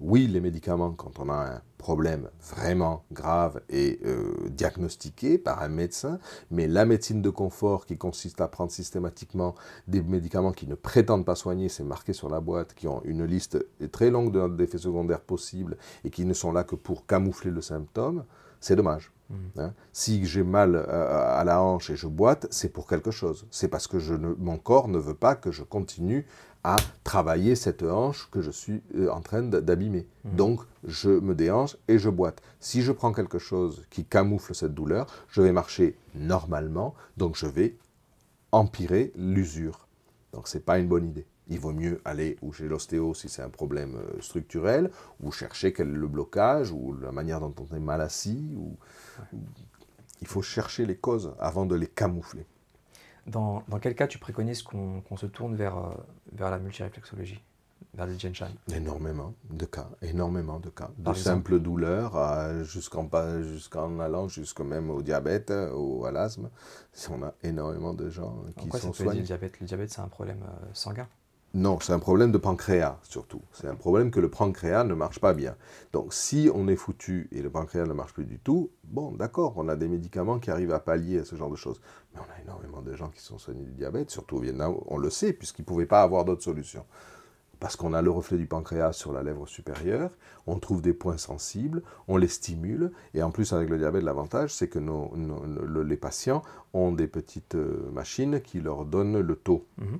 Oui, 0.01 0.27
les 0.27 0.41
médicaments, 0.41 0.93
quand 0.93 1.19
on 1.19 1.29
a 1.29 1.35
un 1.57 1.63
problème 1.79 2.29
vraiment 2.41 3.05
grave 3.13 3.61
et 3.69 4.01
euh, 4.05 4.33
diagnostiqué 4.51 5.39
par 5.39 5.63
un 5.63 5.69
médecin, 5.69 6.19
mais 6.51 6.67
la 6.69 6.85
médecine 6.85 7.23
de 7.23 7.31
confort 7.31 7.87
qui 7.87 7.97
consiste 7.97 8.41
à 8.41 8.49
prendre 8.49 8.71
systématiquement 8.71 9.55
des 9.89 10.03
médicaments 10.03 10.53
qui 10.53 10.67
ne 10.67 10.75
prétendent 10.75 11.25
pas 11.25 11.35
soigner, 11.35 11.69
c'est 11.69 11.85
marqué 11.85 12.13
sur 12.13 12.29
la 12.29 12.41
boîte, 12.41 12.75
qui 12.75 12.89
ont 12.89 13.03
une 13.05 13.25
liste 13.25 13.65
très 13.93 14.11
longue 14.11 14.33
de- 14.33 14.49
d'effets 14.57 14.79
secondaires 14.79 15.21
possibles 15.21 15.77
et 16.05 16.11
qui 16.11 16.25
ne 16.25 16.35
sont 16.35 16.53
là 16.53 16.65
que 16.65 16.77
pour 16.77 17.07
camoufler 17.07 17.51
le 17.51 17.61
symptôme, 17.63 18.25
c'est 18.61 18.77
dommage. 18.77 19.11
Hein. 19.59 19.73
Si 19.93 20.25
j'ai 20.27 20.43
mal 20.43 20.75
euh, 20.75 21.39
à 21.39 21.45
la 21.45 21.63
hanche 21.63 21.89
et 21.91 21.97
je 21.97 22.09
boite, 22.09 22.47
c'est 22.51 22.69
pour 22.69 22.87
quelque 22.89 23.11
chose. 23.13 23.47
C'est 23.51 23.69
parce 23.69 23.87
que 23.87 23.99
je 24.01 24.15
ne- 24.15 24.35
mon 24.39 24.59
corps 24.59 24.89
ne 24.89 24.99
veut 24.99 25.15
pas 25.15 25.37
que 25.37 25.53
je 25.53 25.63
continue 25.63 26.27
à 26.65 26.77
travailler 27.05 27.55
cette 27.55 27.83
hanche 27.83 28.29
que 28.31 28.43
je 28.43 28.51
suis 28.51 28.83
euh, 28.97 29.11
en 29.11 29.21
train 29.21 29.43
d'abîmer. 29.43 30.07
Donc, 30.25 30.61
je 30.85 31.09
me 31.09 31.35
déhanche 31.35 31.77
et 31.89 31.99
je 31.99 32.11
boite. 32.11 32.43
Si 32.61 32.83
je 32.83 32.93
prends 32.93 33.13
quelque 33.13 33.39
chose 33.39 33.87
qui 33.91 34.05
camoufle 34.05 34.55
cette 34.55 34.75
douleur, 34.75 35.07
je 35.29 35.41
vais 35.41 35.53
marcher 35.53 35.97
normalement, 36.15 36.95
donc 37.17 37.37
je 37.37 37.47
vais 37.47 37.77
empirer 38.53 39.13
l'usure. 39.17 39.87
Donc, 40.33 40.49
ce 40.49 40.59
n'est 40.59 40.65
pas 40.65 40.79
une 40.79 40.89
bonne 40.89 41.07
idée. 41.07 41.27
Il 41.49 41.59
vaut 41.59 41.73
mieux 41.73 42.01
aller 42.05 42.37
ou 42.43 42.53
chez 42.53 42.69
l'ostéo 42.69 43.15
si 43.15 43.29
c'est 43.29 43.43
un 43.43 43.49
problème 43.49 43.97
euh, 43.97 44.21
structurel, 44.21 44.91
ou 45.21 45.33
chercher 45.33 45.73
quel 45.73 45.89
est 45.89 45.93
le 45.93 46.07
blocage, 46.07 46.71
ou 46.71 46.95
la 47.01 47.11
manière 47.11 47.41
dont 47.41 47.55
on 47.59 47.75
est 47.75 47.81
mal 47.81 48.01
assis. 48.01 48.55
Ou... 48.57 48.77
Il 50.21 50.27
faut 50.27 50.43
chercher 50.43 50.87
les 50.87 50.97
causes 50.97 51.35
avant 51.41 51.67
de 51.67 51.75
les 51.75 51.89
camoufler. 51.89 52.47
Dans, 53.27 53.63
dans 53.69 53.79
quel 53.79 53.95
cas 53.95 54.07
tu 54.07 54.19
préconises 54.19 54.63
qu'on 54.63 55.17
se 55.17 55.27
tourne 55.27 55.55
vers, 55.55 55.77
euh, 55.77 55.91
vers 56.33 56.51
la 56.51 56.59
multiréflexologie, 56.59 57.43
vers 57.95 58.07
le 58.07 58.17
Jian 58.19 58.33
Shan 58.35 58.49
Énormément 58.75 59.35
de 59.51 59.65
cas, 59.67 59.89
énormément 60.03 60.59
de 60.59 60.71
cas. 60.71 60.91
De 60.99 61.05
Par 61.05 61.17
simples 61.17 61.59
douleurs 61.61 62.65
jusqu'en 62.65 63.99
allant 64.01 64.29
jusqu'à 64.29 64.65
même 64.65 64.91
au 64.91 65.03
diabète 65.03 65.53
ou 65.75 66.05
à 66.05 66.11
l'asthme. 66.13 66.51
On 67.11 67.23
a 67.23 67.35
énormément 67.43 67.95
de 67.95 68.09
gens 68.11 68.37
qui 68.49 68.55
Pourquoi 68.63 68.81
sont 68.81 68.93
ça 68.93 69.05
peut 69.05 69.11
aider 69.11 69.21
le 69.21 69.27
soignés. 69.27 69.27
diabète? 69.27 69.61
Le 69.61 69.67
diabète, 69.67 69.91
c'est 69.91 70.01
un 70.01 70.09
problème 70.09 70.43
euh, 70.45 70.67
sanguin? 70.73 71.09
Non, 71.53 71.81
c'est 71.81 71.93
un 71.93 71.99
problème 71.99 72.31
de 72.31 72.39
pancréas 72.39 72.97
surtout. 73.03 73.43
C'est 73.53 73.67
un 73.67 73.75
problème 73.75 74.13
que 74.13 74.21
le 74.21 74.31
pancréas 74.31 74.85
ne 74.85 74.95
marche 74.95 75.19
pas 75.19 75.35
bien. 75.35 75.57
Donc 75.93 76.15
si 76.15 76.49
on 76.55 76.69
est 76.69 76.77
foutu 76.77 77.29
et 77.33 77.43
le 77.43 77.51
pancréas 77.51 77.87
ne 77.87 77.93
marche 77.93 78.15
plus 78.15 78.25
du 78.25 78.39
tout, 78.39 78.71
bon, 78.85 79.11
d'accord, 79.13 79.55
on 79.57 79.69
a 79.69 79.75
des 79.75 79.89
médicaments 79.89 80.39
qui 80.39 80.53
arrivent 80.53 80.73
à 80.73 80.79
pallier 80.79 81.19
à 81.19 81.25
ce 81.25 81.35
genre 81.35 81.51
de 81.51 81.57
choses. 81.57 81.81
Mais 82.15 82.21
on 82.21 82.39
a 82.39 82.43
énormément 82.45 82.83
de 82.83 82.95
gens 82.95 83.09
qui 83.09 83.21
sont 83.21 83.39
soignés 83.39 83.65
du 83.65 83.73
diabète, 83.73 84.11
surtout 84.11 84.37
au 84.37 84.41
Vietnam, 84.41 84.77
on 84.87 84.97
le 84.97 85.11
sait, 85.11 85.33
puisqu'ils 85.33 85.63
ne 85.63 85.67
pouvaient 85.67 85.87
pas 85.87 86.03
avoir 86.03 86.25
d'autres 86.25 86.45
solutions. 86.45 86.85
Parce 87.59 87.75
qu'on 87.75 87.95
a 87.95 88.01
le 88.01 88.11
reflet 88.11 88.39
du 88.39 88.47
pancréas 88.47 88.93
sur 88.93 89.13
la 89.13 89.25
lèvre 89.25 89.47
supérieure, 89.49 90.13
on 90.47 90.59
trouve 90.61 90.83
des 90.83 90.95
points 90.95 91.19
sensibles, 91.19 91.83
on 92.07 92.17
les 92.17 92.29
stimule, 92.29 92.93
et 93.13 93.25
en 93.25 93.33
plus 93.33 93.53
avec 93.53 93.69
le 93.69 93.77
diabète, 93.77 94.05
l'avantage, 94.05 94.55
c'est 94.55 94.69
que 94.69 94.79
les 94.79 95.97
patients 95.97 96.43
ont 96.73 96.93
des 96.93 97.09
petites 97.09 97.57
euh, 97.57 97.91
machines 97.93 98.41
qui 98.41 98.61
leur 98.61 98.85
donnent 98.85 99.19
le 99.19 99.35
taux. 99.35 99.67
Mhm 99.79 99.99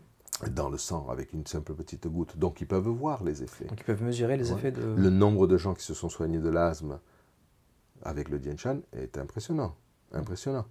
dans 0.49 0.71
le 0.71 0.79
sang 0.79 1.09
avec 1.11 1.33
une 1.33 1.47
simple 1.47 1.75
petite 1.75 2.07
goutte. 2.07 2.39
Donc 2.39 2.61
ils 2.61 2.67
peuvent 2.67 2.89
voir 2.89 3.23
les 3.25 3.43
effets. 3.43 3.67
Donc 3.67 3.81
ils 3.81 3.85
peuvent 3.85 4.03
mesurer 4.03 4.37
les 4.37 4.53
effets 4.53 4.73
de... 4.73 4.83
Le 4.83 5.11
nombre 5.11 5.47
de 5.47 5.57
gens 5.57 5.75
qui 5.75 5.85
se 5.85 5.95
sont 5.95 6.09
soignés 6.09 6.39
de 6.39 6.49
l'asthme 6.49 6.99
avec 8.03 8.29
le 8.29 8.39
Dien 8.39 8.57
Chan 8.57 8.79
est 8.93 9.19
impressionnant. 9.19 9.77
Impressionnant. 10.13 10.67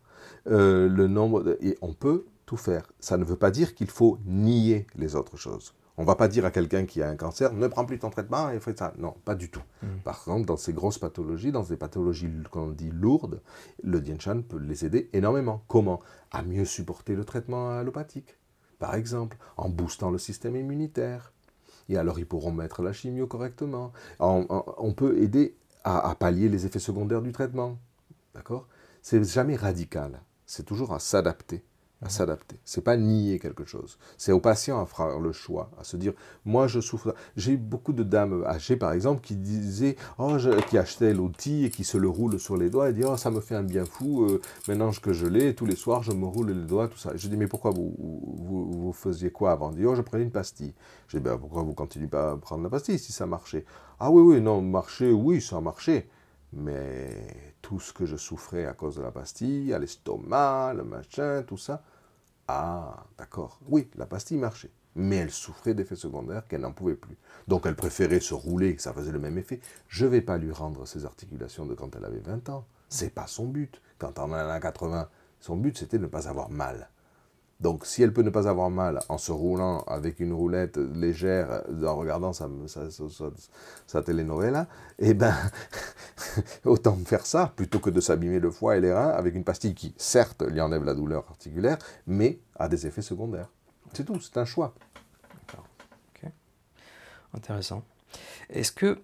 Euh, 0.47 0.89
le 0.89 1.07
nombre 1.07 1.57
Et 1.61 1.77
on 1.81 1.93
peut 1.93 2.25
tout 2.45 2.57
faire. 2.57 2.91
Ça 2.99 3.17
ne 3.17 3.23
veut 3.23 3.35
pas 3.35 3.51
dire 3.51 3.75
qu'il 3.75 3.89
faut 3.89 4.17
nier 4.25 4.87
les 4.95 5.15
autres 5.15 5.37
choses. 5.37 5.73
On 5.97 6.03
ne 6.03 6.07
va 6.07 6.15
pas 6.15 6.29
dire 6.29 6.45
à 6.45 6.51
quelqu'un 6.51 6.85
qui 6.85 7.01
a 7.01 7.09
un 7.09 7.17
cancer, 7.17 7.51
ne 7.51 7.67
prends 7.67 7.85
plus 7.85 7.99
ton 7.99 8.09
traitement 8.09 8.49
et 8.49 8.59
fais 8.61 8.73
ça. 8.73 8.93
Non, 8.97 9.15
pas 9.25 9.35
du 9.35 9.51
tout. 9.51 9.61
Mm. 9.83 9.87
Par 10.05 10.15
exemple, 10.15 10.45
dans 10.45 10.55
ces 10.55 10.71
grosses 10.71 10.97
pathologies, 10.97 11.51
dans 11.51 11.63
des 11.63 11.75
pathologies 11.75 12.31
qu'on 12.49 12.69
dit 12.69 12.89
lourdes, 12.89 13.41
le 13.83 13.99
Dien 13.99 14.17
Chan 14.17 14.41
peut 14.41 14.59
les 14.59 14.85
aider 14.85 15.09
énormément. 15.11 15.61
Comment? 15.67 15.99
À 16.31 16.41
mieux 16.41 16.63
supporter 16.63 17.15
le 17.15 17.25
traitement 17.25 17.71
allopathique 17.77 18.38
par 18.79 18.95
exemple, 18.95 19.37
en 19.57 19.69
boostant 19.69 20.09
le 20.09 20.17
système 20.17 20.55
immunitaire. 20.55 21.33
Et 21.89 21.97
alors, 21.97 22.19
ils 22.19 22.25
pourront 22.25 22.51
mettre 22.51 22.81
la 22.81 22.93
chimio 22.93 23.27
correctement. 23.27 23.91
on 24.19 24.93
peut 24.95 25.17
aider 25.21 25.55
à, 25.83 26.15
pallier 26.15 26.49
les 26.49 26.65
effets 26.65 26.79
secondaires 26.79 27.21
du 27.21 27.31
traitement. 27.31 27.77
D'accord? 28.33 28.67
C'est 29.01 29.23
jamais 29.23 29.55
radical. 29.55 30.21
C'est 30.45 30.65
toujours 30.65 30.93
à 30.93 30.99
s'adapter 30.99 31.63
à 32.01 32.09
s'adapter. 32.09 32.57
C'est 32.63 32.83
pas 32.83 32.95
nier 32.95 33.39
quelque 33.39 33.65
chose. 33.65 33.97
C'est 34.17 34.31
au 34.31 34.39
patient 34.39 34.81
à 34.81 34.85
faire 34.85 35.19
le 35.19 35.31
choix, 35.33 35.69
à 35.79 35.83
se 35.83 35.97
dire, 35.97 36.13
moi 36.45 36.67
je 36.67 36.79
souffre. 36.79 37.13
J'ai 37.35 37.53
eu 37.53 37.57
beaucoup 37.57 37.91
de 37.91 38.03
dames 38.03 38.43
âgées, 38.45 38.77
par 38.77 38.93
exemple, 38.93 39.21
qui 39.21 39.35
disaient, 39.35 39.97
oh, 40.17 40.37
qui 40.69 40.77
achetaient 40.77 41.13
l'outil 41.13 41.65
et 41.65 41.69
qui 41.69 41.83
se 41.83 41.97
le 41.97 42.07
roulent 42.07 42.39
sur 42.39 42.55
les 42.55 42.69
doigts 42.69 42.89
et 42.89 42.93
disent, 42.93 43.07
oh, 43.09 43.17
ça 43.17 43.31
me 43.31 43.41
fait 43.41 43.55
un 43.55 43.63
bien 43.63 43.85
fou. 43.85 44.23
Euh, 44.23 44.41
maintenant 44.67 44.91
que 44.91 45.11
je 45.11 45.27
l'ai, 45.27 45.53
tous 45.55 45.65
les 45.65 45.75
soirs, 45.75 46.03
je 46.03 46.11
me 46.11 46.25
roule 46.25 46.51
les 46.51 46.65
doigts, 46.65 46.87
tout 46.87 46.97
ça. 46.97 47.11
Je 47.15 47.27
dis, 47.27 47.35
mais 47.35 47.47
pourquoi 47.47 47.71
vous, 47.71 47.93
vous, 47.97 48.93
faisiez 48.93 49.31
quoi 49.31 49.51
avant? 49.51 49.71
Dit, 49.71 49.85
oh, 49.85 49.95
je 49.95 50.01
prenais 50.01 50.23
une 50.23 50.31
pastille. 50.31 50.73
Je 51.07 51.17
dis, 51.17 51.23
ben, 51.23 51.37
pourquoi 51.37 51.63
vous 51.63 51.73
continuez 51.73 52.07
pas 52.07 52.31
à 52.31 52.37
prendre 52.37 52.63
la 52.63 52.69
pastille 52.69 52.99
si 52.99 53.11
ça 53.11 53.25
marchait? 53.25 53.65
Ah 53.99 54.09
oui, 54.09 54.21
oui, 54.21 54.41
non, 54.41 54.61
marcher, 54.61 55.11
oui, 55.11 55.41
ça 55.41 55.59
marchait. 55.59 56.07
Mais 56.53 57.55
tout 57.61 57.79
ce 57.79 57.93
que 57.93 58.05
je 58.05 58.15
souffrais 58.15 58.65
à 58.65 58.73
cause 58.73 58.95
de 58.95 59.01
la 59.01 59.11
pastille, 59.11 59.73
à 59.73 59.79
l'estomac, 59.79 60.73
le 60.75 60.83
machin, 60.83 61.43
tout 61.43 61.57
ça, 61.57 61.83
ah, 62.51 63.05
d'accord. 63.15 63.59
Oui, 63.67 63.91
la 63.95 64.07
pastille 64.07 64.37
marchait. 64.37 64.71
Mais 64.95 65.17
elle 65.17 65.29
souffrait 65.29 65.75
d'effets 65.75 65.95
secondaires 65.95 66.47
qu'elle 66.47 66.61
n'en 66.61 66.71
pouvait 66.71 66.95
plus. 66.95 67.15
Donc 67.47 67.67
elle 67.67 67.75
préférait 67.75 68.19
se 68.19 68.33
rouler, 68.33 68.75
ça 68.79 68.91
faisait 68.91 69.11
le 69.11 69.19
même 69.19 69.37
effet. 69.37 69.59
Je 69.87 70.05
ne 70.05 70.09
vais 70.09 70.21
pas 70.21 70.39
lui 70.39 70.51
rendre 70.51 70.87
ses 70.87 71.05
articulations 71.05 71.67
de 71.67 71.75
quand 71.75 71.95
elle 71.95 72.05
avait 72.05 72.19
20 72.21 72.49
ans. 72.49 72.65
C'est 72.89 73.13
pas 73.13 73.27
son 73.27 73.45
but. 73.45 73.79
Quand 73.99 74.17
on 74.17 74.23
en 74.23 74.33
a 74.33 74.59
80, 74.59 75.07
son 75.39 75.57
but 75.57 75.77
c'était 75.77 75.99
de 75.99 76.03
ne 76.03 76.07
pas 76.07 76.27
avoir 76.27 76.49
mal. 76.49 76.89
Donc, 77.59 77.85
si 77.85 78.01
elle 78.01 78.13
peut 78.13 78.21
ne 78.21 78.29
pas 78.29 78.47
avoir 78.47 78.69
mal 78.69 79.01
en 79.09 79.17
se 79.17 79.33
roulant 79.33 79.81
avec 79.81 80.21
une 80.21 80.31
roulette 80.31 80.77
légère, 80.77 81.63
en 81.83 81.95
regardant 81.95 82.31
sa, 82.31 82.47
telenovela, 84.01 84.67
eh 84.97 85.13
ben, 85.13 85.35
autant 86.65 86.95
faire 87.05 87.25
ça 87.25 87.51
plutôt 87.53 87.79
que 87.79 87.89
de 87.89 87.99
s'abîmer 87.99 88.39
le 88.39 88.49
foie 88.49 88.77
et 88.77 88.81
les 88.81 88.93
reins 88.93 89.09
avec 89.09 89.35
une 89.35 89.43
pastille 89.43 89.75
qui, 89.75 89.93
certes, 89.97 90.41
lui 90.41 90.61
enlève 90.61 90.85
la 90.85 90.93
douleur 90.93 91.25
articulaire, 91.29 91.77
mais 92.07 92.39
a 92.55 92.69
des 92.69 92.87
effets 92.87 93.01
secondaires. 93.01 93.49
C'est 93.93 94.05
tout, 94.05 94.21
c'est 94.21 94.37
un 94.37 94.45
choix. 94.45 94.73
D'accord. 95.41 95.65
Intéressant. 97.33 97.83
Est-ce 98.49 98.71
que 98.71 99.01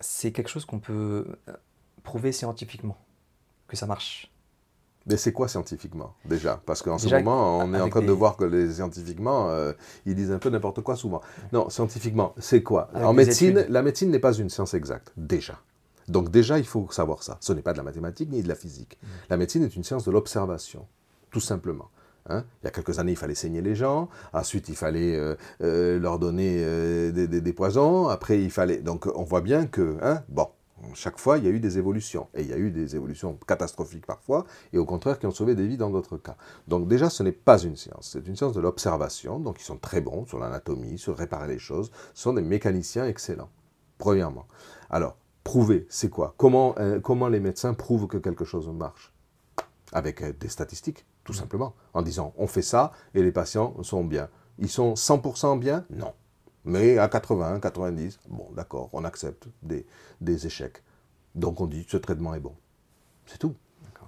c'est 0.00 0.30
quelque 0.30 0.48
chose 0.48 0.64
qu'on 0.64 0.78
peut 0.78 1.26
prouver 2.04 2.30
scientifiquement 2.32 2.96
que 3.66 3.76
ça 3.76 3.86
marche? 3.86 4.30
Mais 5.06 5.16
c'est 5.16 5.32
quoi 5.32 5.46
scientifiquement, 5.46 6.14
déjà? 6.24 6.60
Parce 6.66 6.82
qu'en 6.82 6.98
ce 6.98 7.08
moment, 7.08 7.58
on 7.58 7.72
est 7.74 7.80
en 7.80 7.88
train 7.88 8.02
de 8.02 8.10
voir 8.12 8.36
que 8.36 8.44
les 8.44 8.74
scientifiquement, 8.74 9.48
euh, 9.50 9.72
ils 10.04 10.14
disent 10.14 10.32
un 10.32 10.38
peu 10.38 10.50
n'importe 10.50 10.80
quoi 10.80 10.96
souvent. 10.96 11.20
Non, 11.52 11.70
scientifiquement, 11.70 12.34
c'est 12.38 12.62
quoi? 12.62 12.90
En 12.94 13.12
médecine, 13.12 13.66
la 13.68 13.82
médecine 13.82 14.10
n'est 14.10 14.18
pas 14.18 14.32
une 14.32 14.50
science 14.50 14.74
exacte, 14.74 15.12
déjà. 15.16 15.60
Donc 16.08 16.30
déjà, 16.30 16.58
il 16.58 16.66
faut 16.66 16.88
savoir 16.90 17.22
ça. 17.22 17.38
Ce 17.40 17.52
n'est 17.52 17.62
pas 17.62 17.72
de 17.72 17.78
la 17.78 17.84
mathématique 17.84 18.30
ni 18.30 18.42
de 18.42 18.48
la 18.48 18.54
physique. 18.54 18.98
Mm. 19.02 19.06
La 19.30 19.36
médecine 19.36 19.64
est 19.64 19.74
une 19.76 19.84
science 19.84 20.04
de 20.04 20.10
l'observation, 20.10 20.86
tout 21.30 21.40
simplement. 21.40 21.90
Hein 22.28 22.44
il 22.62 22.66
y 22.66 22.68
a 22.68 22.70
quelques 22.72 22.98
années, 22.98 23.12
il 23.12 23.18
fallait 23.18 23.36
saigner 23.36 23.62
les 23.62 23.76
gens. 23.76 24.08
Ensuite, 24.32 24.68
il 24.68 24.74
fallait 24.74 25.14
euh, 25.14 25.36
euh, 25.62 26.00
leur 26.00 26.18
donner 26.18 26.64
des, 27.12 27.28
des, 27.28 27.52
poisons. 27.52 28.08
Après, 28.08 28.42
il 28.42 28.50
fallait. 28.50 28.78
Donc, 28.78 29.06
on 29.14 29.22
voit 29.22 29.40
bien 29.40 29.66
que, 29.66 29.96
hein, 30.02 30.22
bon, 30.28 30.48
chaque 30.94 31.18
fois, 31.18 31.38
il 31.38 31.44
y 31.44 31.46
a 31.46 31.50
eu 31.50 31.60
des 31.60 31.78
évolutions. 31.78 32.28
Et 32.34 32.42
il 32.42 32.48
y 32.48 32.52
a 32.52 32.58
eu 32.58 32.70
des 32.70 32.96
évolutions 32.96 33.38
catastrophiques 33.46 34.06
parfois, 34.06 34.44
et 34.72 34.78
au 34.78 34.84
contraire 34.84 35.18
qui 35.18 35.26
ont 35.26 35.30
sauvé 35.30 35.54
des 35.54 35.66
vies 35.66 35.76
dans 35.76 35.90
d'autres 35.90 36.16
cas. 36.16 36.36
Donc 36.68 36.88
déjà, 36.88 37.10
ce 37.10 37.22
n'est 37.22 37.32
pas 37.32 37.58
une 37.58 37.76
science. 37.76 38.10
C'est 38.12 38.26
une 38.26 38.36
science 38.36 38.52
de 38.52 38.60
l'observation. 38.60 39.38
Donc 39.38 39.60
ils 39.60 39.64
sont 39.64 39.78
très 39.78 40.00
bons 40.00 40.26
sur 40.26 40.38
l'anatomie, 40.38 40.98
sur 40.98 41.16
réparer 41.16 41.48
les 41.48 41.58
choses. 41.58 41.90
Ce 42.14 42.22
sont 42.22 42.32
des 42.32 42.42
mécaniciens 42.42 43.06
excellents, 43.06 43.50
premièrement. 43.98 44.46
Alors, 44.90 45.16
prouver, 45.44 45.86
c'est 45.88 46.10
quoi? 46.10 46.34
Comment, 46.36 46.74
euh, 46.78 47.00
comment 47.00 47.28
les 47.28 47.40
médecins 47.40 47.74
prouvent 47.74 48.06
que 48.06 48.18
quelque 48.18 48.44
chose 48.44 48.68
marche? 48.68 49.12
Avec 49.92 50.22
euh, 50.22 50.32
des 50.38 50.48
statistiques, 50.48 51.06
tout 51.24 51.32
simplement. 51.32 51.74
En 51.94 52.02
disant, 52.02 52.34
on 52.36 52.46
fait 52.46 52.62
ça, 52.62 52.92
et 53.14 53.22
les 53.22 53.32
patients 53.32 53.74
sont 53.82 54.04
bien. 54.04 54.28
Ils 54.58 54.68
sont 54.68 54.94
100% 54.94 55.58
bien? 55.58 55.84
Non. 55.90 56.12
Mais 56.66 56.98
à 56.98 57.08
80, 57.08 57.60
90, 57.60 58.18
bon, 58.28 58.48
d'accord, 58.54 58.90
on 58.92 59.04
accepte 59.04 59.46
des, 59.62 59.86
des, 60.20 60.46
échecs. 60.46 60.82
Donc 61.34 61.60
on 61.60 61.66
dit 61.66 61.86
ce 61.88 61.96
traitement 61.96 62.34
est 62.34 62.40
bon. 62.40 62.54
C'est 63.24 63.38
tout. 63.38 63.54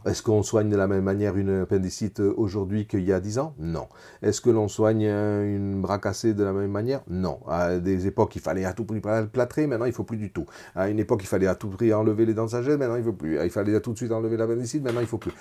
Est-ce 0.05 0.23
qu'on 0.23 0.43
soigne 0.43 0.69
de 0.69 0.77
la 0.77 0.87
même 0.87 1.05
manière 1.05 1.37
une 1.37 1.63
appendicite 1.63 2.21
aujourd'hui 2.21 2.87
qu'il 2.87 3.05
y 3.05 3.13
a 3.13 3.21
10 3.21 3.39
ans? 3.39 3.55
Non. 3.59 3.89
Est-ce 4.23 4.41
que 4.41 4.51
l'on 4.51 4.69
soigne 4.69 5.05
une 5.05 5.81
bras 5.81 5.99
cassé 5.99 6.35
de 6.35 6.43
la 6.43 6.53
même 6.53 6.71
manière? 6.71 7.03
Non. 7.09 7.41
À 7.49 7.79
des 7.79 8.07
époques, 8.07 8.35
il 8.37 8.43
fallait 8.43 8.65
à 8.65 8.73
tout 8.73 8.85
prix 8.85 9.01
plâtrer, 9.01 9.67
maintenant 9.67 9.87
il 9.87 9.91
ne 9.91 9.95
faut 9.95 10.05
plus 10.05 10.17
du 10.17 10.33
tout. 10.33 10.47
À 10.75 10.89
une 10.89 10.99
époque, 10.99 11.21
il 11.23 11.27
fallait 11.27 11.49
à 11.49 11.55
tout 11.55 11.69
prix 11.69 11.93
enlever 11.93 12.27
les 12.27 12.35
dents 12.35 12.49
sagesse, 12.49 12.79
maintenant 12.79 12.97
il 12.97 13.01
ne 13.01 13.05
faut 13.05 13.13
plus. 13.13 13.43
Il 13.43 13.51
fallait 13.51 13.75
à 13.75 13.81
tout 13.81 13.93
de 13.93 13.99
suite 13.99 14.13
enlever 14.13 14.37
l'appendicite, 14.37 14.83
maintenant 14.83 15.01
il 15.01 15.05
ne 15.05 15.09
faut 15.09 15.19
plus. 15.19 15.33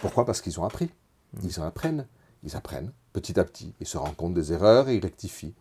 Pourquoi? 0.00 0.24
Parce 0.24 0.40
qu'ils 0.40 0.58
ont 0.60 0.64
appris. 0.64 0.90
Ils 1.42 1.60
en 1.60 1.64
apprennent. 1.64 2.06
Ils 2.44 2.56
apprennent 2.56 2.92
petit 3.12 3.38
à 3.40 3.44
petit. 3.44 3.74
Ils 3.80 3.86
se 3.86 3.96
rendent 3.96 4.16
compte 4.16 4.34
des 4.34 4.52
erreurs 4.52 4.88
et 4.88 4.96
ils 4.96 5.02
rectifient. 5.02 5.54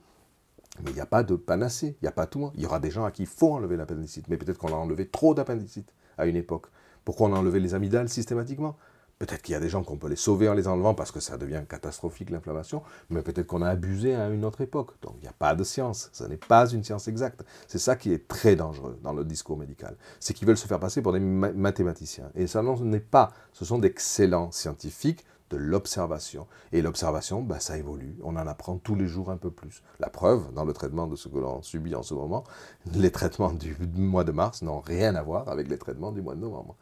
Mais 0.82 0.92
il 0.92 0.96
n'y 0.96 1.02
a 1.02 1.06
pas 1.06 1.24
de 1.24 1.36
panacée, 1.36 1.96
il 2.02 2.04
n'y 2.04 2.10
a 2.10 2.14
pas 2.14 2.26
tout. 2.26 2.52
Il 2.56 2.62
y 2.62 2.66
aura 2.66 2.80
des 2.80 2.92
gens 2.92 3.06
à 3.06 3.12
qui 3.12 3.24
il 3.24 3.28
faut 3.28 3.54
enlever 3.54 3.78
l'appendicite, 3.78 4.28
mais 4.28 4.38
peut-être 4.38 4.58
qu'on 4.58 4.74
a 4.74 4.76
enlevé 4.76 5.08
trop 5.08 5.34
d'appendicite 5.34 5.94
à 6.18 6.26
une 6.26 6.36
époque. 6.36 6.68
Pourquoi 7.06 7.28
on 7.28 7.34
a 7.34 7.38
enlevé 7.38 7.60
les 7.60 7.74
amygdales 7.74 8.10
systématiquement? 8.10 8.76
Peut-être 9.20 9.42
qu'il 9.42 9.54
y 9.54 9.56
a 9.56 9.60
des 9.60 9.70
gens 9.70 9.84
qu'on 9.84 9.98
peut 9.98 10.10
les 10.10 10.16
sauver 10.16 10.50
en 10.50 10.54
les 10.54 10.68
enlevant 10.68 10.96
parce 10.96 11.12
que 11.12 11.20
ça 11.20 11.38
devient 11.38 11.62
catastrophique 11.70 12.30
l'inflammation, 12.30 12.82
mais 13.10 13.22
peut-être 13.22 13.48
qu'on 13.48 13.62
a 13.62 13.70
abusé 13.70 14.16
à 14.16 14.28
une 14.30 14.44
autre 14.44 14.62
époque. 14.62 14.92
Donc 15.02 15.14
il 15.20 15.22
n'y 15.22 15.30
a 15.30 15.34
pas 15.34 15.56
de 15.56 15.64
science, 15.64 16.10
ce 16.12 16.24
n'est 16.24 16.36
pas 16.36 16.70
une 16.72 16.84
science 16.84 17.08
exacte. 17.08 17.46
C'est 17.68 17.78
ça 17.78 17.96
qui 17.96 18.12
est 18.12 18.28
très 18.28 18.56
dangereux 18.56 19.00
dans 19.04 19.14
le 19.14 19.24
discours 19.24 19.58
médical. 19.58 19.96
C'est 20.20 20.34
qu'ils 20.34 20.48
veulent 20.48 20.58
se 20.58 20.68
faire 20.68 20.80
passer 20.80 21.02
pour 21.02 21.14
des 21.14 21.20
mathématiciens. 21.20 22.32
Et 22.36 22.48
ça 22.48 22.64
n'en 22.64 22.92
est 22.92 23.00
pas. 23.00 23.32
Ce 23.54 23.64
sont 23.64 23.78
d'excellents 23.78 24.52
scientifiques 24.52 25.24
de 25.54 25.58
l'observation. 25.58 26.48
Et 26.72 26.82
l'observation, 26.82 27.44
bah, 27.44 27.60
ça 27.60 27.78
évolue. 27.78 28.18
On 28.24 28.36
en 28.36 28.48
apprend 28.48 28.78
tous 28.78 28.96
les 28.96 29.08
jours 29.08 29.30
un 29.30 29.38
peu 29.38 29.52
plus. 29.52 29.84
La 30.00 30.10
preuve, 30.10 30.52
dans 30.54 30.66
le 30.66 30.74
traitement 30.74 31.06
de 31.06 31.16
ce 31.16 31.28
que 31.28 31.38
l'on 31.38 31.62
subit 31.62 31.94
en 31.96 32.02
ce 32.02 32.16
moment, 32.16 32.44
les 32.94 33.12
traitements 33.12 33.54
du 33.54 33.78
mois 33.96 34.24
de 34.24 34.32
mars 34.32 34.64
n'ont 34.64 34.80
rien 34.80 35.16
à 35.16 35.22
voir 35.22 35.48
avec 35.50 35.70
les 35.70 35.78
traitements 35.78 36.12
du 36.12 36.22
mois 36.22 36.34
de 36.36 36.40
novembre. 36.40 36.76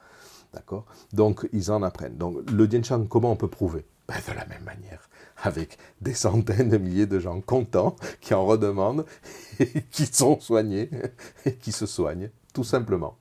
D'accord? 0.53 0.86
Donc, 1.11 1.47
ils 1.51 1.72
en 1.72 1.84
apprennent. 1.84 2.17
Donc, 2.17 2.49
le 2.49 2.67
Dien 2.67 2.82
comment 3.09 3.32
on 3.32 3.36
peut 3.36 3.49
prouver? 3.49 3.86
Bah, 4.07 4.15
De 4.26 4.34
la 4.34 4.45
même 4.45 4.63
manière, 4.63 5.09
avec 5.43 5.78
des 5.99 6.13
centaines 6.13 6.69
de 6.69 6.78
milliers 6.78 7.05
de 7.07 7.19
gens 7.19 7.41
contents 7.41 7.95
qui 8.22 8.34
en 8.34 8.45
redemandent, 8.45 9.05
et 9.59 9.84
qui 9.91 10.05
sont 10.05 10.39
soignés, 10.39 10.89
et 11.45 11.55
qui 11.55 11.74
se 11.74 11.86
soignent, 11.86 12.30
tout 12.53 12.63
simplement. 12.63 13.17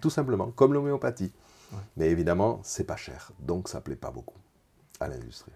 Tout 0.00 0.10
simplement, 0.10 0.50
comme 0.50 0.72
l'homéopathie. 0.72 1.32
Mais 1.96 2.10
évidemment, 2.10 2.60
c'est 2.62 2.84
pas 2.84 2.96
cher, 2.96 3.32
donc 3.40 3.68
ça 3.68 3.80
plaît 3.80 3.96
pas 3.96 4.10
beaucoup 4.10 4.43
à 5.04 5.08
l'industrie. 5.08 5.52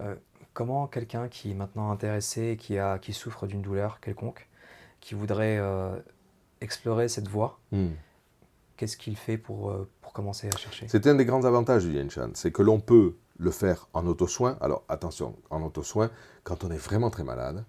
Euh, 0.00 0.14
comment 0.52 0.86
quelqu'un 0.86 1.28
qui 1.28 1.50
est 1.50 1.54
maintenant 1.54 1.90
intéressé, 1.90 2.56
qui, 2.58 2.78
a, 2.78 2.98
qui 2.98 3.12
souffre 3.12 3.46
d'une 3.46 3.62
douleur 3.62 4.00
quelconque, 4.00 4.48
qui 5.00 5.14
voudrait 5.14 5.58
euh, 5.58 5.96
explorer 6.60 7.08
cette 7.08 7.28
voie, 7.28 7.60
hmm. 7.72 7.88
qu'est-ce 8.76 8.96
qu'il 8.96 9.16
fait 9.16 9.38
pour, 9.38 9.70
euh, 9.70 9.88
pour 10.00 10.12
commencer 10.12 10.48
à 10.52 10.56
chercher? 10.56 10.86
C'est 10.88 11.06
un 11.06 11.14
des 11.14 11.24
grands 11.24 11.44
avantages 11.44 11.84
du 11.84 11.92
Yen 11.92 12.10
Chan, 12.10 12.30
c'est 12.34 12.52
que 12.52 12.62
l'on 12.62 12.80
peut 12.80 13.16
le 13.36 13.50
faire 13.50 13.88
en 13.92 14.06
auto-soin. 14.06 14.56
Alors 14.60 14.84
attention, 14.88 15.36
en 15.50 15.62
auto-soin, 15.62 16.10
quand 16.44 16.64
on 16.64 16.70
est 16.70 16.78
vraiment 16.78 17.10
très 17.10 17.24
malade, 17.24 17.64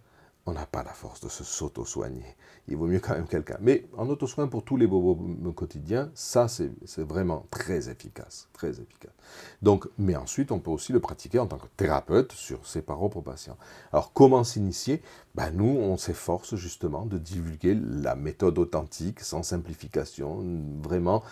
on 0.48 0.54
n'a 0.54 0.66
pas 0.66 0.84
la 0.84 0.93
force 0.93 1.22
de 1.22 1.30
se 1.30 1.43
s'auto-soigner. 1.43 2.36
Il 2.68 2.78
vaut 2.78 2.86
mieux 2.86 3.00
quand 3.00 3.16
même 3.16 3.28
quelqu'un. 3.28 3.58
Mais 3.62 3.88
en 3.98 4.08
auto-soin 4.10 4.48
pour 4.48 4.64
tous 4.64 4.78
les 4.78 4.86
bobos 4.86 5.54
quotidiens, 5.54 6.12
ça 6.14 6.48
c'est 6.48 6.72
vraiment 7.00 7.46
très 7.50 7.89
efficace, 7.89 8.48
très 8.54 8.80
efficace. 8.80 9.14
Donc, 9.62 9.88
mais 9.98 10.16
ensuite, 10.16 10.52
on 10.52 10.60
peut 10.60 10.72
aussi 10.72 10.93
le 10.93 11.00
pratiquer 11.00 11.39
en 11.39 11.48
tant 11.48 11.58
que 11.58 11.68
thérapeute 11.78 12.32
sur 12.32 12.66
ses 12.68 12.82
propres 12.84 13.22
patients. 13.22 13.58
Alors, 13.91 14.14
comment 14.14 14.43
s'initier? 14.43 15.02
Ben, 15.36 15.51
Nous, 15.51 15.65
on 15.65 15.97
s'efforce 15.97 16.55
justement 16.55 17.05
de 17.05 17.17
divulguer 17.17 17.75
la 17.75 18.15
méthode 18.15 18.57
authentique, 18.57 19.19
sans 19.19 19.43
simplification, 19.43 20.43
vraiment 20.81 21.23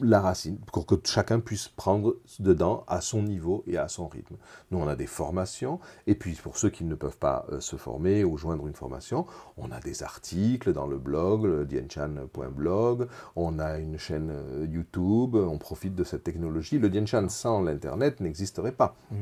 la 0.00 0.20
racine, 0.20 0.58
pour 0.72 0.86
que 0.86 0.94
chacun 1.04 1.38
puisse 1.38 1.68
prendre 1.68 2.16
dedans 2.38 2.84
à 2.88 3.02
son 3.02 3.22
niveau 3.22 3.62
et 3.66 3.76
à 3.76 3.88
son 3.88 4.08
rythme. 4.08 4.36
Nous, 4.70 4.78
on 4.78 4.88
a 4.88 4.96
des 4.96 5.06
formations, 5.06 5.80
et 6.06 6.14
puis 6.14 6.32
pour 6.34 6.56
ceux 6.56 6.70
qui 6.70 6.84
ne 6.84 6.94
peuvent 6.94 7.18
pas 7.18 7.44
euh, 7.52 7.60
se 7.60 7.76
former 7.76 8.24
ou 8.24 8.38
joindre 8.38 8.66
une 8.66 8.74
formation, 8.74 9.26
on 9.58 9.70
a 9.70 9.80
des 9.80 10.02
articles 10.02 10.72
dans 10.72 10.86
le 10.86 10.98
blog, 10.98 11.66
dienchan.blog, 11.66 13.06
on 13.36 13.58
a 13.58 13.78
une 13.78 13.98
chaîne 13.98 14.30
euh, 14.32 14.66
YouTube, 14.66 15.36
on 15.36 15.58
profite 15.58 15.94
de 15.94 16.04
cette 16.04 16.24
technologie. 16.24 16.78
Le 16.78 16.88
Dienchan 16.88 17.28
sans 17.28 17.60
l'Internet 17.60 18.20
n'existerait 18.20 18.72
pas. 18.72 18.96
Mmh 19.10 19.16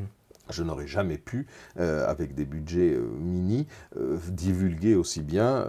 je 0.52 0.62
n'aurais 0.62 0.86
jamais 0.86 1.18
pu, 1.18 1.46
euh, 1.78 2.08
avec 2.08 2.34
des 2.34 2.44
budgets 2.44 2.94
euh, 2.94 3.06
mini, 3.18 3.66
euh, 3.96 4.18
divulguer 4.30 4.94
aussi 4.94 5.22
bien 5.22 5.66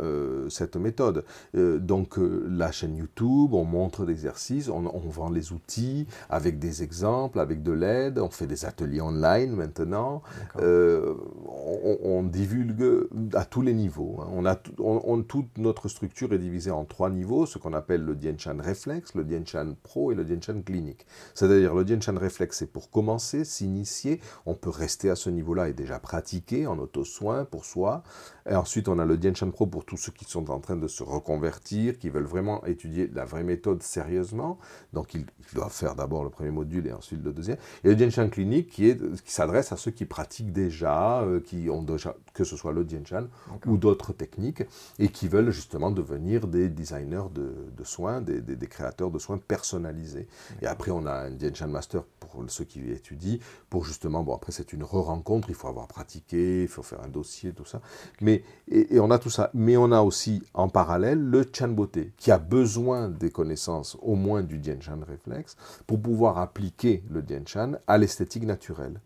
cette 0.50 0.76
méthode. 0.76 1.24
donc 1.54 2.18
la 2.18 2.72
chaîne 2.72 2.96
YouTube, 2.96 3.54
on 3.54 3.64
montre 3.64 4.06
l'exercice, 4.06 4.70
on, 4.70 4.82
vend 4.82 5.30
les 5.30 5.52
outils 5.52 6.08
avec 6.30 6.60
des 6.60 6.84
exemples, 6.84 7.40
avec 7.40 7.64
de 7.64 7.72
l'aide, 7.72 8.20
on 8.20 8.30
fait 8.30 8.48
des 8.48 8.66
ateliers 8.66 9.02
online 9.02 9.56
maintenant, 9.56 10.22
on, 10.58 12.24
divulgue 12.24 13.08
à 13.34 13.46
tous 13.46 13.62
les 13.62 13.74
niveaux. 13.74 14.20
Hein. 14.22 14.28
On 14.32 14.46
a 14.46 14.58
on, 14.80 15.22
toute 15.24 15.58
notre 15.58 15.88
structure 15.88 16.34
est 16.34 16.40
divisée 16.40 16.72
en 16.72 16.86
trois 16.86 17.10
niveaux, 17.10 17.46
ce 17.46 17.58
qu'on 17.58 17.74
appelle 17.74 18.04
le 18.04 18.16
Dienchan 18.16 18.58
Reflex, 18.64 19.16
le 19.16 19.24
Dienchan 19.24 19.76
Pro 19.84 20.12
et 20.12 20.16
le 20.16 20.24
Dienchan 20.24 20.62
Clinique. 20.62 21.06
C'est-à-dire 21.34 21.74
le 21.74 21.84
Dienchan 21.84 22.16
Reflex, 22.20 22.58
c'est 22.58 22.72
pour 22.72 22.90
commencer, 22.90 23.46
s'initier, 23.46 24.20
on 24.46 24.56
peut 24.56 24.70
rester 24.76 25.10
à 25.10 25.16
ce 25.16 25.30
niveau-là 25.30 25.70
et 25.70 25.74
déjà 25.74 26.00
pratiquer 26.00 26.68
en 26.68 26.78
auto-soin 26.80 27.46
pour 27.46 27.66
soi. 27.66 28.04
Et 28.50 28.56
ensuite, 28.56 28.88
on 28.88 28.98
a 29.00 29.06
le 29.06 29.18
Dienshan 29.18 29.52
Pro 29.52 29.68
pour 29.68 29.86
tous 29.86 29.98
ceux 29.98 30.12
qui 30.12 30.26
sont 30.26 30.50
en 30.50 30.60
train 30.60 30.76
de 30.76 30.88
se 30.88 31.04
reconvertir, 31.04 32.00
qui 32.00 32.10
veulent 32.10 32.24
vraiment 32.24 32.66
étudier 32.66 33.10
la 33.14 33.26
vraie 33.26 33.44
méthode 33.44 33.84
sérieusement. 33.84 34.58
Donc, 34.94 35.14
ils, 35.14 35.26
doivent 35.54 35.74
faire 35.74 35.96
d'abord 35.96 36.24
le 36.24 36.30
premier 36.30 36.50
module 36.50 36.88
et 36.88 36.94
ensuite 36.94 37.24
le 37.24 37.34
deuxième. 37.34 37.58
Et 37.84 37.90
le 37.90 37.96
Dienshan 37.96 38.30
Clinique 38.30 38.70
qui, 38.70 38.88
est, 38.88 38.98
qui 39.24 39.32
s'adresse 39.32 39.72
à 39.72 39.78
ceux 39.78 39.92
qui 39.92 40.06
pratiquent 40.06 40.54
déjà, 40.54 41.22
euh, 41.22 41.42
qui 41.42 41.70
ont 41.70 41.84
déjà, 41.84 42.16
que 42.34 42.44
ce 42.44 42.56
soit 42.56 42.72
le 42.72 42.86
Dienshan 42.86 43.28
ou 43.66 43.78
d'autres 43.78 44.14
techniques, 44.14 44.64
et 44.98 45.10
qui 45.10 45.28
veulent 45.28 45.52
justement 45.52 45.92
devenir 45.92 46.48
des 46.48 46.70
designers 46.70 47.30
de, 47.34 47.54
de 47.76 47.84
soins, 47.84 48.22
des, 48.22 48.42
des, 48.42 48.68
créateurs 48.68 49.12
de 49.12 49.20
soins 49.20 49.38
personnalisés. 49.38 50.28
Et 50.62 50.68
après, 50.68 50.92
on 50.92 51.06
a 51.06 51.14
un 51.14 51.32
Dienshan 51.32 51.68
Master 51.68 52.04
pour 52.20 52.44
ceux 52.48 52.64
qui 52.64 52.90
étudient, 52.92 53.38
pour 53.70 53.84
justement, 53.86 54.24
bon, 54.24 54.34
après, 54.36 54.52
c'est 54.52 54.61
une 54.62 54.84
re-rencontre, 54.84 55.50
il 55.50 55.56
faut 55.56 55.68
avoir 55.68 55.88
pratiqué, 55.88 56.64
il 56.64 56.68
faut 56.68 56.84
faire 56.84 57.02
un 57.02 57.08
dossier, 57.08 57.54
tout 57.54 57.66
ça. 57.66 57.82
Mais, 58.22 58.44
et, 58.70 59.00
on 59.00 59.12
a 59.12 59.20
tout 59.20 59.30
ça. 59.30 59.50
Mais 59.54 59.78
on 59.78 59.92
a 59.92 60.02
aussi 60.02 60.44
en 60.54 60.70
parallèle 60.70 61.20
le 61.20 61.46
Chan 61.52 61.70
Beauté, 61.70 62.12
qui 62.18 62.32
a 62.32 62.38
besoin 62.38 63.10
des 63.10 63.32
connaissances, 63.32 63.98
au 64.02 64.16
moins 64.16 64.44
du 64.44 64.60
Dien 64.60 64.80
Chan 64.80 65.00
réflexe, 65.08 65.56
pour 65.88 66.02
pouvoir 66.02 66.38
appliquer 66.38 67.04
le 67.10 67.22
Dien 67.22 67.44
Chan 67.46 67.74
à 67.88 67.98
l'esthétique 67.98 68.46
naturelle. 68.46 69.00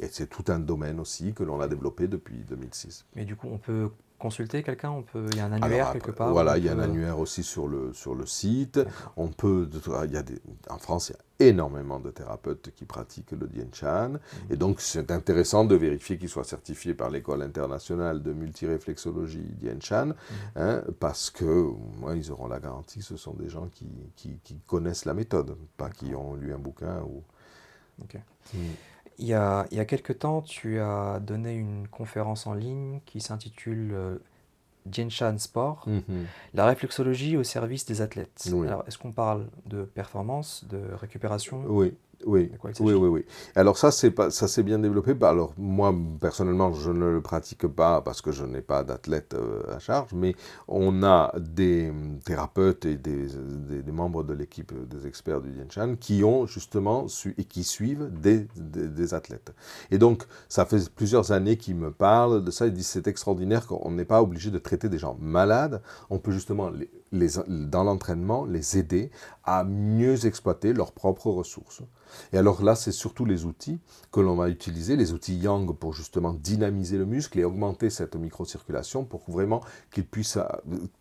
Et 0.00 0.08
c'est 0.10 0.26
tout 0.26 0.44
un 0.48 0.58
domaine 0.58 0.98
aussi 0.98 1.32
que 1.32 1.44
l'on 1.44 1.60
a 1.60 1.68
développé 1.68 2.08
depuis 2.08 2.44
2006. 2.48 3.06
Mais 3.14 3.24
du 3.24 3.36
coup, 3.36 3.48
on 3.50 3.58
peut 3.58 3.90
consulter 4.18 4.62
quelqu'un 4.62 4.90
on 4.90 5.02
peut, 5.02 5.26
Il 5.32 5.36
y 5.36 5.40
a 5.40 5.46
un 5.46 5.52
annuaire 5.52 5.92
quelque 5.92 6.10
part 6.10 6.32
Voilà, 6.32 6.56
il 6.58 6.64
y 6.64 6.68
a 6.68 6.72
un 6.72 6.78
annuaire 6.78 7.18
aussi 7.18 7.42
sur 7.42 7.68
le, 7.68 7.92
sur 7.92 8.14
le 8.14 8.26
site. 8.26 8.80
On 9.16 9.28
peut, 9.28 9.68
il 10.04 10.12
y 10.12 10.16
a 10.16 10.22
des, 10.22 10.40
en 10.68 10.78
France, 10.78 11.10
il 11.10 11.12
y 11.12 11.16
a 11.16 11.18
énormément 11.40 12.00
de 12.00 12.10
thérapeutes 12.10 12.70
qui 12.74 12.84
pratiquent 12.84 13.32
le 13.32 13.46
Dien 13.46 13.66
Chan. 13.72 14.10
Mhm. 14.10 14.18
Et 14.50 14.56
donc, 14.56 14.80
c'est 14.80 15.10
intéressant 15.10 15.64
de 15.64 15.74
vérifier 15.74 16.18
qu'ils 16.18 16.28
soient 16.28 16.44
certifiés 16.44 16.94
par 16.94 17.10
l'École 17.10 17.42
internationale 17.42 18.22
de 18.22 18.32
multiréflexologie 18.32 19.54
Dien 19.58 19.78
Chan, 19.80 20.06
mhm. 20.06 20.14
hein, 20.56 20.82
parce 21.00 21.30
que 21.30 21.44
moi, 21.98 22.16
ils 22.16 22.30
auront 22.30 22.48
la 22.48 22.60
garantie 22.60 23.00
que 23.00 23.04
ce 23.04 23.16
sont 23.16 23.34
des 23.34 23.48
gens 23.48 23.68
qui, 23.68 23.88
qui, 24.16 24.38
qui 24.42 24.60
connaissent 24.66 25.04
la 25.04 25.14
méthode, 25.14 25.56
pas 25.76 25.90
qui 25.90 26.14
ont 26.14 26.34
lu 26.34 26.52
un 26.52 26.58
bouquin. 26.58 27.02
Ou... 27.02 27.22
Ok. 28.02 28.16
Mm. 28.54 28.58
Il 29.18 29.26
y 29.26 29.34
a, 29.34 29.66
il 29.70 29.76
y 29.76 29.80
a 29.80 29.84
quelques 29.84 30.18
temps, 30.18 30.42
tu 30.42 30.80
as 30.80 31.20
donné 31.20 31.54
une 31.54 31.86
conférence 31.86 32.48
en 32.48 32.54
ligne 32.54 33.00
qui 33.06 33.20
s'intitule 33.20 34.18
Jianshan 34.90 35.38
Sport, 35.38 35.84
mhm. 35.86 36.26
la 36.54 36.66
réflexologie 36.66 37.36
au 37.36 37.44
service 37.44 37.84
des 37.86 38.00
athlètes. 38.00 38.48
Alors, 38.66 38.84
est-ce 38.86 38.98
qu'on 38.98 39.12
parle 39.12 39.46
de 39.66 39.84
performance, 39.84 40.64
de 40.68 40.80
récupération? 40.94 41.62
Oui. 41.66 41.94
Oui, 42.26 42.50
oui, 42.80 42.94
oui, 42.94 43.08
oui. 43.08 43.24
Alors 43.54 43.76
ça, 43.76 43.90
c'est 43.90 44.10
pas, 44.10 44.30
ça 44.30 44.48
s'est 44.48 44.62
bien 44.62 44.78
développé. 44.78 45.14
Bah, 45.14 45.30
alors 45.30 45.52
moi, 45.58 45.94
personnellement, 46.20 46.72
je 46.72 46.90
ne 46.90 47.06
le 47.06 47.20
pratique 47.20 47.66
pas 47.66 48.00
parce 48.00 48.22
que 48.22 48.32
je 48.32 48.44
n'ai 48.44 48.62
pas 48.62 48.82
d'athlète 48.84 49.34
euh, 49.34 49.62
à 49.74 49.78
charge, 49.78 50.12
mais 50.14 50.34
on 50.68 51.02
a 51.02 51.32
des 51.38 51.92
thérapeutes 52.24 52.86
et 52.86 52.96
des, 52.96 53.26
des, 53.82 53.92
membres 53.92 54.24
de 54.24 54.32
l'équipe 54.32 54.72
des 54.88 55.06
experts 55.06 55.40
du 55.40 55.50
Dienshan 55.50 55.96
qui 55.96 56.24
ont 56.24 56.46
justement 56.46 57.08
su, 57.08 57.34
et 57.38 57.44
qui 57.44 57.64
suivent 57.64 58.10
des, 58.10 58.46
des, 58.56 59.14
athlètes. 59.14 59.52
Et 59.90 59.98
donc, 59.98 60.24
ça 60.48 60.64
fait 60.64 60.90
plusieurs 60.90 61.32
années 61.32 61.56
qu'ils 61.56 61.76
me 61.76 61.90
parlent 61.90 62.42
de 62.42 62.50
ça. 62.50 62.66
Ils 62.66 62.72
disent 62.72 62.88
c'est 62.88 63.06
extraordinaire 63.06 63.66
qu'on 63.66 63.90
n'est 63.90 64.04
pas 64.04 64.22
obligé 64.22 64.50
de 64.50 64.58
traiter 64.58 64.88
des 64.88 64.98
gens 64.98 65.16
malades. 65.20 65.82
On 66.10 66.18
peut 66.18 66.32
justement 66.32 66.70
les, 66.70 66.90
dans 67.46 67.84
l'entraînement 67.84 68.44
les 68.44 68.78
aider 68.78 69.10
à 69.44 69.64
mieux 69.64 70.26
exploiter 70.26 70.72
leurs 70.72 70.92
propres 70.92 71.30
ressources. 71.30 71.82
Et 72.32 72.38
alors 72.38 72.62
là, 72.62 72.74
c'est 72.74 72.92
surtout 72.92 73.24
les 73.24 73.44
outils 73.44 73.78
que 74.12 74.20
l'on 74.20 74.36
va 74.36 74.48
utiliser, 74.48 74.96
les 74.96 75.12
outils 75.12 75.36
Yang 75.36 75.74
pour 75.76 75.92
justement 75.92 76.34
dynamiser 76.34 76.98
le 76.98 77.06
muscle 77.06 77.38
et 77.38 77.44
augmenter 77.44 77.90
cette 77.90 78.16
microcirculation 78.16 79.04
pour 79.04 79.22
vraiment 79.28 79.62
qu'il 79.90 80.06
puisse, 80.06 80.38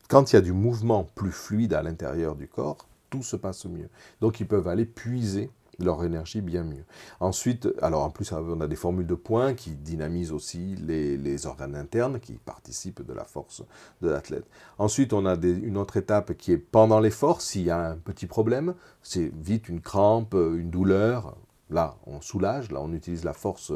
quand 0.09 0.32
il 0.32 0.36
y 0.36 0.39
a 0.39 0.41
du 0.41 0.53
mouvement 0.53 1.07
plus 1.16 1.32
fluide 1.32 1.74
à 1.74 1.84
l'intérieur 1.84 2.36
du 2.36 2.47
corps, 2.47 2.88
tout 3.09 3.24
se 3.24 3.36
passe 3.36 3.66
mieux. 3.66 3.89
Donc 4.22 4.39
ils 4.39 4.47
peuvent 4.47 4.68
aller 4.68 4.86
puiser 4.86 5.51
leur 5.80 6.03
énergie 6.03 6.41
bien 6.41 6.63
mieux. 6.63 6.84
Ensuite, 7.19 7.67
alors 7.82 8.03
en 8.03 8.09
plus, 8.09 8.32
on 8.32 8.61
a 8.61 8.67
des 8.67 8.76
formules 8.76 9.07
de 9.07 9.15
points 9.15 9.53
qui 9.53 9.71
dynamisent 9.71 10.32
aussi 10.32 10.76
les, 10.76 11.45
organes 11.45 11.76
internes 11.76 12.19
qui 12.19 12.34
participent 12.34 13.05
de 13.05 13.13
la 13.13 13.26
force 13.26 13.63
de 14.01 14.09
l'athlète. 14.09 14.45
Ensuite, 14.78 15.13
on 15.13 15.26
a 15.26 15.36
une 15.36 15.78
autre 15.78 15.97
étape 15.97 16.34
qui 16.34 16.51
est 16.51 16.57
pendant 16.57 16.99
l'effort, 16.99 17.41
s'il 17.41 17.63
y 17.63 17.71
a 17.71 17.89
un 17.89 17.95
petit 17.95 18.28
problème, 18.28 18.76
c'est 19.01 19.32
vite 19.36 19.67
une 19.69 19.82
crampe, 19.82 20.34
une 20.34 20.69
douleur. 20.69 21.36
Là, 21.69 21.95
on 22.05 22.21
soulage, 22.21 22.71
là, 22.71 22.82
on 22.82 22.93
utilise 22.93 23.24
la 23.24 23.34
force 23.34 23.71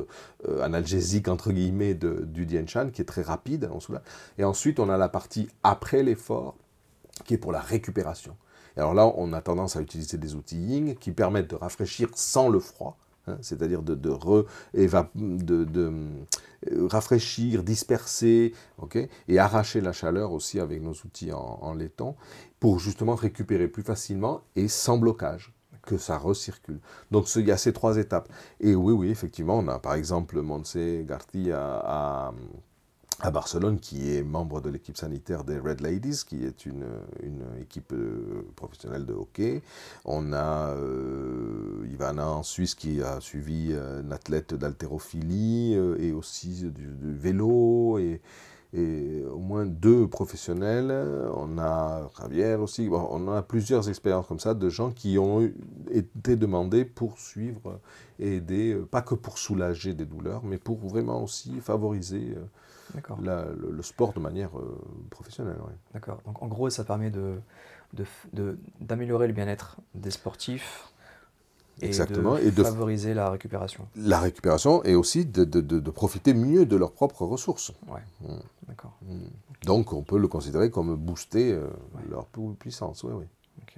euh, 0.47 0.61
analgésique, 0.61 1.27
entre 1.29 1.51
guillemets, 1.51 1.95
du 1.95 2.45
Dien 2.45 2.67
Shan, 2.67 2.91
qui 2.91 3.01
est 3.01 3.05
très 3.05 3.23
rapide, 3.23 3.69
on 3.73 3.79
soulage. 3.79 4.03
Et 4.37 4.43
ensuite, 4.43 4.79
on 4.79 4.89
a 4.89 4.97
la 4.97 5.09
partie 5.09 5.47
après 5.63 6.03
l'effort, 6.03 6.55
qui 7.25 7.33
est 7.33 7.37
pour 7.37 7.51
la 7.51 7.61
récupération 7.61 8.35
alors 8.77 8.93
là, 8.93 9.11
on 9.15 9.33
a 9.33 9.41
tendance 9.41 9.75
à 9.75 9.81
utiliser 9.81 10.17
des 10.17 10.35
outils 10.35 10.57
Ying 10.57 10.95
qui 10.95 11.11
permettent 11.11 11.49
de 11.49 11.55
rafraîchir 11.55 12.09
sans 12.15 12.49
le 12.49 12.59
froid, 12.59 12.97
hein, 13.27 13.37
c'est-à-dire 13.41 13.81
de, 13.81 13.95
de, 13.95 14.15
euh, 15.75 16.87
rafraîchir, 16.87 17.63
disperser, 17.63 18.53
et 19.27 19.39
arracher 19.39 19.81
la 19.81 19.93
chaleur 19.93 20.31
aussi 20.31 20.59
avec 20.59 20.81
nos 20.81 20.93
outils 20.93 21.31
en, 21.33 21.73
laiton, 21.73 22.15
pour 22.59 22.79
justement 22.79 23.15
récupérer 23.15 23.67
plus 23.67 23.83
facilement 23.83 24.41
et 24.55 24.67
sans 24.67 24.97
blocage 24.97 25.53
que 25.83 25.97
ça 25.97 26.17
recircule. 26.17 26.79
Donc 27.11 27.33
il 27.35 27.47
y 27.47 27.51
a 27.51 27.57
ces 27.57 27.73
trois 27.73 27.97
étapes. 27.97 28.29
Et 28.59 28.75
oui, 28.75 28.93
oui, 28.93 29.09
effectivement, 29.09 29.57
on 29.57 29.67
a 29.69 29.79
par 29.79 29.93
exemple 29.93 30.41
Montse 30.41 30.77
Garcia 31.05 31.79
à, 31.79 32.27
à 32.27 32.33
Barcelone, 33.23 33.79
qui 33.79 34.15
est 34.15 34.21
membre 34.23 34.61
de 34.61 34.69
l'équipe 34.69 34.95
sanitaire 34.95 35.43
des 35.43 35.57
Red 35.57 35.81
Ladies, 35.81 36.21
qui 36.25 36.45
est 36.45 36.65
une, 36.65 36.85
une 37.23 37.43
équipe 37.59 37.91
euh, 37.93 38.45
professionnelle 38.55 39.05
de 39.05 39.13
hockey. 39.13 39.63
On 40.05 40.33
a 40.33 40.69
euh, 40.75 41.87
Ivana 41.91 42.29
en 42.29 42.43
Suisse 42.43 42.75
qui 42.75 43.01
a 43.01 43.19
suivi 43.19 43.69
euh, 43.71 44.01
un 44.03 44.11
athlète 44.11 44.53
d'haltérophilie 44.53 45.73
et 45.73 46.11
aussi 46.11 46.69
du, 46.69 46.87
vélo 47.01 47.97
et, 47.97 48.21
et, 48.73 49.23
au 49.25 49.39
moins 49.39 49.65
deux 49.65 50.07
professionnels. 50.07 50.91
On 51.35 51.57
a 51.57 52.07
Javier 52.21 52.53
aussi. 52.55 52.87
on 52.91 53.27
a 53.33 53.41
plusieurs 53.41 53.89
expériences 53.89 54.27
comme 54.27 54.39
ça 54.39 54.53
de 54.53 54.69
gens 54.69 54.91
qui 54.91 55.17
ont 55.17 55.49
été 55.89 56.35
demandés 56.35 56.85
pour 56.85 57.17
suivre 57.17 57.79
et 58.19 58.35
aider, 58.35 58.77
pas 58.91 59.01
que 59.01 59.15
pour 59.15 59.39
soulager 59.39 59.95
des 59.95 60.05
douleurs, 60.05 60.43
mais 60.43 60.59
pour 60.59 60.77
vraiment 60.77 61.23
aussi 61.23 61.59
favoriser 61.61 62.35
le, 63.21 63.81
sport 63.83 64.13
de 64.13 64.19
manière 64.19 64.57
euh, 64.57 64.77
professionnelle. 65.09 65.57
D'accord. 65.93 66.21
Donc 66.25 66.41
en 66.41 66.47
gros, 66.47 66.69
ça 66.69 66.83
permet 66.83 67.09
de, 67.11 67.39
d'améliorer 68.81 69.27
le 69.27 69.33
bien-être 69.33 69.77
des 69.95 70.11
sportifs 70.11 70.89
Et 71.81 71.85
Exactement. 71.87 72.35
de 72.35 72.39
Et 72.41 72.51
de- 72.51 72.63
favoriser 72.63 73.13
la 73.13 73.29
récupération. 73.29 73.87
La 73.95 74.19
récupération 74.19 74.83
et 74.83 74.95
aussi 74.95 75.25
de, 75.25 75.43
de- 75.43 75.61
de- 75.61 75.79
de 75.79 75.91
profiter 75.91 76.33
mieux 76.33 76.65
de 76.65 76.75
leurs 76.75 76.91
propres 76.91 77.25
ressources. 77.25 77.71
Ouais. 77.87 78.01
Mm. 78.21 78.39
D'accord. 78.67 78.93
Donc 79.63 79.93
on 79.93 80.01
peut 80.03 80.17
le 80.17 80.27
considérer 80.27 80.69
comme 80.71 80.95
booster 80.95 81.51
euh, 81.53 81.67
Ouais. 81.95 82.01
leur 82.09 82.25
pu- 82.27 82.53
puissance, 82.59 83.03
oui, 83.03 83.11
oui. 83.13 83.25
Ok. 83.61 83.77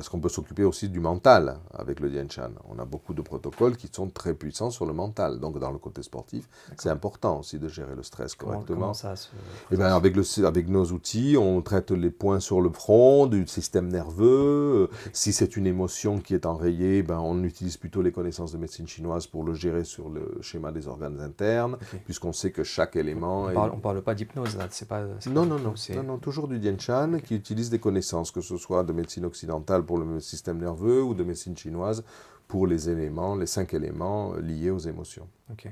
Parce 0.00 0.08
qu'on 0.08 0.18
peut 0.18 0.30
s'occuper 0.30 0.64
aussi 0.64 0.88
du 0.88 0.98
mental 0.98 1.58
avec 1.74 2.00
le 2.00 2.08
Dianchan. 2.08 2.52
On 2.70 2.78
a 2.78 2.86
beaucoup 2.86 3.12
de 3.12 3.20
protocoles 3.20 3.76
qui 3.76 3.90
sont 3.92 4.08
très 4.08 4.32
puissants 4.32 4.70
sur 4.70 4.86
le 4.86 4.94
mental. 4.94 5.38
Donc 5.40 5.58
dans 5.58 5.70
le 5.70 5.76
côté 5.76 6.02
sportif, 6.02 6.48
c'est 6.78 6.88
important 6.88 7.40
aussi 7.40 7.58
de 7.58 7.68
gérer 7.68 7.94
le 7.94 8.02
stress 8.02 8.34
correctement. 8.34 8.76
comment 8.80 8.94
ça 8.94 9.14
se. 9.14 9.28
Eh 9.70 9.76
ben, 9.76 9.92
avec, 9.94 10.16
le, 10.16 10.46
avec 10.46 10.70
nos 10.70 10.86
outils, 10.86 11.36
on 11.38 11.60
traite 11.60 11.90
les 11.90 12.08
points 12.08 12.40
sur 12.40 12.62
le 12.62 12.70
front, 12.70 13.26
du 13.26 13.46
système 13.46 13.88
nerveux. 13.88 14.88
Si 15.12 15.34
c'est 15.34 15.58
une 15.58 15.66
émotion 15.66 16.16
qui 16.18 16.32
est 16.32 16.46
enrayée, 16.46 17.02
ben, 17.02 17.18
on 17.18 17.44
utilise 17.44 17.76
plutôt 17.76 18.00
les 18.00 18.10
connaissances 18.10 18.52
de 18.52 18.56
médecine 18.56 18.88
chinoise 18.88 19.26
pour 19.26 19.44
le 19.44 19.52
gérer 19.52 19.84
sur 19.84 20.08
le 20.08 20.38
schéma 20.40 20.72
des 20.72 20.88
organes 20.88 21.20
internes, 21.20 21.76
puisqu'on 22.06 22.32
sait 22.32 22.52
que 22.52 22.64
chaque 22.64 22.96
élément... 22.96 23.42
On 23.42 23.50
est- 23.50 23.82
parle, 23.82 24.00
pas 24.00 24.14
d'hypnose 24.14 24.56
là, 24.56 24.66
c'est 24.70 24.88
pas. 24.88 25.02
Non, 25.02 25.12
pas 25.22 25.30
non, 25.30 25.44
non, 25.44 25.58
non, 25.58 26.02
non, 26.02 26.16
toujours 26.16 26.48
du 26.48 26.58
Dianchan 26.58 27.18
qui 27.22 27.34
utilise 27.34 27.68
des 27.68 27.78
connaissances, 27.78 28.30
que 28.30 28.40
ce 28.40 28.56
soit 28.56 28.82
de 28.82 28.94
médecine 28.94 29.26
occidentale 29.26 29.84
pour 29.90 29.98
le 29.98 30.20
système 30.20 30.58
nerveux 30.58 31.02
ou 31.02 31.14
de 31.14 31.24
médecine 31.24 31.56
chinoise 31.56 32.04
pour 32.46 32.68
les 32.68 32.88
éléments, 32.90 33.34
les 33.34 33.46
cinq 33.46 33.74
éléments 33.74 34.34
liés 34.34 34.70
aux 34.70 34.78
émotions. 34.78 35.26
Ok, 35.50 35.68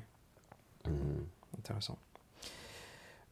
Mhm. 0.89 1.23
intéressant. 1.57 1.97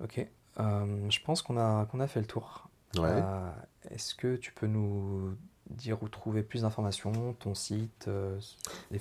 Ok, 0.01 0.25
euh, 0.61 1.11
je 1.11 1.19
pense 1.25 1.43
qu'on 1.43 1.57
a, 1.57 1.87
qu'on 1.87 1.99
a 1.99 2.07
fait 2.07 2.21
le 2.21 2.27
tour. 2.27 2.69
Ouais. 2.97 3.03
Euh, 3.11 3.51
Est-ce 3.91 4.15
que 4.15 4.37
tu 4.37 4.53
peux 4.53 4.69
nous 4.69 5.35
dire 5.71 6.01
où 6.05 6.09
trouver 6.09 6.43
plus 6.45 6.63
d'informations, 6.63 7.35
ton 7.41 7.55
site, 7.57 8.07
euh, 8.07 8.39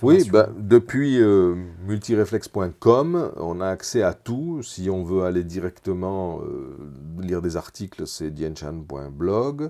Oui, 0.01 0.27
bah, 0.31 0.49
depuis 0.57 1.19
euh, 1.21 1.53
multireflex.com, 1.85 3.31
on 3.37 3.61
a 3.61 3.67
accès 3.67 4.01
à 4.01 4.15
tout. 4.15 4.63
Si 4.63 4.89
on 4.89 5.03
veut 5.03 5.23
aller 5.23 5.43
directement 5.43 6.39
euh, 6.41 6.77
lire 7.19 7.43
des 7.43 7.57
articles, 7.57 8.07
c'est 8.07 8.31
dienchan.blog. 8.31 9.61
Mhm. 9.61 9.69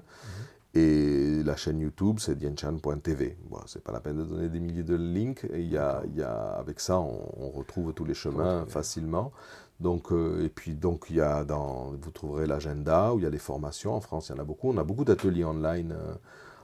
Et 0.77 1.41
la 1.45 1.55
chaîne 1.55 1.79
YouTube, 1.79 2.17
c'est 2.19 2.35
dienchan.tv. 2.37 3.37
Bon, 3.49 3.59
c'est 3.65 3.81
pas 3.81 3.93
la 3.93 4.01
peine 4.01 4.17
de 4.17 4.23
donner 4.25 4.49
des 4.49 4.59
milliers 4.59 4.83
de 4.83 4.95
links. 4.95 5.47
Il 5.53 5.71
y 5.71 5.77
a, 5.77 6.03
il 6.05 6.17
y 6.17 6.21
a- 6.21 6.51
avec 6.59 6.81
ça, 6.81 6.99
on, 6.99 7.31
on 7.37 7.49
retrouve 7.49 7.93
tous 7.93 8.03
les 8.03 8.13
chemins 8.13 8.65
facilement. 8.67 9.31
Donc, 9.79 10.11
euh, 10.11 10.43
et 10.43 10.49
puis, 10.49 10.73
donc, 10.75 11.05
il 11.09 11.17
y 11.17 11.21
a 11.21 11.45
dans, 11.45 11.93
vous 12.01 12.11
trouverez 12.11 12.45
l'agenda 12.45 13.13
où 13.13 13.19
il 13.19 13.23
y 13.23 13.25
a 13.25 13.29
les 13.29 13.37
formations. 13.37 13.93
En 13.95 14.01
France, 14.01 14.27
il 14.29 14.35
y 14.35 14.39
en 14.39 14.41
a 14.41 14.45
beaucoup. 14.45 14.69
On 14.69 14.77
a 14.77 14.83
beaucoup 14.83 15.05
d'ateliers 15.05 15.45
online 15.45 15.93
euh, 15.97 16.13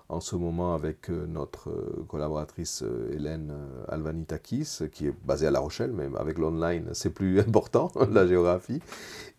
en 0.09 0.20
ce 0.20 0.36
moment 0.36 0.76
avec 0.76 1.09
euh, 1.09 1.26
notre 1.28 1.70
euh, 1.70 2.05
collaboratrice 2.09 2.84
Hélène 3.12 3.53
Alvanitakis, 3.88 4.80
qui 4.91 5.07
est 5.07 5.16
basée 5.26 5.47
à 5.47 5.51
La 5.51 5.59
Rochelle, 5.62 5.91
mais 5.93 6.09
avec 6.18 6.38
l'online, 6.38 6.89
c'est 6.93 7.12
plus 7.12 7.39
important, 7.47 7.91
la 8.12 8.28
géographie. 8.28 8.82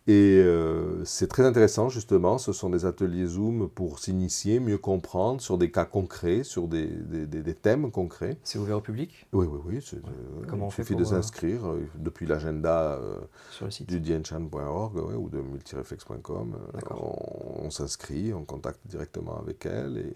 Et 0.05 0.41
euh, 0.43 1.05
c'est 1.05 1.27
très 1.27 1.45
intéressant, 1.45 1.87
justement. 1.87 2.37
Ce 2.37 2.51
sont 2.51 2.69
des 2.69 2.85
ateliers 2.85 3.25
Zoom 3.25 3.69
pour 3.69 3.99
s'initier, 3.99 4.59
mieux 4.59 4.77
comprendre 4.77 5.39
sur 5.39 5.57
des 5.57 5.71
cas 5.71 5.85
concrets, 5.85 6.43
sur 6.43 6.67
des, 6.67 6.87
des- 6.87 7.25
des- 7.25 7.41
des 7.41 7.53
thèmes 7.55 7.89
concrets. 7.89 8.37
C'est 8.43 8.59
ouvert 8.59 8.77
au 8.77 8.81
public? 8.81 9.25
Oui, 9.31 9.47
oui, 9.49 9.59
oui. 9.65 9.79
euh, 9.93 10.45
Comment 10.49 10.65
on 10.65 10.69
il 10.69 10.71
fait 10.73 10.83
suffit 10.83 10.93
pour, 10.95 11.01
de 11.01 11.05
euh, 11.05 11.09
s'inscrire 11.09 11.65
euh, 11.67 11.79
depuis 11.95 12.25
l'agenda 12.25 12.99
du 13.87 13.99
dienchan.org 14.01 14.95
ouais, 14.97 15.15
ou 15.15 15.29
de 15.29 15.39
multireflex.com. 15.39 16.57
on 16.91 17.65
on 17.65 17.69
s'inscrit, 17.69 18.33
on 18.33 18.43
contacte 18.43 18.81
directement 18.85 19.39
avec 19.39 19.65
elle. 19.65 19.97
Et, 19.97 20.13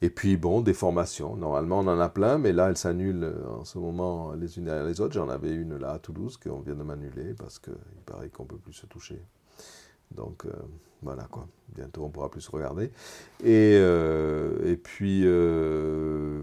et 0.00 0.10
puis, 0.10 0.36
bon, 0.36 0.60
des 0.60 0.74
formations. 0.74 1.36
Normalement, 1.36 1.80
on 1.80 1.88
en 1.88 1.98
a 1.98 2.08
plein, 2.08 2.38
mais 2.38 2.52
là, 2.52 2.68
elles 2.68 2.76
s'annulent 2.76 3.24
euh, 3.24 3.48
en 3.60 3.64
ce 3.64 3.78
moment 3.78 4.32
les 4.32 4.58
unes 4.58 4.64
derrière 4.64 4.84
les 4.84 5.00
autres. 5.00 5.14
J'en 5.14 5.28
avais 5.28 5.52
une 5.52 5.76
là 5.76 5.92
à 5.92 5.98
Toulouse 5.98 6.36
qu'on 6.36 6.60
vient 6.60 6.74
de 6.76 6.82
m'annuler 6.84 7.34
parce 7.36 7.58
qu'il 7.58 7.74
paraît 8.06 8.28
qu'on 8.28 8.44
ne 8.44 8.48
peut 8.48 8.58
plus 8.58 8.72
se 8.74 8.86
toucher. 8.86 9.20
Donc, 10.14 10.46
euh, 10.46 10.50
voilà 11.02 11.24
quoi. 11.24 11.46
Bientôt, 11.74 12.02
on 12.04 12.10
pourra 12.10 12.30
plus 12.30 12.40
se 12.40 12.50
regarder. 12.50 12.92
Et, 13.44 13.74
euh, 13.76 14.56
et 14.64 14.76
puis, 14.76 15.22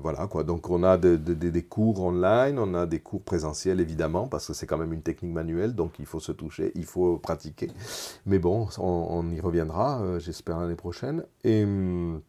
voilà 0.01 0.27
quoi. 0.27 0.43
Donc, 0.43 0.69
on 0.69 0.83
a 0.83 0.97
de- 0.97 1.15
de- 1.15 1.33
de- 1.33 1.49
des 1.49 1.63
cours 1.63 2.01
online, 2.01 2.59
on 2.59 2.73
a 2.73 2.85
des 2.85 2.99
cours 2.99 3.21
présentiels 3.23 3.79
évidemment, 3.79 4.27
parce 4.27 4.47
que 4.47 4.53
c'est 4.53 4.67
quand 4.67 4.77
même 4.77 4.93
une 4.93 5.01
technique 5.01 5.33
manuelle, 5.33 5.73
donc 5.75 5.97
il 5.99 6.05
faut 6.05 6.19
se 6.19 6.31
toucher, 6.31 6.71
il 6.75 6.85
faut 6.85 7.17
pratiquer. 7.17 7.71
Mais 8.25 8.37
bon, 8.39 8.67
on, 8.77 9.29
y 9.31 9.39
reviendra, 9.39 10.19
j'espère, 10.19 10.59
l'année 10.59 10.75
prochaine. 10.75 11.23
Et. 11.43 11.63
hum, 11.63 12.21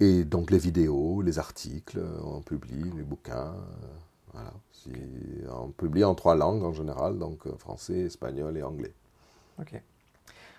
et 0.00 0.24
donc 0.24 0.50
les 0.50 0.58
vidéos, 0.58 1.22
les 1.22 1.38
articles, 1.38 1.98
euh, 1.98 2.18
on 2.24 2.40
publie, 2.40 2.90
les 2.96 3.02
bouquins, 3.02 3.54
euh, 3.54 3.86
voilà. 4.32 4.52
Si- 4.72 4.90
on 5.50 5.68
publie 5.70 6.04
en 6.04 6.14
trois 6.14 6.34
langues 6.34 6.62
en 6.64 6.72
général, 6.72 7.18
donc 7.18 7.46
euh, 7.46 7.52
français, 7.58 7.98
espagnol 8.00 8.56
et 8.56 8.62
anglais. 8.62 8.94
Ok. 9.60 9.80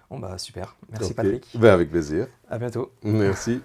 Bon 0.09 0.19
bah 0.19 0.37
super. 0.37 0.75
Merci. 0.91 1.13
Patrick. 1.13 1.47
Ben, 1.57 1.73
avec 1.73 1.89
plaisir. 1.89 2.27
À 2.49 2.57
bientôt. 2.59 2.91
Merci. 3.03 3.61